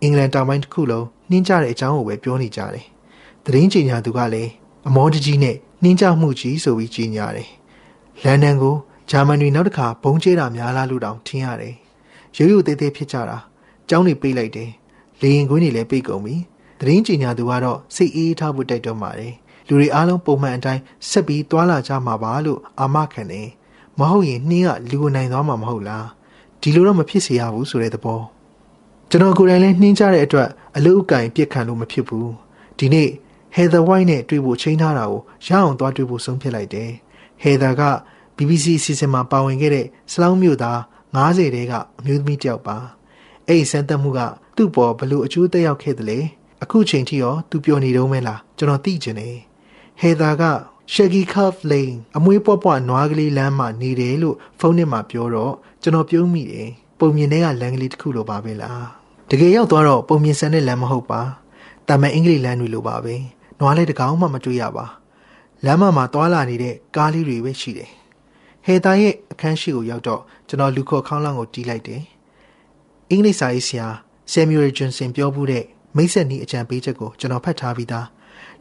[0.02, 2.84] အင်္ဂလန်တောင်ပိုင်းတစ်ခုလုံးနှင်းကြတဲ့အကြောင်းကိုပဲပြောနေကြတယ်
[3.44, 4.50] သတင်းကြေညာသူကလည်း
[4.88, 7.48] အမောတကြီးနဲ့နှင်းကြမှုကြီးဆိုပြီးကြေညာတယ်
[8.24, 8.76] လန်ဒန်ကို
[9.10, 11.74] ဂျာမန်တွေနောက်တစ်ခါဘုံကျဲတာများလားလို့တောင်ထင်ရတယ်
[12.36, 13.38] ရိုးရိုးသေးသေးဖြစ်ကြတာ
[13.88, 14.70] ကျောင်းတွေပိတ်လိုက်တယ်
[15.20, 16.36] လေရင်ကွင်းတွေလည်းပိတ်ကုန်ပြီ
[16.80, 19.34] သတင်းကြေညာသူကတော့စိတ်အေးထားဖို့တိုက်တွန်းပါတယ်
[19.66, 23.48] လူတွေအားလုံးပုံမှန်အတိုင်းဆက်ပြီးသွာလာကြမှာပါလို့အာမခံတယ်
[23.98, 26.06] မဟုတ်ရင်နှင်းကလူကိုနိုင်သွားမှာမဟုတ်လား
[26.60, 28.20] ဒီလိုတော့မဖြစ်စေရဘူးဆိုတဲ့သဘော
[29.10, 32.30] ကျွန်တော်ကိုယ်တိုင်လည်းနှင်းကြတဲ့အတွက်အလုတ်အကင်ပြစ်ခံလို့မဖြစ်ဘူး
[32.78, 33.10] ဒီနေ့
[33.56, 36.90] Heather White နဲ့တွေ့ဖို့ချိန်ထားတာကိုရအောင်သွားတွေ့ဖို့ဆုံးဖြတ်လိုက်တယ်
[37.44, 37.82] Heather က
[38.36, 40.78] BBC အစီအစဉ်မှာပါဝင်ခဲ့တဲ့စလောင်းမြို့သား
[41.16, 42.76] 90တဲကအမျိုးသမီးတယောက်ပါ
[43.48, 44.20] အဲ့ဒီစမ်းသပ်မှုက
[44.56, 46.18] သူ့ပေါ်ဘလို့အကျိုးသက်ရောက်ခဲ့တယ်လေ
[46.62, 49.36] အခုချိန်ထိရောသူပြောနေတော့မဲလားကျွန်တော်သိချင်တယ်
[50.00, 50.44] ဟေသာက
[50.94, 56.68] Shaggy Curve Lane အမွေးပွားပွားနွားကလေးလမ်းမှာနေတယ်လို့ဖုန်းထဲမှာပြောတော့ကျွန်တော်ပြုံးမိတယ်
[56.98, 58.86] ပုံမြင်တဲ့ကလမ်းကလေးတစ်ခုလိုပါပဲလား
[59.30, 61.20] တကယ်ရောက်သွားတော့ပုံမြင်ဆန်တဲ့လမ်းမဟုတ်ပါ
[61.88, 63.14] တာမန်အင်္ဂလိပ်လမ်းတွေလိုပါပဲ
[63.58, 64.86] နွားလေးတကောင်မှမတွေ့ရပါ
[65.64, 67.90] လမ်းမမှာသွားလာနေတဲ့ကားလေးတွေပဲရှိတယ်
[68.64, 72.02] ဟေတာရဲ့အခန်းရှိကိုရောက်တော့ကျွန်တော်လူခေါ်ခေါင်းလောင်းကိုတီးလိုက်တယ်
[73.12, 73.86] အင်္ဂလိပ်စာရေးဆရာ
[74.32, 75.64] ဆယ်မြူရဂျွန်စင်ပြောမှုတဲ့
[75.96, 78.06] မိတ်ဆက်နီးအကြံပေးချက်ကိုကျွန်တော်ဖတ်ထားပြီးသား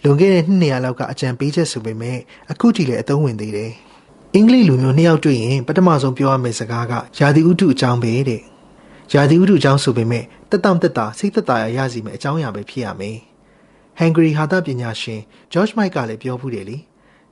[0.04, 2.18] လွန်ခဲ့တဲ့နှစ်နေရာလောက်ကအကြံပေးချက်ဆိုပေမဲ့
[2.52, 3.72] အခုထိလည်းအသုံးဝင်သေးတယ်။
[4.36, 8.42] အင်္ဂလိပ်လူမျိုးနှစ်ယောက်တွေ့ရင်ပထမဆုံးပြောရမယ့်စကားကယာတိဥတုအကြောင်းပဲတဲ့။
[9.14, 13.18] ယာတိဥတုအကြောင်းဆိုပေမဲ့တက်တောင့်တက်တာစိတ်သက်သာရရစီမယ့်အကြောင်းအရာပဲဖြစ်ရမယ်။
[13.98, 15.22] ဟန်ဂရီဟာသပညာရှင်
[15.52, 16.78] ဂျော့ချ်မိုက်ကလည်းပြောဘူးတယ်လေ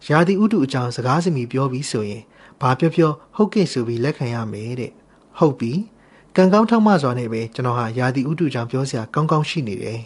[0.10, 2.24] ရာသီဥတုအကြောင်းစကားစမီပြောပြီးဆိုရင်
[2.62, 4.92] ဘာပြောပြောဟုတ်ကဲ့ဆိုပြီးလက်ခံရမယ်တဲ့
[5.38, 5.74] ဟုတ်ပြီ
[6.38, 10.00] ကံကောင်းထောက်မစွာနဲ့ပဲကျွန်တော်ဟာရာသီဥတုကြောင့်ပြောစရာကောင်းကောင်းရှိနေတယ်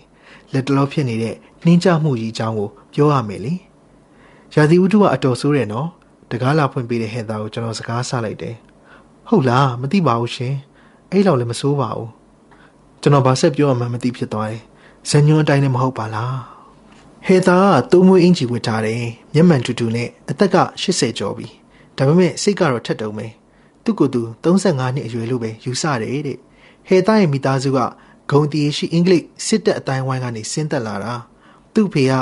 [0.54, 3.54] လက်တလောဖြစ်နေတဲ့နှင်းကြမှုကြီးအကြောင်းကိုပြောရမယ်လေ
[4.56, 5.88] ရာသီဥတုကအတော်ဆိုးတယ်နော်
[6.32, 8.56] တကားလာဖွင့်ပေးတဲ့ဟဲ့သားကိုကျွန်တော်စကားဆလိုက်တယ်
[9.28, 10.56] ဟုတ်လားမသိပါဘူးရှင်
[11.12, 12.10] အဲ့လောက်လည်းမစိုးပါဘူး
[13.02, 14.64] ကျွန်တော်ဘာဆက်ပြောမှမသိဖြစ်သွားတယ်
[15.10, 16.38] ဇညွန်အတိုင်းလည်းမဟုတ်ပါလား
[17.28, 19.04] ဟေသာကသုံးမွေးအင်ဂျီဝတ်ထားတယ်
[19.34, 21.48] မျက်မှန်တူတူနဲ့အသက်က80ကျော်ပြီ
[21.98, 23.28] ဒါပေမဲ့စိတ်ကတော့ထက်တုံပဲ
[23.84, 26.38] သူ့ကိုယ်သူ35နှစ်အရွယ်လို့ပဲယူဆတယ်တဲ့
[26.88, 27.80] ဟေသာရဲ့မိသားစုက
[28.32, 31.14] ဂုံတီရှိအင်္ဂလိပ်စစ်တပ်အတိုင်းဝိုင်းကနေဆင်းသက်လာတာ
[31.74, 32.14] သူ့ဖေက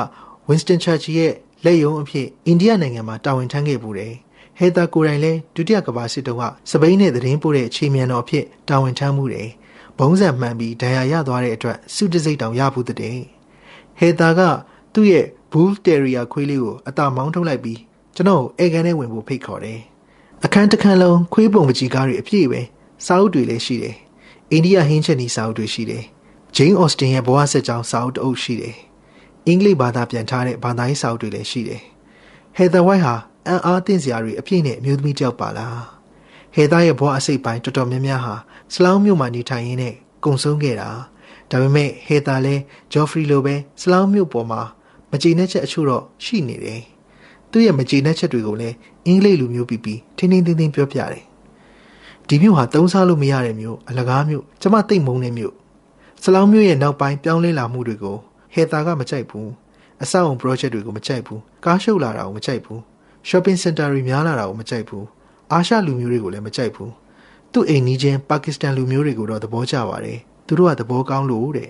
[0.47, 1.33] Winston Churchill ရဲ့
[1.65, 4.13] လက်ယုံအဖြစ်အိန္ဒိယနိုင်ငံမှာတာဝန်ထမ်းခဲ့ပူတယ်
[4.57, 9.49] ဟေသာကိုယ်တိုင်လည်းဒုတိယကမ္ဘာစစ်တုန်းကစပိန်နဲ့သတင်းပို့တဲ့ခြေမြန်တော်အဖြစ်တာဝန်ထမ်းမှုတယ်
[9.97, 12.97] ဘုံးဆက်မှန်ပြီးဒဏ်ရာရသွားတဲ့အတွက်စုတစိတ်တောင်ရဘူးတဲ့
[13.99, 14.41] ဟေသာက
[14.93, 17.79] သူ့ရဲ့ Bull Terrier ခွေးလေးကိုအသာမောင်းထုတ်လိုက်ပြီး
[18.15, 19.79] ကျွန်တော်အေကန်ထဲဝင်ဖို့ဖိတ်ခေါ်တယ်
[20.45, 22.61] အခန်းတစ်ခန်းလုံးခွေးပုံပကြီးကားတွေအပြည့်ပဲ
[23.05, 23.95] စာအုပ်တွေလည်းရှိတယ်
[24.51, 26.03] အိန္ဒိယဟင်းချက်နီစာအုပ်တွေရှိတယ်
[26.55, 28.75] ဂျိန်းအော်စတင်ရဲ့ဘဝဆက်ကြောင်းစာအုပ်တအုပ်ရှိတယ်
[29.45, 31.81] အင်္ဂလိပ်ဘာသာပြန်ထားတဲ့ဘာသာရေးစာအုပ်တွေလည်းရှိတယ်
[32.55, 33.15] ဟေသာဝိုက်ဟာ
[33.47, 35.81] အံ့အားသင့်စရာတွေအပြည့်နဲ့အမျိုးသမီးတယောက်ပါလား
[36.55, 38.35] ဟေသာရဲ့ဘဝအစိတ်ပိုင်းတော်တော်များများဟာ
[38.73, 40.89] စလောင်းမြို့မှာနေထိုင်ရင်းနဲ့ကုံဆုံးခဲ့တာ
[41.51, 42.55] ဒါပေမဲ့ဟေတာလဲ
[42.93, 44.61] ဂျော်ဖရီလိုပဲစလောင်းမြို့ပေါ်မှာ
[45.11, 46.81] မကြေနပ်ချက်အချို့တော့ရှိနေတယ်
[47.51, 48.75] သူ့ရဲ့မကြေနပ်ချက်တွေကိုလည်း
[49.05, 51.23] အင်္ဂလိပ်လူမျိုးပြီးပြီးထင်းထင်းထင်းထင်းပြောပြတယ်
[52.27, 55.53] ဒီမြို့ဟာသုံးစားလို့မရတဲ့မြို့အလကားမြို့ကျမသိမ့်မုန်းတဲ့မြို့
[56.23, 58.17] စလောင်းမြို့ရဲ့နောက်ပိုင်းပြောင်းလဲလာမှုတွေကို
[58.53, 59.49] ဟေတာကမကြိုက်ဘူး
[60.03, 62.79] အဆောက်အုံ project တွေကိုမကြိုက်ဘူးကားရှုပ်လာတာကိုမကြိုက်ဘူး
[63.29, 65.05] shopping center တွေများလာတာကိုမကြိုက်ဘူး
[65.51, 66.91] အာရှလူမျိုးတွေကိုလည်းမကြိုက်ဘူး
[67.53, 71.69] သူ့အိမ်နီးချင်းပါကစ္စတန်လူမျိုးတွေကိုတော့သဘောကျပါတယ်သူတို့ကသဘောကောင်းလို့တဲ့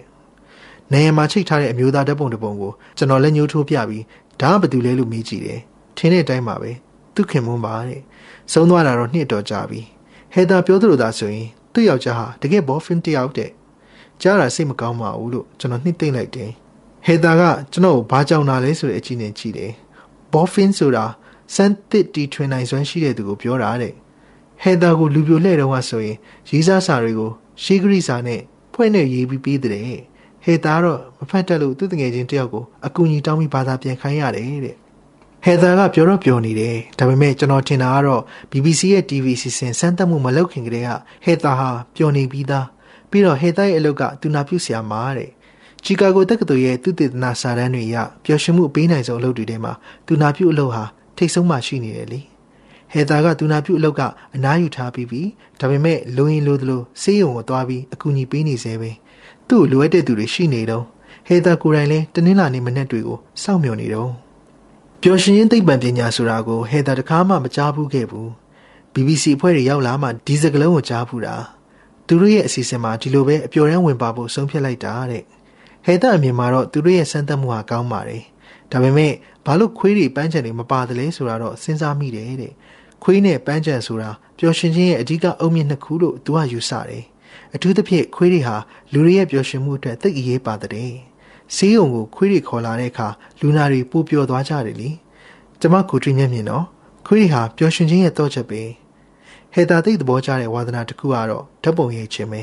[0.94, 4.04] နေရာမှာချိတ်ထားတဲ့အမျိုးသားဓာတ်ပုံတစ်ပုံကိုကျွန်တော်လည်းညှိုးထိုးပြပြီး
[4.42, 5.62] ဒါကဘာတူလဲလို့မေးကြည့်တယ်
[5.98, 6.72] ထင်းတဲ့အတိုင်းပါပဲ
[7.16, 8.02] သူခင်မွန်းပါတဲ့
[8.52, 9.82] ဆုံးသွားတာတော့နှစ်တော်ကြာပြီ
[10.34, 13.52] ဟေတာပြောသလိုသာဆိုရင်သူ့ယောက်ျားဟာတကယ်ဘောဖင်တယောက်တဲ့
[14.22, 16.52] ကြားတာစိတ်မကောင်းပါဘူးလို့ကျွန်တော်နှစ်သိမ့်လိုက်တယ်
[17.06, 19.72] ဟေတာကကျွန်တော်ကိုဘာကြောင်တာလဲဆိုတဲ့အကြည့်နဲ့ကြည့်တယ်
[20.34, 21.06] ဘောဖင်ဆိုတာ
[21.56, 23.94] စမ်းသစ်တီထွင်နိုင်စွမ်းရှိတဲ့သူကိုပြောတာတဲ့
[24.64, 26.18] ဟေတာကိုလူပြိုလှဲ့တော့ကဆိုရင်
[26.50, 27.32] ရေးစားစာတွေကို
[27.64, 28.42] ရှေးဂရိစာနဲ့
[28.74, 29.84] ဖွဲ့နဲ့ရေးပြီးပေးတဲ့
[30.48, 34.76] ဟေတာတော့မဖတ်တတ်လို့သူ့တငယ်ချင်းတယောက်ကိုအကူအညီတောင်းပြီးဘာသာပြန်ခိုင်းရတယ်တဲ့
[35.46, 38.22] ဟေတာကပြောတော့ပြောနေတယ်ဒါပေမဲ့ကျွန်တော်ထင်တာကတော့
[38.52, 40.90] BBC ရဲ့ TV စီစဉ်စမ်းသပ်မှုမလုပ်ခင်ကတည်းက
[41.26, 42.68] ဟေတာဟာပျော်နေပြီးသား
[43.10, 45.30] ပြီးတော့ဟေတာရဲ့အလုပ်ကသူနာပြုဆရာမတဲ့
[45.84, 49.74] ချီကာဂိုတက္ကသိုလ်ရဲ့သူတေသနာစာတမ်းတွေအရပျော်ရွှင်မှုပေးနိုင်ဆုံးအလုပ်တွေထဲမှာ
[50.08, 50.84] သူနာပြုအလုပ်ဟာ
[51.18, 52.20] ထိတ်ဆုံးမှရှိနေတယ်လေ
[52.94, 54.02] ဟေတာကသူနာပြုအလုပ်က
[54.36, 55.22] အနားယူထားပြီးပြီ
[55.60, 58.92] ဒါပေမဲ့လိုရင်လိုသလိုစေးရုံကိုသွားပြီးအကူအညီပေးနေသေးပဲ
[59.48, 60.84] သူ့လိုအပ်တဲ့သူတွေရှိနေတော့
[61.28, 64.12] ဟေတာကိုယ်တိုင်လည်းတနင်္လာနေ့မနေ့တွေကိုစောင့်မျှော်နေတော့
[65.02, 68.30] ပျော်ရွှင်ရင်သိပ္ပံပညာဆိုတာကိုဟေတာတခါမှမကြားဘူးခဲ့ဘူး
[68.94, 71.36] BBC အဖွဲ့တွေရောက်လာမှဒီစကလုံးကိုကြားဘူးတာ
[72.08, 75.24] သူတို့ရဲ့အစီအစဉ်မှာဒီလိုပဲအပျော်ရမ်းဝင်ပါဖို့ဆုံးဖြတ်လိုက်တာတဲ့
[75.86, 78.24] ဟေတာအမြင်မှာတော့သူတို့ရဲ့စမ်းသပ်မှုဟာကောင်းပါတယ်
[78.72, 79.14] ဒါပေမဲ့
[79.46, 82.54] ဘာလို့ခွေးတွေပန်းချံတွေမပါတယ်လဲဆိုတာတော့စဉ်းစားမိတယ်တဲ့
[83.04, 87.04] ခွေးနဲ့ပန်းချံဆိုတာပျော်ရွှင်ခြင်းရဲ့အဓိကအုံမြင့်နှစ်ခုလို့သူကယူဆတယ်
[87.56, 88.56] အထူးသဖြင့်ခွေးတွေဟာ
[88.94, 90.92] လူတွေရဲ့ပျော်ရွှင်မှုအတွက်သိအရေးပါတဲ့
[91.56, 93.08] ဆေးရုံကိုခွေးတွေခေါ်လာတဲ့အခါ
[93.40, 94.90] လူနာတွေပိုပျော်သွားကြတယ်လေ
[95.62, 96.66] ကျမကိုတွေ့မျက်မြင်တော့
[97.06, 98.62] ခွေးတွေဟာပျော်ရွှင်ခြင်းရဲ့တော့ချက်ပဲ
[99.54, 102.42] ဟေတာသိသဘောကျတဲ့ဝါသနာတစ်ခုကတော့ဓာတ်ပုံရိပ်ခြင်းပဲ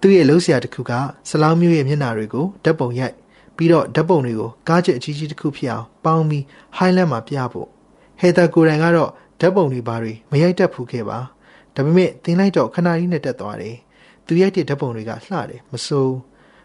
[0.00, 0.92] သူ့ရဲ့လှုပ်ရှားတစ်ခုက
[1.28, 3.14] ဆလောင်းမျိုးရဲ့မျက်နှာတွေကိုဓာတ်ပုံရိုက်
[3.56, 6.42] ပြီးတော့ဓာတ်ပုံတွေကိုကားချက်အကြီးကြီးတစ်ခုဖြစ်အောင်ပေါင်းပြီး
[6.78, 7.68] highlight မှာပြဖို့
[8.20, 9.10] ဟေတာကိုယ်တိုင်ကတော့
[9.40, 11.18] ဓာတ်ပုံတွေဘာတွေမရိုက်တတ်ဘူးခဲ့ပါ
[11.74, 13.76] ဒါပေမဲ့သင်လိုက်တော့ခဏလေးနဲ့တက်သွားတယ်
[14.26, 16.14] သူရိုက်တဲ့ဓာတ်ပုံတွေကလှတယ်မစိုး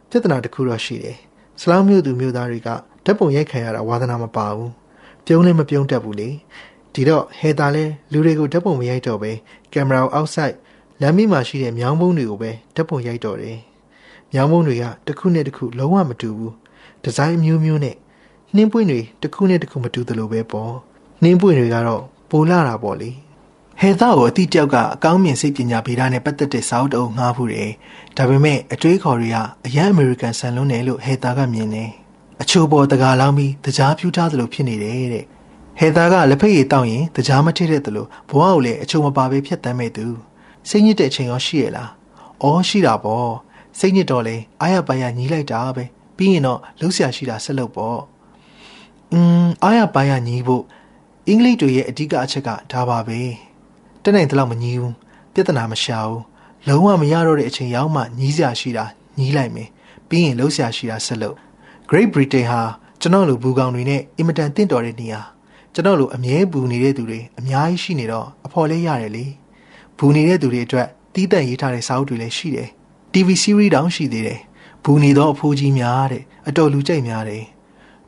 [0.09, 1.17] ပြဿနာတစ်ခုတော့ရှိတယ်
[1.61, 2.69] ဆလောင်းမျိုးသူမျိုးသားတွေက
[3.05, 4.71] ဓာတ်ပုံရိုက်ခံရတာဝါသနာမပါဘူး
[5.25, 6.29] ပြုံးလည်းမပြုံးတတ်ဘူးလေ
[6.93, 9.31] ဒီတော့ဟေတာလဲလူတွေကိုဓာတ်ပုံမရိုက်တော့ပဲ
[9.73, 10.55] ကင်မရာကို outside
[11.01, 13.57] လမ်းမမှာရှိတဲ့မြောင်းပုံးတွေကိုပဲဓာတ်ပုံရိုက်တော့တယ်
[14.33, 16.53] မြောင်းပုံးတွေကတစ်ခုနဲ့တစ်ခုလုံးဝမတူဘူး
[17.03, 17.95] ဒီဇိုင်းအမျိုးမျိုးနဲ့
[18.55, 20.73] နှင်းပွင့်တွေတစ်ခုနဲ့တစ်ခုမတူသလိုပဲပေါ့
[21.23, 23.09] နှင်းပွင့်တွေကတော့ပိုလာတာပေါ့လေ
[23.81, 27.71] ဟေသားကိုအတိတယောက်ကအကောင်းမြင်စိတ်ပညာဗေဒနဲ့ပတ်သက်တဲ့စာအုပ်တအုပ်ငှားဖို့တယ်
[28.17, 31.89] ဒါပေမဲ့အတွေးခေါ်တွေကအရန်အမေရိကန်ဆန်လုံးတယ်လို့ဟေသားကမြင်တယ်
[32.41, 35.25] အချို့ပေါ်တကားလောင်းပြီးတကြားပြူထားသလိုဖြစ်နေတယ်တဲ့
[35.79, 40.05] ဟေသားကလက်ဖက်ရည်တောက်ရင်တကြားမထည့်တဲ့သလိုဘဝကိုလည်းအချို့မပါပဲဖြတ်တမ်းမဲ့သူ
[40.69, 41.91] စိတ်ညစ်တဲ့အချိန်ရောရှိရလား
[42.43, 43.31] အော်ရှိတာပေါ့
[43.79, 45.83] စိတ်ညစ်တော့လေအားရပါရညီးလိုက်တာပဲ
[46.17, 47.99] ပြီးရင်တော့လှုပ်ရှားရှိတာဆက်လုပ်ပေါ့
[49.11, 50.63] อืมအားရပါရညီးဖို့
[51.27, 53.19] အင်္ဂလိပ်တွေရဲ့အဓိကအချက်ကဒါပါပဲ
[54.03, 54.95] တက်နိုင်တဲ့လောက်မညီးဘူး
[55.33, 56.23] ပြဿနာမရှာဘူး
[56.67, 58.85] လုံးဝမရတော့တဲ့အချိန်ရောက်မှညီးစရာရှိတာ
[59.17, 59.69] ညီးလိုက်မယ်
[60.09, 61.37] ပြီးရင်လှုပ်ရှားရှိတာဆက်လုပ်
[61.89, 62.61] Great Britain ဟာ
[63.01, 65.21] ကျွန်တော်လိုဘူကောင်တွေနဲ့အင်မတန်တင့်တော်တဲ့နေရာ
[65.73, 69.25] ကျွန်တော်လိုအမြဲဘူနေတဲ့သူတွေအများကြီးရှိနေတော့အဖော်လေးရတယ်လေ
[69.97, 72.69] ဘူနေတဲ့သူတွေအတွက်တီးတန့်ရေးထားတဲ့စာအုပ်တွေလည်းရှိတယ်
[73.13, 74.39] TV series တောင်ရှိသေးတယ်
[74.83, 77.43] ဘူနေသောအဖိုးကြီးများတဲ့အတော်လူကြိုက်များတယ်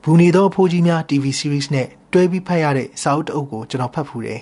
[0.03, 4.41] ဘူနေသောအဖိုးကြီးများ TV series နဲ့တွဲပြီးဖတ်ရတဲ့စာအုပ်တစ်အုပ်ကိုကျွန်တော်ဖတ်ဖူးတယ်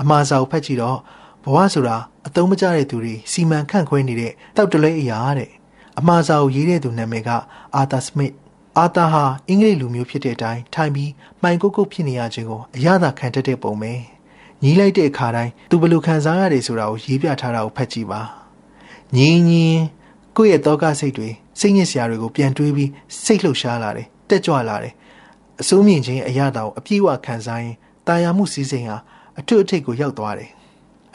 [0.00, 0.98] အမှားစာအုပ်ဖတ်ကြည့်တော့
[1.44, 1.96] ဘဝဆိုတာ
[2.26, 5.50] အသုံးမကျတဲ့သူတွေစီမံခန့်ခွဲနေတဲ့တောက်တလဲအရာတဲ့
[5.98, 7.30] အမှားစာအုပ်ရေးတဲ့သူနာမည်က
[7.76, 8.32] အာသာစမစ်
[8.78, 11.10] အာသာဟာအင်္ဂလိပ်လူမျိုးဖြစ်တဲ့အတိုင်းထိုင်ပြီး
[11.42, 13.92] မှိုင်ကုတ်ကုတ်ဖြစ်နေရခြင်းကိုအရသာခံတတ်တဲ့ပုံပဲ
[14.62, 18.20] ညီးလိုက်တဲ့အခါတိုင်းသူဘယ်လိုခံစားရတယ်ဆိုတာကိုရေးပြထားတာကိုဖတ်ကြည့်ပါ
[19.16, 19.80] ညီးညီး
[20.36, 21.28] ကိုယ့်ရဲ့တောကစိတ်တွေ
[21.60, 22.90] စိတ်ညစ်စရာတွေကိုပြန်တွေးပြီး
[23.24, 24.94] စိတ်လှုပ်ရှားလာတယ်တက်ကြွလာတယ်
[25.60, 27.76] အစိုးမြင့်ခြင်းအရသာကိုအပြည့်အဝခံစားရင်
[28.06, 28.96] တာယာမှုစည်းစိမ်ဟာ
[29.38, 30.50] အထွတ်အထိပ်ကိုရောက်သွားတယ်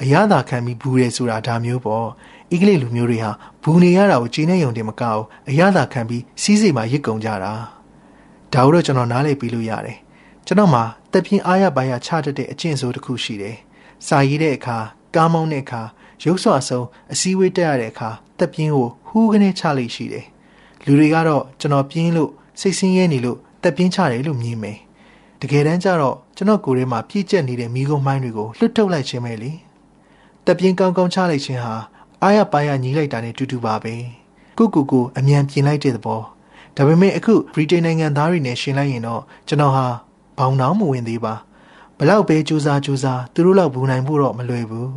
[0.01, 2.07] အရသာခံပြီးဘူးရဲဆိုတာဒါမျိုးပေါ့
[2.51, 3.31] အင်္ဂလိပ်လူမျိုးတွေဟာ
[3.63, 7.53] ဘူးနေရတာကိုကျင်းနေုံတင်မကောက်အရသာခံပြီးစီးစိမ်မှာရစ်ကုန်ကြတာ
[8.53, 9.97] ဒါတော့ကျွန်တော်နားလည်ပြီးလို့ရတယ်
[10.45, 13.57] ကျွန်တော်မှာတက်ပြင်းအားရပါရချတတ်တဲ့အကျင့်ဆိုးတစ်ခုရှိတယ်
[14.07, 14.77] စာရေးတဲ့အခါ
[15.15, 15.81] ကားမောင်းတဲ့အခါ
[16.23, 18.09] ရုပ်ဆွအဆုံးအစည်းအဝေးတက်ရတဲ့အခါ
[18.39, 20.25] တက်ပြင်းကိုဟူးကနေချလိမ့်ရှိတယ်
[20.85, 24.77] လူတွေကတော့ကျွန်တော်ပြင်းလို့စိတ်ဆင်းရဲနေလို့တက်ပြင်းချတယ်လို့မြင်မယ်
[25.45, 29.51] တကယ်တမ်းကျတော့ကျွန်တော်ကိုယ်ထဲမှာပြည့်ကျက်နေတဲ့မိကုံးမိုင်းတွေကိုလွတ်ထုတ်လိုက်ခြင်းပဲလေ
[30.45, 31.73] တက်ပြင်းကောင်းကောင်းချလိုက်ခြင်းဟာ
[32.21, 33.93] အားရပါရညီးလိုက်တာနဲ့တူတူပါပဲ
[34.57, 36.21] ကုကူကိုအမြန်ပြင်လိုက်တဲ့သဘော
[36.75, 39.85] ဒါပေမဲ့အခုဗြိတိန်နိုင်ငံသားတွေနဲ့ရှင်လိုက်ရင်တော့ကျွန်တော်ဟာ
[40.37, 41.33] ဘောင်တောင်မဝင်သေးပါ
[41.97, 44.91] ဘလောက်ပဲစူးစမ်းစူးစမ်းသူတို့လောက်ဘူးနိုင်ဖို့တော့မလွယ်ဘူး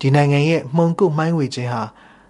[0.00, 1.82] ဒီနိုင်ငံရဲ့မှုန်ကုတ်မှိုင်းဝေခြင်းဟာ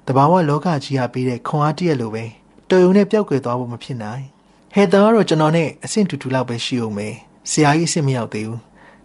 [0.07, 2.25] တဘာဝလောကကြီးဟာပေးတဲ့ခွန်အားတရက်လိုပဲ
[2.69, 4.25] တော်ရုံနဲ့ပျောက်ကွယ်သွားဖို့မဖြစ်နိုင်
[4.75, 7.17] ဟဲတာကတော့ကျွန်တော်နဲ့အဆင့်တူတူလောက်ပဲရှိအောင်မယ်
[7.51, 8.61] ဆရာကြီးအဆင့်မရောက်သေးဘူး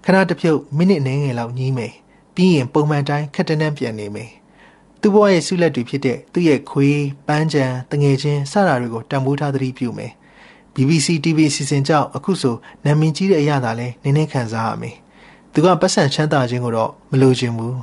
[0.05, 1.93] ခဏတစ်ဖြုတ်မိနစ်နှင်းငယ်လောက်ညီးမယ်
[2.35, 4.31] ပြီးရင်ပုံမှန်တိုင်းခက်တန်းတန်းပြန်နေမယ်
[5.01, 10.11] သူ့ဘဝရဲ့ဆုလက်တွေဖြစ်တဲ့သူ့ရဲ့ခွေးပန်းချံတငယ်ချင်းစတာတွေကိုတံပိုးထားသတိပြုမယ်
[10.73, 14.95] BBC TV စီစဉ်ကြောင့်အခုဆိုနာမည်ကြီးတဲ့အရာသာလဲနည်းနည်းခံစားရမယ်
[15.53, 17.77] သူကပတ်စံချမ်းသာခြင်းကိုတော့မလိုချင်ဘူး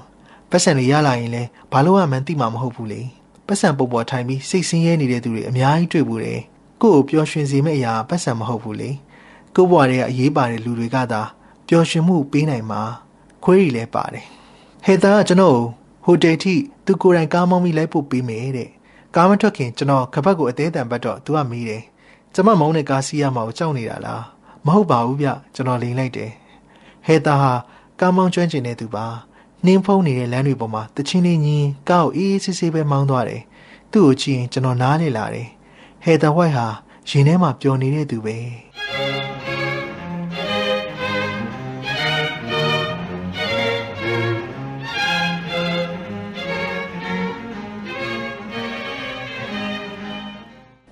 [0.50, 1.42] ပတ်စံတွေရလာရင်လဲ
[1.72, 3.00] ဘာလို့မှန်းသိမှာမဟုတ်ဘူးလေ
[3.46, 6.40] ပတ်စံပုံပေါ်ထိုင်ပြီးစိတ်ဆင်းရဲနေတဲ့သူတွေအများကြီးတွေ့ဘူးတယ်
[6.82, 8.90] ကို့ကိုပျော်ရွှင်စေမယ့်အရာပတ်စံမဟုတ်ဘူးလေ
[9.54, 11.22] ကို့ဘဝတွေကအရေးပါတဲ့လူတွေကသာ
[11.68, 12.82] ပျော်ရွှင်မှုပေးနိုင်မှာ
[13.44, 14.26] ခွေးရီလည်းပါတယ်
[14.84, 15.58] ဟေတာကကျွန်တော်
[16.04, 16.54] ဟိုတယ်ထိ
[16.86, 18.70] သူကိုယ်တိုင်ကားမောင်းပြီးလိုက်ဖို့ပေးမယ်တဲ့
[19.14, 21.82] ကားမထွက်ခင်ကျွန်တော်ခပတ်ကိုအသေးတန်ပတ်တော့သူကမေးတယ်
[22.34, 24.22] ကျမမောင်းတဲ့ကားစီးရမှာကိုကြောက်နေတာလား
[24.66, 26.30] မဟုတ်ပါဘူးဗျကျွန်တော်လိန်လိုက်တယ်
[27.06, 27.52] ဟေတာဟာ
[28.00, 29.06] ကားမောင်းကျွမ်းကျင်တဲ့သူပါ
[29.64, 33.42] နှင်းဖုံးနေတဲ့လမ်းတွေပေါ်မှာတချင်းလေးကြီးကားကိုအေးအေးဆေးဆေးပဲမောင်းသွားတယ်
[33.92, 35.48] သူ့ကိုကြည့်ရင်ကျွန်တော်နားလေလာတယ်
[36.04, 36.66] ဟေတာဝိုက်ဟာ
[37.08, 38.36] ရင်ထဲမှာပျော်နေတဲ့သူပဲ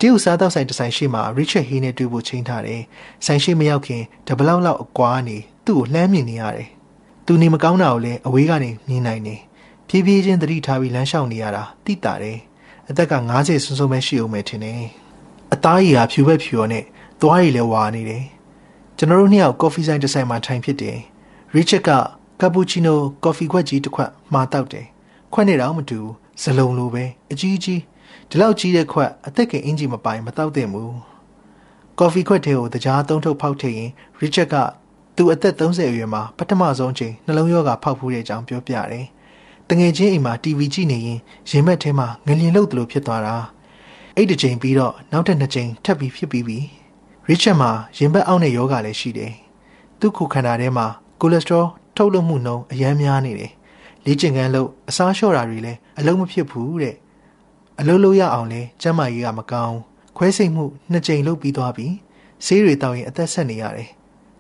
[0.01, 2.83] တရုတ်စားတော့ဆိုင်တဆိုင်ရှိမှရစ်ချက်ဟေးနဲ့တွေ့ဖို့ချိန်ထားတယ်။
[3.27, 5.37] ဆိုင်ရှိမရောက်ခင်တပလောက်လောက်အကွာနေ
[5.67, 6.69] သူ့ကိုလှမ်းမြင်နေရတယ်။
[7.27, 9.41] သူနေမကောင်းတာကိုလည်းအဝေးကနေမြင်နိုင်တယ်။
[9.89, 12.39] ဖြည်းဖြည်းချင်းသတိထားပြီးလမ်းလျှောက်နေရတာတိတာတယ်။
[12.89, 14.83] အသက်က90စွန်းစွန်းပဲရှိအောင်ပဲထင်တယ်။
[15.55, 16.85] အသားရည်ဟာဖြူဘက်ဖြူရောနဲ့
[17.21, 18.25] သွားရည်လည်းဝါနေတယ်။
[18.99, 20.97] ကျွန်တော်တို့နှစ်ယောက်ကော်ဖီဆိုင်တစ်ဆိုင်မှာထိုင်ဖြစ်တယ်။
[21.55, 21.91] ရစ်ချက်က
[22.41, 24.87] ကပူချီနိုကော်ဖီခွက်ကြီးတစ်ခွက်မှာတောက်တယ်။
[25.33, 27.81] ခွက်နဲ့တော့မတူဘူး။ဇလုံးလိုပဲအကြီးကြီး
[28.31, 30.97] ဒီလောက်ကြီးတဲ့ခွက်အသက်ကင်အင်ဂျီမပိုင်မတောက်သင့်ဘူး
[31.99, 34.55] ကော်ဖီခွက်ထဲကိုတကြားသုံးထုတ်ဖောက်ထည့်ရင်ရစ်ချက်က
[35.17, 39.07] သူအသက်30အရွယ်မှာပထမဆုံးချိန်နှလုံးရောဂါဖောက်ဖူးတဲ့အကြောင်းပြောပြတယ်
[39.69, 41.19] တငယ်ချင်းအိမ်မှာ TV ကြည့်နေရင်
[41.51, 43.37] ရင်ဘက်ထဲမှာငလျင်လှုပ်သလိုဖြစ်သွားတာ
[44.17, 46.59] အဲ့ဒီချိန်ပြီးတော့နောက်ထပ်နှစ်ချိန်ထပ်ပြီးဖြစ်ပြီးပြီ
[47.29, 49.33] ရစ်ချက်မှာရင်ဘက်အောက်နဲ့ယောဂါလည်းရှိတယ်
[50.01, 50.87] သူ့ခုခန္ဓာထဲမှာ
[51.21, 51.67] ကိုလက်စထရော
[51.97, 53.53] ထုတ်လွှတ်မှုနှုန်းအများများနေတယ်
[54.05, 56.97] လေ့ကျင့်ခန်းလို့အစားလျှော့တာတွေလည်းအလုံးမဖြစ်ဘူးတဲ့
[57.81, 59.79] အလုပ်လုပ်ရအောင်လဲကျမ်းမာရေးကမကောင်း
[60.17, 61.87] ခွဲစိတ်မှုနှစ်ကြိမ်လုပ်ပြီးသွားပြီ
[62.45, 63.89] ဆေးတွေတောက်ရင်အသက်ဆက်နေရတယ်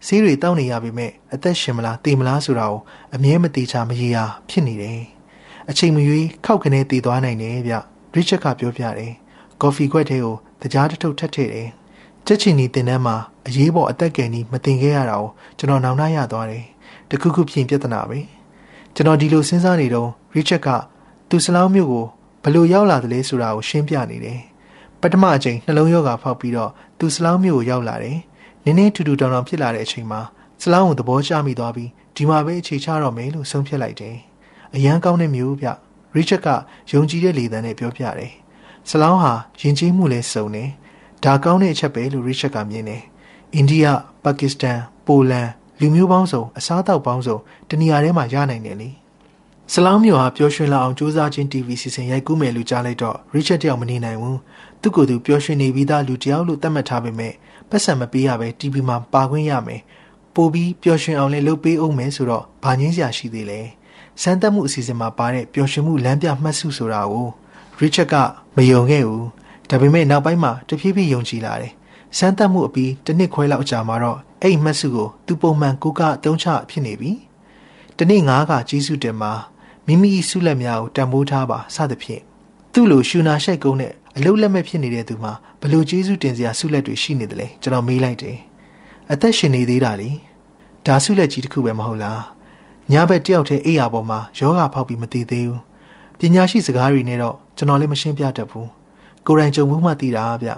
[0.06, 2.80] ဆေးတွေတောက်နေရပေမဲ့အသက်ရှင်မလားတည်မလားဆိုတာကို
[3.14, 5.00] အမြဲမတိချမရေရာဖြစ်နေတယ်
[5.70, 7.74] အချိန်မရွေးခောက်ခနဲတည်သွားနိုင်တယ်ဗျ
[8.14, 9.12] ရစ်ချက်ကပြောပြတယ်
[9.60, 11.68] ကော်ဖီခွက်ထဲကိုတကြားတစ်ထုပ်ထပ်ထည့်တယ်
[12.26, 13.16] ချက်ချီနီတင်တန်းမှာ
[13.46, 16.64] အရေးပေါ်အသက်ကယ်နီမတင်ခဲ့ရတာကိုကျွန်တော်နောင်နှရသွားတယ်
[17.10, 18.18] တခုခုပြင်ပြဿနာပဲ
[18.94, 20.68] ကျွန်တော်ဒီလိုစဉ်းစားနေတော့ရစ်ချက်က
[21.28, 22.06] သူစလောင်းမျိုးကို
[22.42, 24.40] ဘလို့ရောက်လာတယ်လဲဆိုတာကိုရှင်းပြနေတယ်
[25.00, 28.18] ပထမအချိန်နှလုံးရောဂါဖောက်ပြီးတော့သူစလောင်းမျိုးကိုရောက်လာတယ်
[28.64, 30.20] နင်းနေထူထူတောင်တောင်ဖြစ်လာတဲ့အချိန်မှာ
[30.62, 34.16] စလောင်းကိုသဘောကျမိသွားပြီးဒီမှာပဲအခြေချတော့မယ်လို့ဆုံးဖြတ်လိုက်တယ်
[34.74, 35.68] အရန်ကောင်းတဲ့မျိုးဗျ
[36.14, 36.48] ရစ်ချက်က
[36.92, 38.32] ယုံကြည်တဲ့လေသံနဲ့ပြောပြတယ်
[38.88, 40.68] စလောင်းဟာယဉ်ကျေးမှုလဲစုံတယ်
[41.24, 43.02] ဒါကောင်းတဲ့အချက်ပဲလို့ရစ်ချက်ကမြင်တယ်
[43.54, 43.86] အိန္ဒိယ
[44.24, 45.48] ပါကစ္စတန်ပိုလန်
[45.80, 48.90] လူမျိုးပေါင်းစုံအစားအသောက်ပေါင်းစုံတနေရာထဲမှာရနိုင်တယ်လေ
[49.72, 54.38] ဆလောင်းမျိုးဟာပျော်ရွှင်လာအောင်စူးစမ်းခြင်း TV စီစဉ်ရိုက်ကူးမယ်လို့ကြားလိုက်တော့ Richard တယောက်မနေနိုင်ဘူး
[54.82, 57.32] သူ့ကိုယ်သူပျော်ရွှင်နေပြီးသားလူတယောက်လို့သတ်မှတ်ထားပေမဲ့
[57.70, 59.80] ပတ်စံမပေးရပဲ TV မှာပါခွင့်ရမယ်
[60.34, 63.60] ပို့ပြီးပျော်ရွှင်အောင်လည်းလုပ်ပေးအောင်မယ်ဆိုတော့ဘာငင်းစရာရှိသေးလဲ
[64.22, 67.28] စမ်းသပ်မှုအစီအစဉ်မှာပါတဲ့ပျော်ရွှင်မှုလမ်းပြမှတ်စုဆိုတာကို
[67.78, 68.14] ရစ်ချက်က
[68.56, 69.26] မယုံခဲ့ဘူး
[69.68, 71.72] ဒါပေမဲ့နောက်ပိုင်းမှာတဖြည်းဖြည်းယုံကြည်လာတယ်
[72.18, 77.12] စမ်းသပ်မှုအပြီးတစ်နှစ်ခွဲလောက်ကြာမှာတော့အဲ့ဒီမှတ်စုကိုသူပုံမှန်ကိုကအသုံးချဖြစ်နေပြီ
[77.98, 79.32] တနေ့ငါးကကျေးဇူးတင်မှာ
[79.90, 82.22] မိမိဆုလက်များကိုတန်ဖိုးထားပါစသဖြင့်
[82.72, 88.36] သူ့လိုရှူနာရှိုက်ကုန်းနဲ့အလုတ်လက်မဲ့ဖြစ်နေတဲ့သူမှာဘလို့ကျေးဇူးတင်စရာဆုလက်တွေရှိနေတယ်လေကျွန်တော်မေးလိုက်တယ်
[89.12, 90.10] အသက်ရှင်နေသေးတာလေ
[90.86, 92.22] ဒါဆုလက်ကြီးတစ်ခုပဲမဟုတ်လား
[92.92, 95.62] ညဘက်တယောက်တည်းအိယာပေါ်မှာယောဂဖောက်ပြီးမတည်သေးဘူး
[96.18, 98.68] ပညာရှိစကားတွေနဲ့တော့ကျွန်တော်လည်းမရှင်းပြတတ်ဘူး
[99.26, 100.50] ကိုယ်တိုင်ကြုံမှုမှသိတာဗျ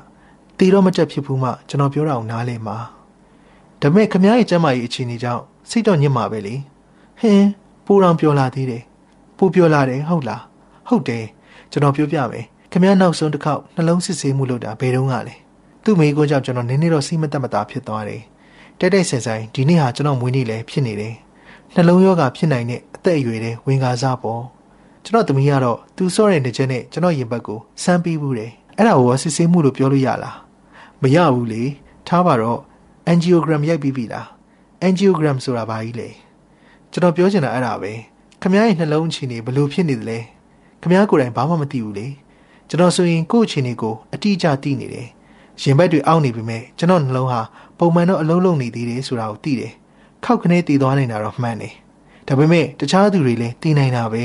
[0.59, 2.77] တည်တော့မတက်ဖြစ်ဘူးမှကျွန်တော်ပြောတာကိုနားလည်မှာ
[3.81, 6.55] ဒါပေမဲ့ခမရဲ့ကျမ်းမာရေးအခြေအနေကြောင့်စိတ်တော့ညစ်မှာပဲလေ
[7.21, 7.49] ဟင်း
[7.85, 8.83] ပူတော်ပြောလာသေးတယ်
[9.41, 10.43] ပူပြောလာတယ်ဟုတ်လား
[10.89, 11.25] ဟုတ်တယ်
[11.71, 15.35] ကျွန်တော်ပြောပြမယ်ခမနောက်ဆုံးတစ်ခေါက်နှလုံးစစ်ဆေးမှုလုပ်တာဘယ်တော့ကလဲ
[15.85, 18.23] သူ့မိကိုကြောင့်ကျွန်တော်နည်းနည်းတော့စိမတက်မတာဖြစ်သွားတယ်
[18.79, 21.15] တိုက်တိုက်ဆန်ဆိုင်ဒီနေ့ဟာကျွန်တော်မွေးနေ့လည်းဖြစ်နေတယ်
[21.75, 24.43] နှလုံးရောဂါဖြစ်နိုင်တဲ့အသက်အရွယ်တဲ့ဝင်ကားစားပေါ့
[25.05, 30.37] ကျွန်တော်သမီးကတော့သူစောတဲ့နေချက်နဲ့ကျွန်တော်ရင်ဘတ်ကိုစမ်းပြီးဘူးတယ်အဲ့ဒါကိုစစ်ဆေးမှုလို့ပြောလို့ရလား
[31.03, 31.63] မရဘူးလေ
[32.07, 32.61] ထားပါတော့
[33.11, 34.27] angiogram ရိုက်ပြီးပြီလား
[34.87, 36.09] angiogram ဆိုတာဘာကြီးလဲ
[36.93, 37.93] ကျွန်တော်ပြောချင်တာအဲ့ဒါပဲ
[38.43, 40.19] ခမ ्या ရဲ့နှလုံးအခြေအနေဘယ်လိုဖြစ်နေသလဲ
[40.83, 42.07] ခမ ्या ကိုယ်တိုင်ဘာမှမသိဘူးလေ
[42.69, 45.09] ကျွန်တော်ဆိုရင်ကိုယ့်အခြေအနေကိုအတိအကျသိနေတယ်
[45.63, 47.41] ရင်ဘတ်တွေအောက်နေပြီမဲ့ကျွန်တော်နှလုံးဟာ
[47.79, 49.73] ပုံမှန်တော့အလုံးလုံးနေသေးတယ်ဆိုတာကိုသိတယ်
[50.25, 51.75] ခောက်ခနဲတည်သွားနေတာတော့မှန်တယ်
[52.29, 54.25] ဒါပေမဲ့တခြားသူတွေလည်းတည်နိုင်တာပဲ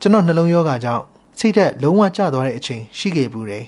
[0.00, 1.04] ကျွန်တော်နှလုံးယောဂါကြောင့်
[1.38, 3.64] စိတ်သက်လုံးဝကျသွားတဲ့အချိန်ရှိခဲ့ဘူးတယ်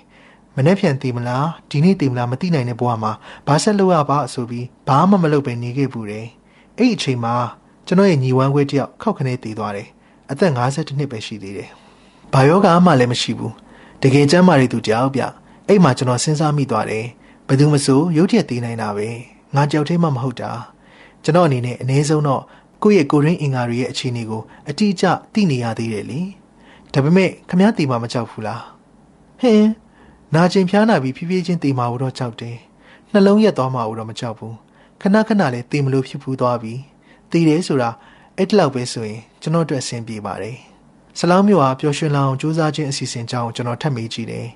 [0.57, 3.13] မနေ့ပြန်တည်မလားဒီနေ့တည်မလားမသိနိုင်တဲ့ဘဝမှာ
[3.47, 6.27] ဘာဆက်လုပ်ရပါဆိုပြီးဘာမှမလုပ်ပဲနေခဲ့ဘူးတယ်
[6.77, 7.35] အဲ့ဒီအချိန်မှာ
[7.93, 9.89] ကျွန်တော်ရဲ့ညီဝမ်းခွေးတယောက်ခောက်ခနဲတည်သွားတယ်
[10.31, 11.71] အသက်52နှစ်ပဲရှိသေးတယ်
[12.33, 13.55] ဘာယောဂါမှလည်းမရှိဘူး
[14.03, 15.23] တကယ်ကျမ်းမာတဲ့သူတယောက်ပြ
[15.69, 17.07] အဲ့မှာကျွန်တော်စဉ်းစားမိသွားတယ်
[17.47, 19.09] ဘယ်သူမဆိုရုပ်တရက်တည်နိုင်တာပဲ
[19.55, 20.51] ငါကြောက်သေးမှမဟုတ်တာ
[21.25, 22.43] ကျွန်တော်အနေနဲ့အနည်းဆုံးတော့
[22.83, 26.21] ကိုယ့်ရဲ့ကိုရင်းအင်္ဂါတွေရဲ့အခြေအနေကိုအတိအကျသိနေရသေးတယ်လေ
[26.93, 28.63] ဒါပေမဲ့ခမားတီမှာမကြောက်ဘူးလား
[29.41, 29.71] ဟင်း
[30.35, 32.57] နာကျင်ဖျားနာပြီးဖြည်းဖြည်းချင်းတီမှာတော့ကြောက်တယ်
[33.11, 34.55] နှလုံးရက်သွားမှာတော့မကြောက်ဘူး
[35.01, 36.75] ခဏခဏလေးတီမလို့ဖြစ်ဖူးသွားပြီ
[37.33, 37.91] တီတယ်ဆိုတာ
[38.37, 40.57] အဲ့တလောက်ပဲဆိုရင်ကျွန်တော်အတွက်အဆင်ပြေပါတယ်
[41.19, 44.49] ဆလောင်းမျိုးဟာပျော်ရွှင်လောင်စူးစမ်းခြင်းအစီအစဉ်ကြောင်းကျွန်တော်ထပ်မေးကြည့်တယ်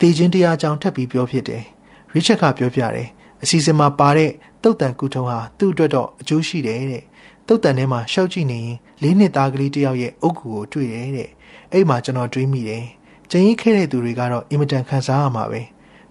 [0.00, 1.64] တည်ခြင်းတရားကြောင်းထပ်ပြီးပြောဖြစ်တယ်
[2.12, 3.08] ရစ်ချက်ကပြောပြတယ်
[3.42, 4.30] အစီအစဉ်မှာပါတဲ့
[4.62, 7.04] တုတ်တန်ကုထုံးဟာသူ့အတွက်တော့အကျိုးရှိတယ်တဲ့
[7.46, 11.30] တုတ်တန်ထဲမှာရှောက်ကြည့်နေရင်လေးနှစ်သားကလေးတယောက်ရဲ့အုတ်ဂူကိုတွေ့တယ်တဲ့
[11.72, 12.84] အဲ့မှာကျွန်တော်တွေးမိတယ်
[13.30, 15.60] ကျင်းကြီးခဲ့တဲ့သူတွေကတော့အင်မတန်ခံစားရမှာပဲ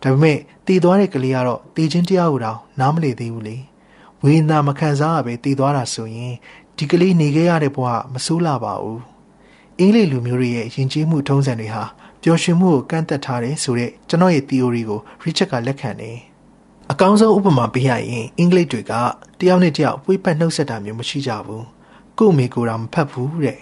[0.04, 3.58] ဒါပေမဲ့တည်သွားတဲ့ကလေးကတော့တည်ခြင်းတရားကိုတော့နားမလည်သေးဘူးလေ
[4.24, 6.34] ဝေဒနာမခံစားရပဲတည်သွားတာဆိုရင်
[6.78, 9.02] ဒီကလေးနေခဲ့ရတဲ့ဘဝမဆိုးလာပါဘူး
[9.80, 11.84] အင်္ဂလိပ်လူမျိုးတွေရဲ့ယဉ်ကျေးမှုထုံးစံတွေဟာ
[12.22, 16.18] ပျော်ရွှင်မှုကိုကန့်သက်ထားတယ်ဆိုတဲ့ကျွန်တော်ရဲ့ theory ကို Richard ကလက်ခံတယ်
[16.92, 18.94] အကောင်းဆုံးဥပမာပေးရရင်အင်္ဂလိပ်တွေက
[19.40, 21.66] တယောက်နဲ့တယောက်ပွေးပတ်နှုတ်ဆက်တာမျိုးမရှိကြဘူး
[22.20, 23.60] ကို့မိကိုယ်တော်မဖတ်ဘူးတဲ့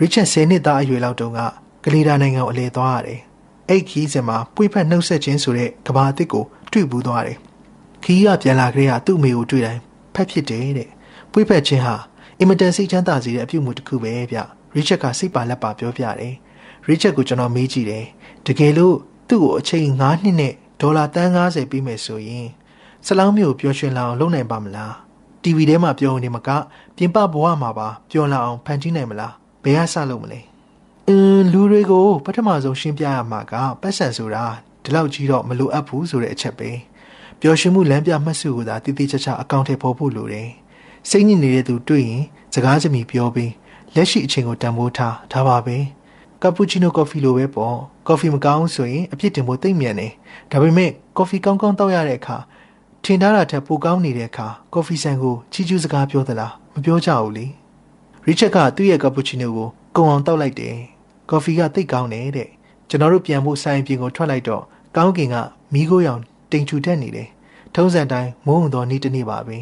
[0.00, 1.40] Richard 10နှစ်သားအရွယ်လောက်တုန်းက
[1.84, 3.20] ကလေးဒါနိုင်ငံကိုအလဲသွားရတယ်
[3.68, 7.38] အဲ့ခီးစင်မှာပွေးဖက်နှုတ်ဆက်ခြင်းဆိုတဲ့ကဘာအစ်စ်ကိုတွေ့ဘူးသွားတယ်
[8.04, 9.82] ခီးကပြန်လာကြတဲ့သူ့အမေကိုတွေ့တိုင်း
[10.14, 10.90] ဖက်ဖြစ်တယ်တဲ့
[11.32, 11.96] ပွေးဖက်ခြင်းဟာ
[12.38, 14.38] အင်မတန်စိတ်ချမ်းသာစေတဲ့အပြုအမူတစ်ခုပဲဗျ
[14.76, 16.34] ရစ်ချက်ကစိတ်ပါလက်ပါပြောပြတယ်
[16.88, 18.04] ရစ်ချက်ကိုကျွန်တော်မေးကြည့်တယ်
[18.46, 18.96] တကယ်လို့
[19.28, 22.48] သူ့ကိုအချိန်9နှစ်နဲ့ဒေါ်လာတန်း90ပေးမယ်ဆိုရင်
[23.06, 24.94] ဆလောင်းမျိုးပျော်ရွှင်လာအောင်လုပ်နိုင်ပါမလား
[25.42, 26.50] TV ထဲမှာပြောနေမှာက
[26.96, 29.32] ပြင်ပဘဝမှာပါပျော်လာအောင်ဖန်တီးနိုင်မလား
[29.64, 30.40] ဘယ်ကစလုပ်မလဲ
[31.08, 34.44] အင်းလူတွေကိုပထမဆုံးရှင်းပြရမှာကပတ်စံဆိုတာ
[34.82, 36.70] ဒီလောက်ကြီးတော့မလိုအပ်ဘူးဆိုတဲ့အချက်ပဲ
[37.42, 40.48] ပျော်ရွှင်မှုလမ်းပြမှတ်စုကိုသာတည်တည်ချာချာအကောင့်ထဲပေါ်ဖို့လိုတယ်
[41.08, 42.24] စိတ်ညစ်နေတဲ့သူတွေ့ရင်
[42.54, 43.52] စကားစမြည်ပြောပြီး
[43.94, 45.76] လက်ရှိအချိန်ကိုတန်ဖိုးထားဒါပါပဲ
[46.42, 47.76] ကပူချီနိုကော်ဖီလိုပဲပေါ့
[48.06, 50.12] ကော်ဖီမကောင်းဆိုရင်အပြစ်တင်ဖို့သိမ့်မြန်တယ်
[50.50, 52.36] ဒါပေမဲ့ကော်ဖီကောင်းကောင်းတောက်ရတဲ့အခါ
[53.04, 57.46] ထင်ထားတာထက်ပိုကောင်းနေတဲ့အခါကော်ဖီဆိုင်ကိုချီကျူးစကားပြောသလားမပြောကြဘူးလေ
[58.26, 60.76] ရစ်ချက်ကသူ့ရဲ့ကပူချီနိုကိုကုံအောင်တောက်လိုက်တယ်
[61.30, 62.48] ကော်ဖီကသိပ်ကောင်းတယ်တဲ့
[62.88, 64.62] ကျွန်တော်တို့ပြန်ဖို့ဆိုင်ပြင်ကိုထွက်လိုက်တော့
[64.96, 65.36] ကောင်းကင်က
[65.74, 66.20] မီးခိုးရောင်
[66.52, 67.28] တိမ်ထူထက်နေတယ်
[67.74, 69.58] ထုံးစံတိုင်းမိုးုံသောနေ့တစ်နေ့ပါပဲ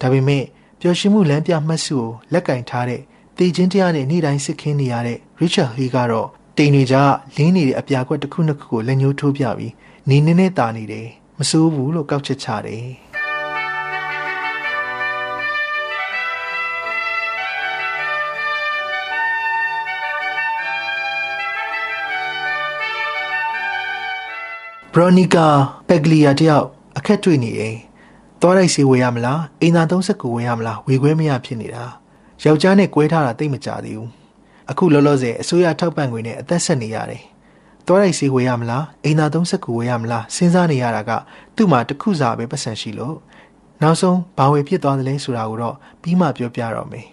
[0.00, 0.44] ဒါပေမဲ့
[0.80, 3.02] ပျော်ရွှင်မှုလမ်းပြမှတ်စုကိုလက်ကင်ထားတဲ့
[3.36, 9.72] တည်ခြင်းတရားနဲ့နေ့တိုင်းစစ်ခင်းနေရတဲ့ Richard Hay ကတော့တိမ်တွေကြားလင်းနေတဲ့အပြာကွက်တစ်ခုနှစ်ခုကိုလက်ညှိုးထိုးပြပြီး
[10.08, 11.08] နေနေနဲ့တာနေတယ်
[11.38, 12.86] မစိုးဘူးလို့ကောက်ချက်ချတယ်
[24.92, 26.66] ဘရိုနီကာ ပက်ဂလီယာတယောက်
[26.98, 27.76] အခက်တွေ့နေတယ်။
[28.40, 31.84] သွားလိုက်စီဝေရမလား။အိမ်သာ39ဝေရမလား။ဝေခွဲမရဖြစ်နေတာ။
[32.44, 34.08] ယောက်ျားနဲ့꿰ထားတာတိတ်မကြသေးဘူး။
[34.70, 37.22] အခုလောလောဆယ်အစိုးရထောက်ပံ့ငွေနဲ့အသက်ဆက်နေရတယ်။
[37.86, 41.10] သွားလိုက်စီဝယ်ရမလားအိမ်သာသုံးဆက်ကူဝယ်ရမလားစဉ်းစားနေရတာက
[41.56, 43.16] သူ့မှာတခုစားပဲပတ်စံရှိလို့
[43.82, 47.06] နောက်ဆုံးဘာဝယ်ဖြစ်သွားသလဲဆိုတာကိုတော့ပြီးမှပြောပြတော့မယ်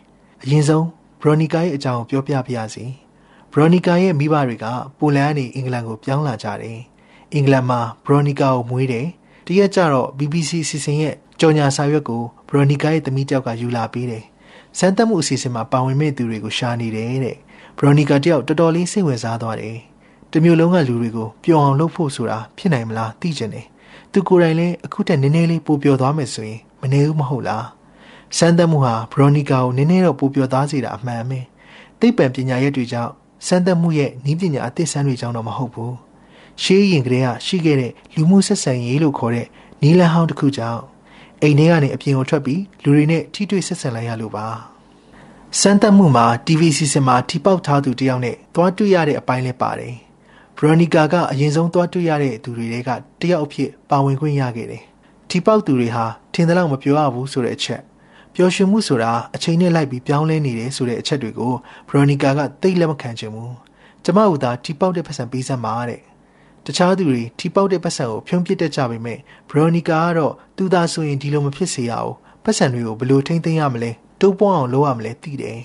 [0.44, 0.86] အရင်ဆုံး
[1.22, 2.86] ဘရိုနီကာရဲ့အကြောင်းကိုပြောပြပါရစေ
[3.52, 4.66] ဘရိုနီကာရဲ့မိဘတွေက
[5.00, 6.80] ပိုလန်ကနေအင်္ဂလန်ကိုပြောင်းလာကြတယ်
[7.36, 9.08] အင်္ဂလန်မှာဘရိုနီကာကိုမွေးတယ်
[9.48, 14.24] တရက်ကျတော့ BBC စီစဉ်ရဲ့ကြော်ညာစာရွက်ကိုဘရိုနီကာရဲ့သမီးတောက်ကယူလာပေးတယ်
[14.78, 17.38] စမ်းသပ်မှုအစီအစဉ်မှာပါဝင်မဲ့သူတွေကိုရှာနေတယ်တဲ့
[17.78, 19.78] ဘရိုနီကာတယောက်တော်တော်လေးစိတ်ဝင်စားသွားတယ်
[20.32, 23.66] တမျိုးလုံးကလူတွေကိုပျော်အောင်လုပ်ဖို့ဆိုတာဖြစ်နိုင်မလားသိချင်တယ်
[24.12, 27.66] သူကိုယ်တိုင်လည်းအခုတက်နည်းနည်းလေးပိုပျော်သွားမယ်ဆိုရင်မနေဘူးမဟုတ်လား
[28.38, 31.40] စမ်းသပ်မှုဟာဘရိုနီကာကိုနည်းနည်းတော့ပိုပျော်သားစေတာအမှန်ပဲ
[32.00, 33.12] သိပ္ပံပညာရက်တွေကြောင့်
[33.48, 35.96] စမ်းသပ်မှုရဲ့နည်းပညာအသစ်ဆန်းတွေကြောင့်တော့မဟုတ်ဘူး
[36.64, 39.48] ရှေးရင်ကလေးကရှိခဲ့တဲ့လူမှုဆက်ဆံရေးလို့ခေါ်တဲ့
[39.82, 40.82] နီလန်ဟောင်းတစ်ခုကြောင့်
[41.42, 44.48] အိမ်ထဲကနေအပြင်ကိုထွက်ပြီးလူတွေနဲ့ထိတွေ့ဆက်ဆံလိုက်ရလို့ပါ
[45.60, 49.96] စမ်းသပ်မှုမှာ TV စီစဉ်မှာထိပေါက်ထားသူတယောက်နဲ့သွားတွေ့ရတဲ့အပိုင်းလည်းပါတယ်
[50.58, 52.90] ဗရိုနီကာကအရင်ဆုံးသွားတွေ့ရတဲ့သူတွေက
[53.22, 54.84] တယောက်အဖြစ်ပါဝင်ခွင့်ရခဲ့တယ်
[55.30, 57.82] ထိပေါက်သူတွေဟာထင်သလောက်မပြောရဘူးဆိုတဲ့အချက်
[58.36, 61.54] ပျော်ရွှင်မှုဆိုတာအချိန်နဲ့လိုက်ပြီးပြောင်းလဲနေတယ်ဆိုတဲ့အချက်တွေကို
[61.90, 63.56] ဗရိုနီကာကသိလက်မခံချင်ဘူး
[64.04, 66.02] ကျမတို့သာထိပေါက်တဲ့ပတ်စံပေးစမ်းပါတဲ့
[66.66, 72.14] တခြားသူတွေထိပေါက်တဲ့ပတ်စံကိုဖြုံးပစ်တတ်ကြပေမဲ့ဗရိုနီကာကတော့သူသာဆိုရင်ဒီလိုမဖြစ်စေရအောင်
[72.44, 73.92] ပတ်စံတွေကိုဘယ်လိုထိမ့်သိမ်းရမလဲ
[74.22, 75.60] တိုးပွားအောင်လုပ်ရမလဲသိတယ်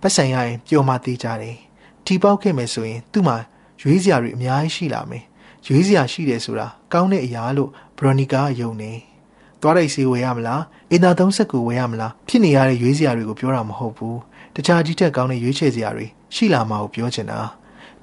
[0.00, 1.56] ပတ်စံရရင်ပျော်မှသေးကြတယ်
[2.04, 3.36] ထိပေါက်ခဲ့မယ်ဆိုရင်သူ့မှာ
[3.82, 5.24] ရွေးစရာတွေအများကြီးရှိလာမယ်
[5.66, 8.92] ရွေးစရာရှိတယ်ဆိုတာကောင်းတဲ့အရာလို့ဗရိုနီကာကယုံနေ
[9.60, 14.18] သွားတိုက်စီဝယ်ရမလားအင်တာသုံးဆက်ကိုဝယ်ရမလားဖြစ်နေရတဲ့ရွေးစရာတွေကိုပြောတာမဟုတ်ဘူး
[14.54, 17.40] တခြားကြီးထက်ကောင်းတဲ့ရွေးချယ်စရာတွေရှိလာမှာကိုပြောချင်တာ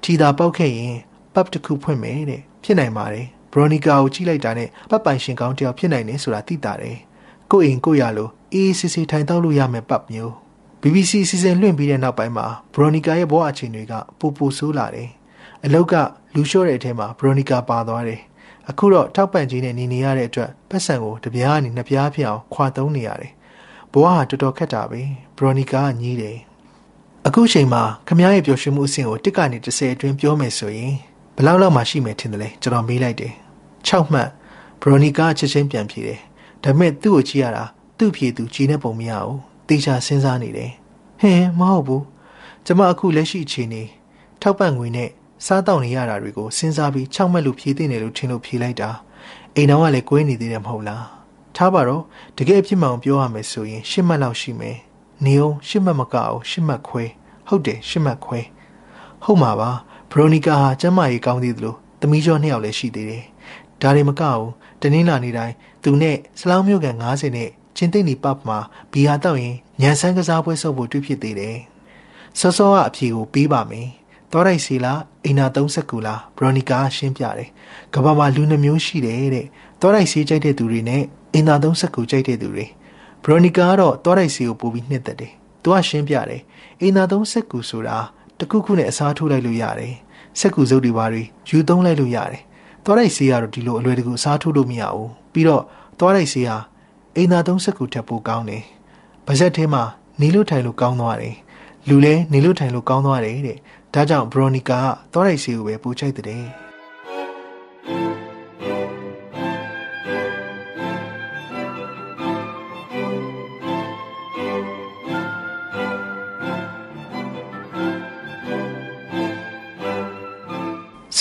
[0.03, 0.97] ထီသာပေါက်ခဲ့ရင်
[1.34, 6.97] ပတ်တစ်ခုဖွင့်မယ်တဲ့ဖြစ်နိုင်ပါတယ်ဘရိုနီကာကိုကြည့်လိုက်တာနဲ့ပတ်ပိုင်ရှင်ကောင်းတယောက်ဖြစ်နိုင်တယ်ဆိုတာသိတာတယ်
[7.51, 10.34] ကိုအိမ်ကိုရလို့အေးစစ်စစ်ထိုင်တောက်လို့ရမယ်ပတ်မျိုး
[10.82, 15.09] BBC စီစဉ်လွှင့်ပြီးတဲ့နောက်ပိုင်းမှာဘရိုနီကာရဲ့ဘဝအခြေအနေကပူပူဆိုးလာတယ်
[15.65, 15.93] အလောက်က
[16.36, 18.21] လူလျှော့တဲ့အထဲမှာဘရိုနီကာပါသွားတယ်
[18.69, 23.32] အခုတော့ထောက်ပံ့ခြင်းနဲ့နေနေရတဲ့အတွက်ပတ်စံကိုတပြားကနေနှစ်ပြားဖြစ်အောင်ခွာသုံးနေရတယ်
[23.91, 25.01] ဘဝဟာတော်တော်ခက်တာပဲ
[25.38, 26.38] ဘရိုနီကာကညည်းတယ်
[27.27, 31.11] အခုချိန်မှာခမ ्या ရဲ့ပျော်ရွှင်မှုအဆင့်ကိုတစ်ကနေ30အတွင်းပြောမယ်ဆိုရင်ဘယ်
[31.46, 33.34] လောက်လောက်မှရှိမယ်ထင်တယ်လဲကျွန်တော်မေးလိုက်တယ်
[33.88, 34.30] 6မှတ်
[34.82, 36.20] ဘရိုနီကာချက်ချင်းပြန်ဖြေတယ်
[36.64, 37.64] ဒါပေမဲ့သူ့ကိုကြည့်ရတာ
[37.98, 39.38] သူ့ဖြေသူကြည်နေပုံမရဘူး
[39.68, 40.72] တေချာစဉ်းစားနေတယ်
[41.22, 42.04] ဟင်းမဟုတ်ဘူး
[42.66, 43.84] ကျမအခုလက်ရှိအခြေအနေ
[44.42, 45.10] ထောက်ပံ့ငွေနဲ့
[45.46, 48.89] စားတောက်နေရတာတွေကိုစဉ်းစားပြီး6မှတ်လို့ဖြေသိနေလို့ထင်လို့ဖြေလိုက်တာ
[49.56, 51.06] အိမ်တော်ကလည်းကွေးနေသေးတယ်မဟုတ်လား
[51.56, 52.04] ထားပါတော့
[52.38, 54.78] တကယ်အဖြစ်မှန်ပြောရမယ်ဆိုရင်10မှတ်လောက်ရှိမယ်
[55.26, 57.04] နေအောင်10မှတ်မကအောင်10မှတ်ခွဲ
[57.48, 58.39] ဟုတ်တယ်10မှတ်ခွဲ
[59.24, 59.72] ဟုတ်မှာပါ
[60.12, 63.24] ဘရိုနီကာဟာကျမ်းမာရေးကောင်းသေးသလိုသမီးကျော်နှစ်ယောက်လည်းရှိသေးတယ်
[63.82, 64.49] ဒါတွေမကဘူး
[64.82, 68.57] တနင်္လာနေ့တိုင်းသူနဲ့စလောင်းမျိုးကန်90နဲ့ချင်းသိမ့်နီပပ်မှာ
[68.91, 71.57] ဘီဟာတောက်ရင်ညံဆန်းကစားပွဲဆုပ်ဖို့တွေ့ဖြစ်သေးတယ်
[72.39, 73.88] စောစောကအဖြေကိုပေးပါမယ်
[74.32, 77.49] တောရိုက်စီလားအိနာ30ကူလားဘရိုနီကာရှင်းပြတယ်
[77.93, 79.47] ကဘာမှာလူနှမျိုးရှိတယ်တဲ့
[79.82, 81.03] တောရိုက်စီကြိုက်တဲ့သူတွေနဲ့
[81.34, 82.66] အိနာ30ကူကြိုက်တဲ့သူတွေ
[83.24, 85.34] ဘရိုနီကာကတော့တောရိုက်စီကိုပို့ပြီးနှစ်သက်တယ်
[85.64, 86.41] သူကရှင်းပြတယ်
[86.82, 87.97] အိနာ30ကူဆိုတာ
[88.42, 89.94] တခုခုနဲ့အစားထိုးလိုက်လို့ရတယ်
[90.39, 92.42] စက်ကူစုပ်တွေပါတွေယူသုံးလိုက်လို့ရတယ်
[92.84, 95.64] သွားလိုက်ဆေးကတော့ဒီလိုအလွယ်တကူအစားထိုးလို့မရဘူးပြီးတော့
[96.00, 96.58] သွားလိုက်ဆေးဟာ
[97.16, 98.64] အိမ်သာသုံးစက်ကူထက်ပိုကောင်းတယ်
[99.28, 99.84] ဗဇက်ထဲမှာ
[100.22, 101.36] နေလို့ထိုင်လို့ကောင်းသွားတယ်
[101.89, 103.58] လူလဲနေလို့ထိုင်လို့ကောင်းသွားတယ်တဲ့
[103.94, 106.70] ဒါကြောင့်ဘရိုနီကာကသွားလိုက်ဆေးကိုပဲပိုချိုက်တဲ့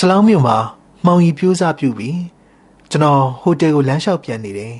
[0.10, 0.56] လောင်းမြို့မှာ
[1.04, 2.18] မှောင်ရီပြိုးစားပြုပြီး
[2.90, 4.74] ကျွန်တော်ဟိုတယ်ကိုလမ်းလျှောက်ပြန်နေတယ်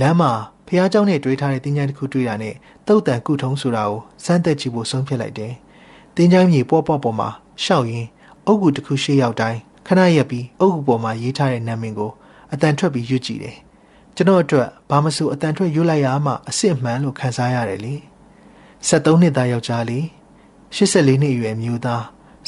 [0.00, 0.32] လမ်းမှာ
[0.66, 2.54] ဖះเจ้าနဲ့တွေ့ထားတဲ့တင်းချိုင်းတစ်ခုတွေ့တာနဲ့
[2.86, 5.52] တုတ်တန်ကုထုံးဆိုတာကိုစမ်းသက်ကြည့်ဖို့ဆုံးဖြတ်လိုက်တယ်
[6.16, 7.28] တင်းချိုင်းမြေပေါ့ပေါ့ပေါ်မှာ
[7.64, 8.08] ရှောက်ရင်း
[8.46, 12.10] အုတ်ကူတစ်ခုရှေ့ရောက်တိုင်းခဏရက်ပြီးအုတ်ကူပေါ်မှာရေးထားတဲ့နာမည်ကို
[12.52, 13.56] အတန်ထွက်ပြီးရွတ်ကြည့်တယ်
[14.16, 17.94] ကျွန်တော်အတွက်ဘာမဆိုအတန်ထွက်ရွတ်လိုက်ရမှအစ်စ်မှန်လို့ခံစားရတယ်လေ
[18.88, 20.04] 73နှစ်သားယောက်ျားလေး
[20.76, 22.02] 84နှစ်အရွယ်မျိုးသား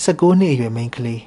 [0.05, 1.23] 19နှစ်အရွယ်မိန်းကလေး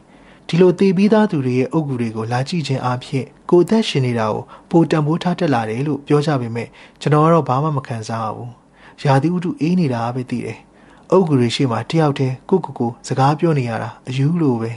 [0.49, 6.69] ဒီလိုတည်ပြီးသားသူတွေရဲ့အုပ်ကူတွေကိုလာကြည့်ခြင်းအပြင်ကိုအသက်ရှင်နေတာကိုပိုတံပိုးထားတက်လာတယ်လို့ပြောကြပေမဲ့
[7.01, 8.51] ကျွန်တော်ကတော့ဘာမှမခံစားရဘူး။
[9.07, 10.59] ရာသီဥတုအေးနေတာပဲသိတယ်။
[11.11, 14.73] အုပ်ကူတွေရှိမှတယောက်တည်းကိုကိုကိုစကားပြောနေရတာအယူလိုပဲ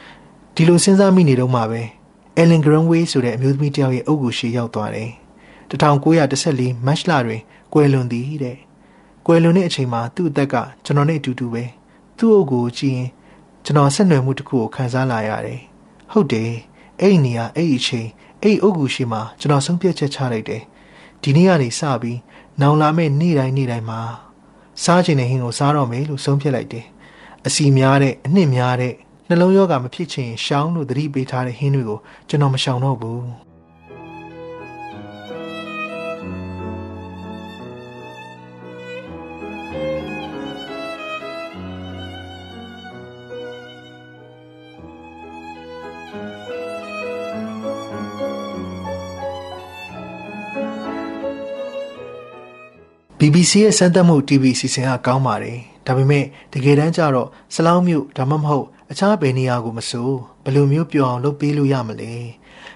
[0.54, 1.82] ။ဒီလိုစဉ်းစားမိနေတော့မှပဲ
[2.40, 5.10] Ellen Granway ဆိုတဲ့အမျိုးသမီးတယောက်ရဲ့အုပ်ကူရှိရောက်သွားတယ်။
[5.70, 7.42] 1914မတ်လတွင်
[7.72, 8.56] ကွယ်လွန်သည်တဲ့။
[9.26, 10.54] ကွယ်လွန်တဲ့အချိန်မှာသူ့အသက်က
[10.84, 11.64] ကျွန်တော်နဲ့အတူတူပဲ။
[12.18, 13.08] သူ့အုပ်ကိုကြည့်ရင်
[13.68, 15.60] ကျွန်တော်ဆက်နွယ်မှုတစ်ခုကိုခံစားလာရတယ်။
[16.12, 16.52] ဟုတ်တယ်။
[17.00, 18.08] အဲ့ဒီနေရာအဲ့ဒီအချိန်
[18.42, 20.62] အဲ့ဒီအုပ်ကူရှိမှကျွန်တော်ဆုံးဖြတ်ချက်ချလိုက်တယ်။
[21.22, 22.18] ဒီနေ့ကနေစပြီး
[22.60, 24.00] နောင်လာမယ့်နေ့တိုင်းနေ့တိုင်းမှာ
[24.84, 26.86] စားချင်တဲ့ဟင်းကိုစားတော့မယ်လို့ဆုံးဖြတ်လိုက်တယ်။
[27.46, 28.94] အစီများတဲ့အနှစ်များတဲ့
[29.28, 33.47] နှလုံးရောဂါမဖြစ်ချင်ရှောင်းလို့သတိပေးထားတဲ့ဟင်းတွေကိုကျွန်တော်မရှောင်တော့ဘူး
[53.20, 60.08] BBC ရဲ့စမ်းသပ်မှု TV အစီအစဉ်ကကောင်းပါတယ်ဒါပေမဲ့တကယ်တမ်းကျတော့စလောင်းမျိုးဒါမှမဟုတ်အခြားဘယ်နေရာကိုမဆို
[60.44, 62.12] ဘယ်လိုမျိုးပြောအောင်လုပ်ပေးလို့ရမလဲ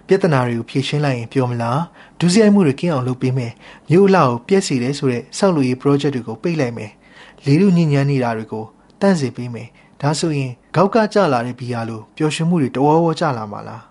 [0.06, 1.80] ပြဿနာတွေကိုဖြေရှင်းလိုက်ရင်ပြောမလား
[2.18, 3.52] ဒုစရိုက်မှုတွေကင်းအောင်လုပ်ပေးမယ်
[3.90, 6.90] မြို့အလှကိုပြည့်စီတယ်ဆိုတဲ့စောက်လူရေး project တွေကိုပိတ်လိုက်မယ်
[7.44, 8.64] လေလူညဉ့်ညမ်းနေတာတွေကို
[9.00, 9.68] တန့်စေပေးမယ်
[10.00, 13.82] ဒါဆိုရင်ကောက်ကကြလာတဲ့ဘီယာလိုပျော်ရွှင်မှုတွေတဝေါဝေါကြလာမှာလား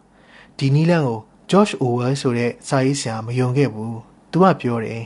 [0.58, 1.20] ဒီနီလန်ကို
[1.52, 3.98] George Orwell ဆိုတဲ့စာရေးဆရာမယုံခဲ့ဘူး
[4.32, 5.04] သူကပြောတယ်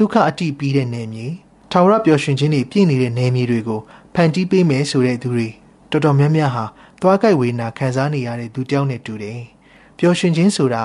[0.00, 1.26] ဒုက္ခအတိပြီးတဲ့နေမြေ
[1.70, 3.80] ထာဝရပျော်ရွှင်ခြင်းတွေပြည့်နေတဲ့နေမြေတွေကို
[4.14, 5.48] ဖန်တီးပေးမယ်ဆိုတဲ့သူတွေ
[5.90, 6.64] တော်တော်များများဟာ
[7.00, 9.40] သွားကြိုက်ဝေနာခံစားနေရတဲ့သူတယောက်နဲ့တူတယ်။
[9.98, 10.84] ပျော်ရွှင်ခြင်းဆိုတာ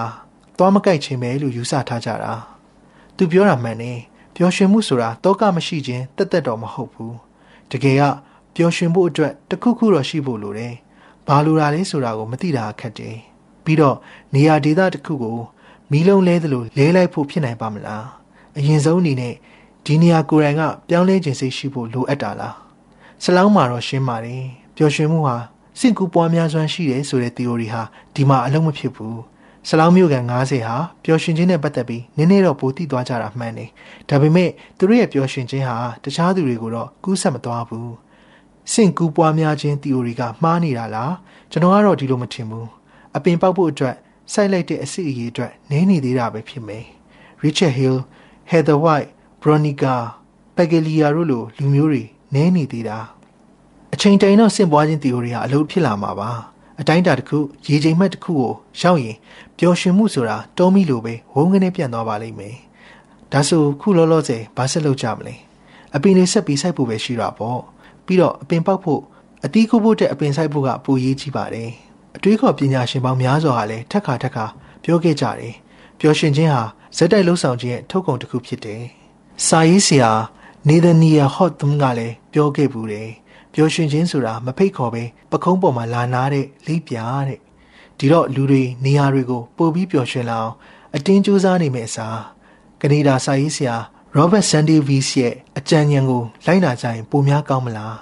[0.57, 2.33] သွားမကြိုက်ခြင်းပဲလို့ယူဆထားကြတာ။
[3.17, 3.99] သူပြောတာမှန်တယ်။
[4.35, 7.13] ပျော်ရွှင်မှုဆိုတာတောကမရှိခြင်းတက်တက်တော့မဟုတ်ဘူး။
[7.71, 8.03] တကယ်က
[8.55, 10.73] ပျော်ရွှင်ဖို့အတွက်တခုခုတော့ရှိဖို့လိုတယ်။
[11.27, 13.15] ဘာလိုတာလဲဆိုတာကိုမသိတာအခက်တယ်။
[13.65, 13.97] ပြီးတော့
[14.35, 15.39] နေရာဒေသတစ်ခုကို
[15.91, 18.05] မီးလုံးလဲသလိုလဲလိုက်ဖို့ဖြစ်နိုင်ပါမလား။
[18.57, 19.33] အရင်ဆုံးအနေနဲ့
[19.85, 22.55] ဒီနေရာကိုယ်တိုင်ကပြောင်းလဲခြင်းစိတ်ရှိဖို့လိုအပ်တာလား
[23.23, 24.43] ဆလောင်းမှာတော့ရှင်းပါတယ်
[24.75, 25.37] ပျော်ရွှင်မှုဟာ
[25.79, 27.81] စင့်ကူပွားများစွမ်းရှိတယ်ဆိုတဲ့ theory ဟာ
[28.15, 29.19] ဒီမှာအလုံးမဖြစ်ဘူး
[29.67, 33.69] ဆလောင်းမျိုးကန်90ဟာပျော်ရွှင်ခြင်းနဲ့ပတ်သက်ပြီးနည်းနည်းတော့ပိုသိသွားကြတာမှန်တယ်
[34.09, 37.93] ဒါပေမဲ့သူတို့ရဲ့ပျော်ရွှင်ခြင်းဟာတခြားသူတွေကိုတော့ကူးဆက်မသွားဘူး
[38.73, 41.13] စင့်ကူပွားများခြင်း theory ကမှားနေတာလား
[41.51, 42.69] ကျွန်တော်ကတော့ဒီလိုမထင်ဘူး
[43.15, 43.95] အပင်ပေါက်ဖို့အတွက်
[44.33, 46.85] စိုက်လိုက်တဲ့အစီအရေးအတွက်နည်းနေသေးတာပဲဖြစ်မယ်
[47.43, 47.97] Richard Hill
[48.51, 49.09] Heather White
[49.41, 49.95] ဘရိုနီကာ
[50.55, 52.03] ပက်ဂလီယာတို့လိုလူမျိုးတွေ
[52.33, 52.97] နည်းနေသေးတာ
[53.93, 56.29] အချိန်တိုင်တော့ဆင့်ပွားခြင်းတီအိုရီဟာအလုပ်ဖြစ်လာမှာပါ
[56.79, 59.17] အတိုင်းတာတစ်ခုရေချိန်မှတ်တစ်ခုကိုရောက်ရင်
[59.57, 62.55] ပျော်ရွှင်မှုဆိုတာတောမီလိုပဲဝုန်းကနေပြန်သွားပါလိမ့်မယ်
[63.31, 65.35] ဒါဆိုခုလောလောဆယ်ဘာဆက်လုပ်ကြမလဲ
[65.95, 67.61] အပင်လေးဆက်ပြီးစိုက်ဖို့ပဲရှိတာပေါ့
[68.05, 69.01] ပြီးတော့အပင်ပေါက်ဖို့
[69.45, 71.69] အတီးခုဖို့တဲ့အပင်စိုက်ဖို့ကပိုရေးကြီးပါတယ်
[72.15, 74.45] အတွေးခေါ်ပညာရှင်ပေါင်းများစွာကလည်းထက်ခါထက်ခါ
[74.83, 75.55] ပြောခဲ့ကြတယ်
[75.99, 76.63] ပျော်ရွှင်ခြင်းဟာ
[76.97, 78.83] ဇက်တိုက်လှုပ်ဆောင်ခြင်းရဲ့ထုတ်ကုန်တစ်ခုဖြစ်တယ်
[79.47, 80.11] စာရေးဆရာ
[80.69, 83.09] နေဒနီယာဟော့သွမ်ကလည်းပြောခဲ့ဘူးတယ်
[83.53, 87.39] ပျော်ရွှင်ခြင်းဆိုတာမဖိတ်ခေါ်ပဲပခုံးပေါ်မှာလာနာတဲ့လိပ်ပြာတဲ့
[87.97, 90.53] ဒီတော့လူတွေနေရာတွေကိုပို့ပြီးပျော်ရွှင်လာအောင်
[90.95, 92.19] အတင်းကြိုးစားနေမယ့်အစား
[92.81, 93.75] ကနေဒါစာရေးဆရာ
[94.17, 97.95] Robert Sandevis ရဲ့အကြံဉာဏ်ကိုလိုက်နာကြရင်ပိုများကောင်းမလား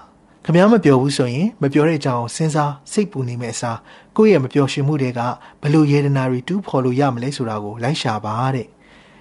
[0.46, 3.78] ခမားမပြောဘူးဆိုရင်မပြောတဲ့အကြောင်းစဉ်းစားစိတ်ပူနေမယ့်အစား
[4.16, 5.22] ကိုယ့်ရဲ့မပျော်ရွှင်မှုတွေက
[5.62, 8.68] ဘလို့ယေဒနာတွေတူးဖော်လို့ရမလဲဆိုတာကိုလိုက်ရှာပါတဲ့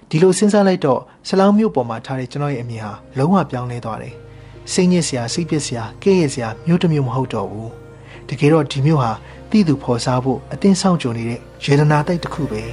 [0.09, 4.15] ဒီလိုစဉ်းစားလိုက်တော့ဆလောင်းမျိုးပေါ်မှာထားတဲ့ကျွန်တော်ရဲ့အမြင်ဟာလုံးဝပြောင်းလဲသွားတယ်
[4.71, 7.71] စိတ်ညစ်စရာစိတ်ပစ်စရာကဲ့ရဲ့စရာမျိုးတစ်မျိုးမဟုတ်တော့ဘူး
[8.29, 9.11] တကယ်တော့ဒီမျိုးဟာ
[9.51, 12.63] တည်သူဖော်စားဖို့အတင်းဆောင်ကြုံနေတဲ့ယေဒနာတိုက်တစ်ခုပဲ